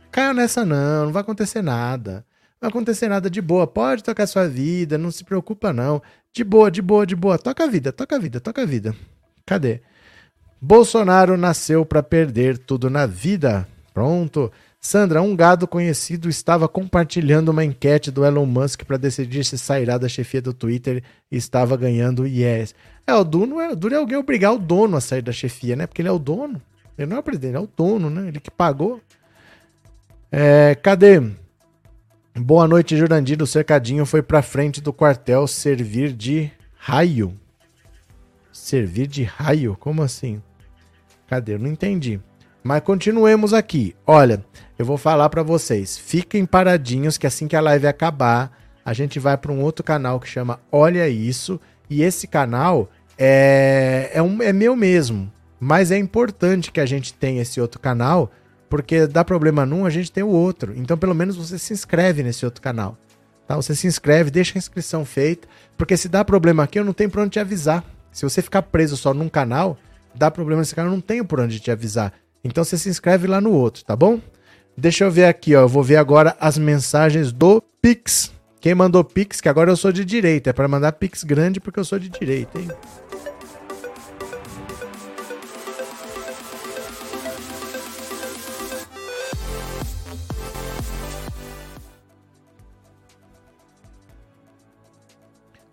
Caia 0.09 0.33
nessa 0.33 0.63
não, 0.63 1.07
não 1.07 1.11
vai 1.11 1.21
acontecer 1.21 1.61
nada. 1.61 2.25
Não 2.61 2.61
vai 2.61 2.69
acontecer 2.69 3.09
nada 3.09 3.29
de 3.29 3.41
boa. 3.41 3.67
Pode 3.67 4.03
tocar 4.03 4.25
sua 4.25 4.47
vida, 4.47 4.97
não 4.97 5.11
se 5.11 5.25
preocupa 5.25 5.73
não. 5.73 6.01
De 6.31 6.45
boa, 6.45 6.71
de 6.71 6.81
boa, 6.81 7.05
de 7.05 7.15
boa. 7.15 7.37
Toca 7.37 7.65
a 7.65 7.67
vida, 7.67 7.91
toca 7.91 8.15
a 8.15 8.19
vida, 8.19 8.39
toca 8.39 8.61
a 8.61 8.65
vida. 8.65 8.95
Cadê? 9.45 9.81
Bolsonaro 10.61 11.35
nasceu 11.35 11.85
para 11.85 12.01
perder 12.01 12.57
tudo 12.57 12.89
na 12.89 13.05
vida. 13.05 13.67
Pronto. 13.93 14.49
Sandra, 14.85 15.21
um 15.21 15.33
gado 15.33 15.65
conhecido 15.65 16.27
estava 16.27 16.67
compartilhando 16.67 17.47
uma 17.47 17.63
enquete 17.63 18.11
do 18.11 18.25
Elon 18.25 18.45
Musk 18.45 18.83
para 18.83 18.97
decidir 18.97 19.45
se 19.45 19.57
sairá 19.57 19.97
da 19.97 20.09
chefia 20.09 20.41
do 20.41 20.53
Twitter 20.53 21.01
e 21.31 21.37
estava 21.37 21.77
ganhando 21.77 22.27
yes. 22.27 22.75
É, 23.07 23.13
o 23.13 23.23
dono 23.23 23.61
é, 23.61 23.73
duro 23.73 23.95
é 23.95 23.97
alguém 23.97 24.17
obrigar 24.17 24.53
o 24.53 24.59
dono 24.59 24.97
a 24.97 25.01
sair 25.01 25.21
da 25.21 25.31
chefia, 25.31 25.77
né? 25.77 25.87
Porque 25.87 26.01
ele 26.01 26.09
é 26.09 26.11
o 26.11 26.19
dono. 26.19 26.61
Ele 26.97 27.07
não 27.07 27.15
é 27.15 27.19
o 27.21 27.23
presidente, 27.23 27.55
é 27.55 27.59
o 27.61 27.69
dono, 27.77 28.09
né? 28.09 28.27
Ele 28.27 28.41
que 28.41 28.51
pagou. 28.51 28.99
É, 30.29 30.75
cadê? 30.75 31.31
Boa 32.35 32.67
noite, 32.67 32.97
Jurandir. 32.97 33.41
O 33.41 33.47
cercadinho 33.47 34.05
foi 34.05 34.21
para 34.21 34.41
frente 34.41 34.81
do 34.81 34.91
quartel 34.91 35.47
servir 35.47 36.11
de 36.11 36.51
raio. 36.75 37.33
Servir 38.51 39.07
de 39.07 39.23
raio? 39.23 39.77
Como 39.79 40.03
assim? 40.03 40.43
Cadê? 41.25 41.53
Eu 41.53 41.59
não 41.59 41.69
entendi. 41.69 42.19
Mas 42.63 42.81
continuemos 42.81 43.53
aqui. 43.53 43.93
Olha, 44.07 44.43
eu 44.79 44.85
vou 44.85 44.97
falar 44.97 45.29
para 45.29 45.43
vocês. 45.43 45.97
Fiquem 45.97 46.45
paradinhos 46.45 47.17
que 47.17 47.27
assim 47.27 47.47
que 47.47 47.55
a 47.57 47.61
live 47.61 47.87
acabar, 47.87 48.57
a 48.85 48.93
gente 48.93 49.19
vai 49.19 49.37
para 49.37 49.51
um 49.51 49.61
outro 49.61 49.83
canal 49.83 50.19
que 50.19 50.29
chama 50.29 50.59
Olha 50.71 51.07
Isso. 51.09 51.59
E 51.89 52.01
esse 52.01 52.25
canal 52.25 52.89
é, 53.17 54.11
é, 54.13 54.21
um, 54.21 54.41
é 54.41 54.53
meu 54.53 54.75
mesmo. 54.75 55.31
Mas 55.59 55.91
é 55.91 55.97
importante 55.97 56.71
que 56.71 56.79
a 56.79 56.85
gente 56.85 57.13
tenha 57.13 57.41
esse 57.41 57.59
outro 57.59 57.79
canal, 57.79 58.31
porque 58.69 59.07
dá 59.07 59.23
problema 59.23 59.65
num, 59.65 59.85
a 59.85 59.89
gente 59.89 60.11
tem 60.11 60.23
o 60.23 60.29
outro. 60.29 60.73
Então, 60.75 60.97
pelo 60.97 61.13
menos 61.13 61.35
você 61.35 61.59
se 61.59 61.73
inscreve 61.73 62.23
nesse 62.23 62.45
outro 62.45 62.61
canal. 62.61 62.97
Tá? 63.47 63.55
Você 63.57 63.75
se 63.75 63.87
inscreve, 63.87 64.31
deixa 64.31 64.57
a 64.57 64.59
inscrição 64.59 65.05
feita, 65.05 65.47
porque 65.77 65.95
se 65.97 66.07
dá 66.07 66.23
problema 66.23 66.63
aqui, 66.63 66.79
eu 66.79 66.85
não 66.85 66.93
tenho 66.93 67.09
por 67.09 67.21
onde 67.21 67.31
te 67.31 67.39
avisar. 67.39 67.83
Se 68.11 68.23
você 68.23 68.41
ficar 68.41 68.61
preso 68.63 68.95
só 68.95 69.13
num 69.13 69.29
canal, 69.29 69.77
dá 70.15 70.31
problema 70.31 70.61
nesse 70.61 70.75
canal, 70.75 70.91
eu 70.91 70.95
não 70.95 71.01
tenho 71.01 71.25
por 71.25 71.39
onde 71.39 71.59
te 71.59 71.71
avisar. 71.71 72.13
Então 72.43 72.63
você 72.63 72.77
se 72.77 72.89
inscreve 72.89 73.25
lá 73.25 73.39
no 73.39 73.51
outro, 73.51 73.85
tá 73.85 73.95
bom? 73.95 74.19
Deixa 74.77 75.05
eu 75.05 75.11
ver 75.11 75.25
aqui, 75.25 75.55
ó. 75.55 75.61
Eu 75.61 75.67
vou 75.69 75.81
ver 75.81 75.95
agora 75.95 76.35
as 76.39 76.57
mensagens 76.57 77.31
do 77.31 77.61
Pix. 77.81 78.33
Quem 78.59 78.75
mandou 78.75 79.03
Pix, 79.03 79.39
que 79.39 79.47
agora 79.47 79.71
eu 79.71 79.77
sou 79.77 79.91
de 79.91 80.03
direita. 80.03 80.49
É 80.49 80.53
para 80.53 80.67
mandar 80.67 80.91
Pix 80.93 81.23
grande 81.23 81.59
porque 81.59 81.79
eu 81.79 81.85
sou 81.85 81.99
de 81.99 82.09
direita, 82.09 82.59
hein? 82.59 82.67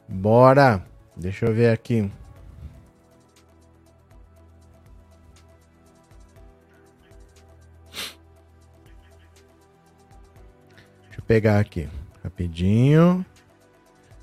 Bora! 0.08 0.84
Deixa 1.16 1.46
eu 1.46 1.54
ver 1.54 1.70
aqui. 1.70 2.10
Pegar 11.30 11.60
aqui. 11.60 11.88
Rapidinho. 12.24 13.24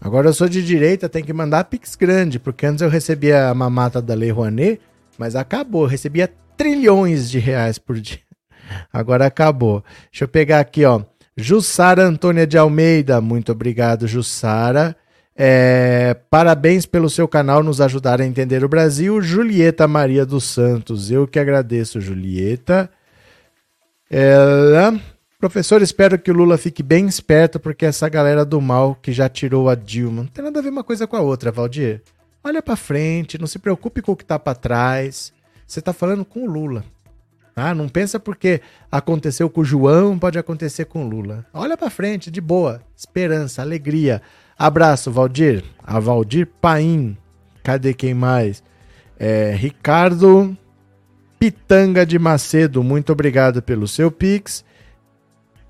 Agora 0.01 0.27
eu 0.27 0.33
sou 0.33 0.49
de 0.49 0.61
direita, 0.61 1.07
tem 1.07 1.23
que 1.23 1.31
mandar 1.31 1.63
Pix 1.63 1.95
grande, 1.95 2.37
porque 2.37 2.65
antes 2.65 2.81
eu 2.81 2.89
recebia 2.89 3.47
a 3.47 3.53
mamata 3.53 4.01
da 4.01 4.13
Lei 4.13 4.29
Rouanet, 4.29 4.81
mas 5.17 5.33
acabou. 5.33 5.83
Eu 5.83 5.87
recebia 5.87 6.29
trilhões 6.57 7.31
de 7.31 7.39
reais 7.39 7.79
por 7.79 7.97
dia. 7.97 8.19
Agora 8.91 9.25
acabou. 9.25 9.81
Deixa 10.11 10.25
eu 10.25 10.27
pegar 10.27 10.59
aqui, 10.59 10.83
ó. 10.83 11.01
Jussara 11.37 12.03
Antônia 12.03 12.45
de 12.45 12.57
Almeida. 12.57 13.21
Muito 13.21 13.53
obrigado, 13.53 14.05
Jussara. 14.05 14.93
É, 15.33 16.13
parabéns 16.29 16.85
pelo 16.85 17.09
seu 17.09 17.25
canal 17.25 17.63
nos 17.63 17.79
ajudar 17.79 18.19
a 18.19 18.25
entender 18.25 18.65
o 18.65 18.69
Brasil. 18.69 19.21
Julieta 19.21 19.87
Maria 19.87 20.25
dos 20.25 20.43
Santos, 20.43 21.09
eu 21.09 21.25
que 21.25 21.39
agradeço, 21.39 22.01
Julieta. 22.01 22.89
Ela, 24.11 24.99
professor, 25.39 25.81
espero 25.81 26.17
que 26.17 26.31
o 26.31 26.33
Lula 26.33 26.57
fique 26.57 26.81
bem 26.81 27.05
esperto, 27.05 27.59
porque 27.59 27.85
essa 27.85 28.09
galera 28.09 28.43
do 28.43 28.59
mal 28.59 28.95
que 28.95 29.11
já 29.11 29.29
tirou 29.29 29.69
a 29.69 29.75
Dilma. 29.75 30.23
Não 30.23 30.29
tem 30.29 30.43
nada 30.43 30.59
a 30.59 30.61
ver 30.61 30.69
uma 30.69 30.83
coisa 30.83 31.05
com 31.05 31.15
a 31.15 31.21
outra, 31.21 31.51
Valdir. 31.51 32.01
Olha 32.43 32.61
para 32.61 32.75
frente, 32.75 33.37
não 33.37 33.47
se 33.47 33.59
preocupe 33.59 34.01
com 34.01 34.13
o 34.13 34.15
que 34.15 34.25
tá 34.25 34.39
para 34.39 34.55
trás. 34.55 35.31
Você 35.65 35.81
tá 35.81 35.93
falando 35.93 36.25
com 36.25 36.43
o 36.43 36.49
Lula. 36.49 36.83
Ah, 37.55 37.73
não 37.73 37.89
pensa 37.89 38.19
porque 38.19 38.61
aconteceu 38.91 39.49
com 39.49 39.61
o 39.61 39.65
João, 39.65 40.17
pode 40.17 40.37
acontecer 40.37 40.85
com 40.85 41.05
o 41.05 41.09
Lula. 41.09 41.45
Olha 41.53 41.75
para 41.75 41.89
frente, 41.89 42.31
de 42.31 42.39
boa, 42.39 42.81
esperança, 42.95 43.61
alegria. 43.61 44.21
Abraço, 44.57 45.11
Valdir. 45.11 45.63
A 45.83 45.99
Valdir 45.99 46.47
Paim. 46.61 47.17
Cadê 47.63 47.93
quem 47.93 48.13
mais? 48.13 48.63
É, 49.19 49.53
Ricardo 49.55 50.55
Pitanga 51.39 52.05
de 52.05 52.17
Macedo, 52.17 52.83
muito 52.83 53.11
obrigado 53.11 53.61
pelo 53.61 53.87
seu 53.87 54.09
Pix. 54.11 54.63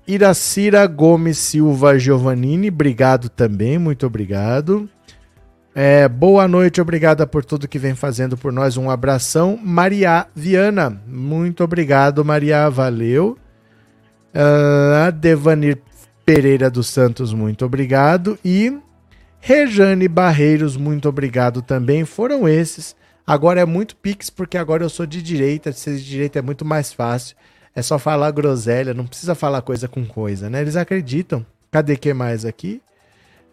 Iracira 0.08 0.86
Gomes 0.86 1.36
Silva 1.36 1.98
Giovannini, 1.98 2.68
obrigado 2.68 3.28
também, 3.28 3.76
muito 3.76 4.06
obrigado. 4.06 4.88
É, 5.74 6.08
boa 6.08 6.48
noite, 6.48 6.80
obrigada 6.80 7.26
por 7.26 7.44
tudo 7.44 7.68
que 7.68 7.78
vem 7.78 7.94
fazendo 7.94 8.34
por 8.34 8.50
nós. 8.50 8.78
Um 8.78 8.88
abração. 8.88 9.60
Maria 9.62 10.26
Viana, 10.34 10.98
muito 11.06 11.62
obrigado, 11.62 12.24
Maria, 12.24 12.70
valeu. 12.70 13.36
Uh, 14.34 15.12
Devanir 15.12 15.78
Pereira 16.24 16.70
dos 16.70 16.86
Santos, 16.86 17.34
muito 17.34 17.66
obrigado. 17.66 18.38
E 18.42 18.78
Rejane 19.40 20.08
Barreiros, 20.08 20.74
muito 20.74 21.06
obrigado 21.06 21.60
também. 21.60 22.06
Foram 22.06 22.48
esses. 22.48 22.96
Agora 23.26 23.60
é 23.60 23.66
muito 23.66 23.94
pix, 23.94 24.30
porque 24.30 24.56
agora 24.56 24.82
eu 24.82 24.88
sou 24.88 25.04
de 25.04 25.22
direita. 25.22 25.70
Ser 25.70 25.96
de 25.96 26.04
direita 26.04 26.38
é 26.38 26.42
muito 26.42 26.64
mais 26.64 26.94
fácil. 26.94 27.36
É 27.78 27.82
só 27.82 27.96
falar 27.96 28.32
groselha, 28.32 28.92
não 28.92 29.06
precisa 29.06 29.36
falar 29.36 29.62
coisa 29.62 29.86
com 29.86 30.04
coisa, 30.04 30.50
né? 30.50 30.60
Eles 30.62 30.74
acreditam. 30.74 31.46
Cadê 31.70 31.96
quem 31.96 32.12
mais 32.12 32.44
aqui? 32.44 32.82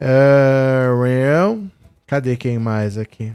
Uh, 0.01 1.69
cadê 2.07 2.36
quem 2.36 2.57
mais 2.57 2.97
aqui? 2.97 3.32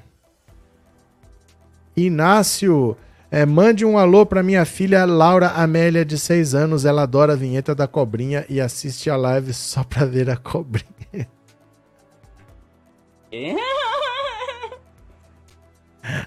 Inácio. 1.96 2.96
É, 3.30 3.46
mande 3.46 3.84
um 3.84 3.96
alô 3.96 4.26
para 4.26 4.42
minha 4.42 4.64
filha 4.64 5.04
Laura 5.04 5.50
Amélia, 5.50 6.04
de 6.04 6.18
6 6.18 6.56
anos. 6.56 6.84
Ela 6.84 7.02
adora 7.02 7.34
a 7.34 7.36
vinheta 7.36 7.72
da 7.72 7.86
cobrinha 7.86 8.44
e 8.48 8.60
assiste 8.60 9.08
a 9.08 9.14
live 9.14 9.52
só 9.52 9.84
para 9.84 10.04
ver 10.04 10.28
a 10.28 10.36
cobrinha. 10.36 10.90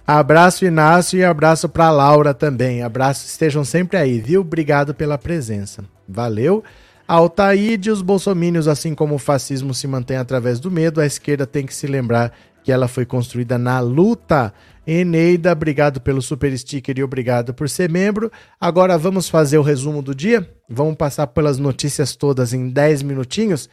abraço, 0.05 0.65
Inácio, 0.65 1.19
e 1.19 1.23
abraço 1.23 1.67
para 1.67 1.91
Laura 1.91 2.33
também. 2.33 2.81
Abraço, 2.81 3.25
estejam 3.25 3.63
sempre 3.63 3.97
aí, 3.97 4.19
viu? 4.19 4.41
Obrigado 4.41 4.93
pela 4.93 5.17
presença. 5.17 5.83
Valeu. 6.07 6.63
Altaíde, 7.07 7.91
os 7.91 8.01
bolsomínios, 8.01 8.67
assim 8.67 8.95
como 8.95 9.15
o 9.15 9.19
fascismo 9.19 9.73
se 9.73 9.87
mantém 9.87 10.17
através 10.17 10.59
do 10.59 10.71
medo, 10.71 11.01
a 11.01 11.05
esquerda 11.05 11.45
tem 11.45 11.65
que 11.65 11.73
se 11.73 11.85
lembrar 11.85 12.31
que 12.63 12.71
ela 12.71 12.87
foi 12.87 13.05
construída 13.05 13.57
na 13.57 13.79
luta. 13.79 14.53
Eneida, 14.87 15.51
obrigado 15.51 16.01
pelo 16.01 16.21
super 16.21 16.57
sticker 16.57 16.97
e 16.97 17.03
obrigado 17.03 17.53
por 17.53 17.69
ser 17.69 17.89
membro. 17.89 18.31
Agora 18.59 18.97
vamos 18.97 19.29
fazer 19.29 19.57
o 19.57 19.61
resumo 19.61 20.01
do 20.01 20.15
dia? 20.15 20.49
Vamos 20.69 20.95
passar 20.95 21.27
pelas 21.27 21.57
notícias 21.57 22.15
todas 22.15 22.53
em 22.53 22.69
10 22.69 23.03
minutinhos? 23.03 23.69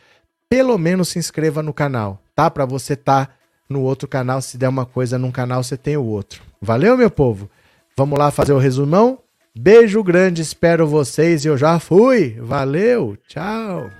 Pelo 0.48 0.76
menos 0.76 1.08
se 1.08 1.18
inscreva 1.18 1.62
no 1.62 1.72
canal, 1.72 2.20
tá? 2.34 2.50
Para 2.50 2.64
você 2.64 2.94
estar 2.94 3.26
tá 3.26 3.32
no 3.70 3.80
outro 3.82 4.08
canal. 4.08 4.42
Se 4.42 4.58
der 4.58 4.68
uma 4.68 4.84
coisa 4.84 5.18
num 5.18 5.30
canal, 5.30 5.62
você 5.62 5.76
tem 5.76 5.96
o 5.96 6.04
outro. 6.04 6.42
Valeu, 6.60 6.96
meu 6.96 7.10
povo? 7.10 7.48
Vamos 7.96 8.18
lá 8.18 8.30
fazer 8.30 8.52
o 8.52 8.58
resumão? 8.58 9.18
Beijo 9.56 10.02
grande, 10.02 10.42
espero 10.42 10.86
vocês 10.86 11.44
e 11.44 11.48
eu 11.48 11.56
já 11.56 11.78
fui. 11.78 12.36
Valeu, 12.40 13.16
tchau. 13.26 13.99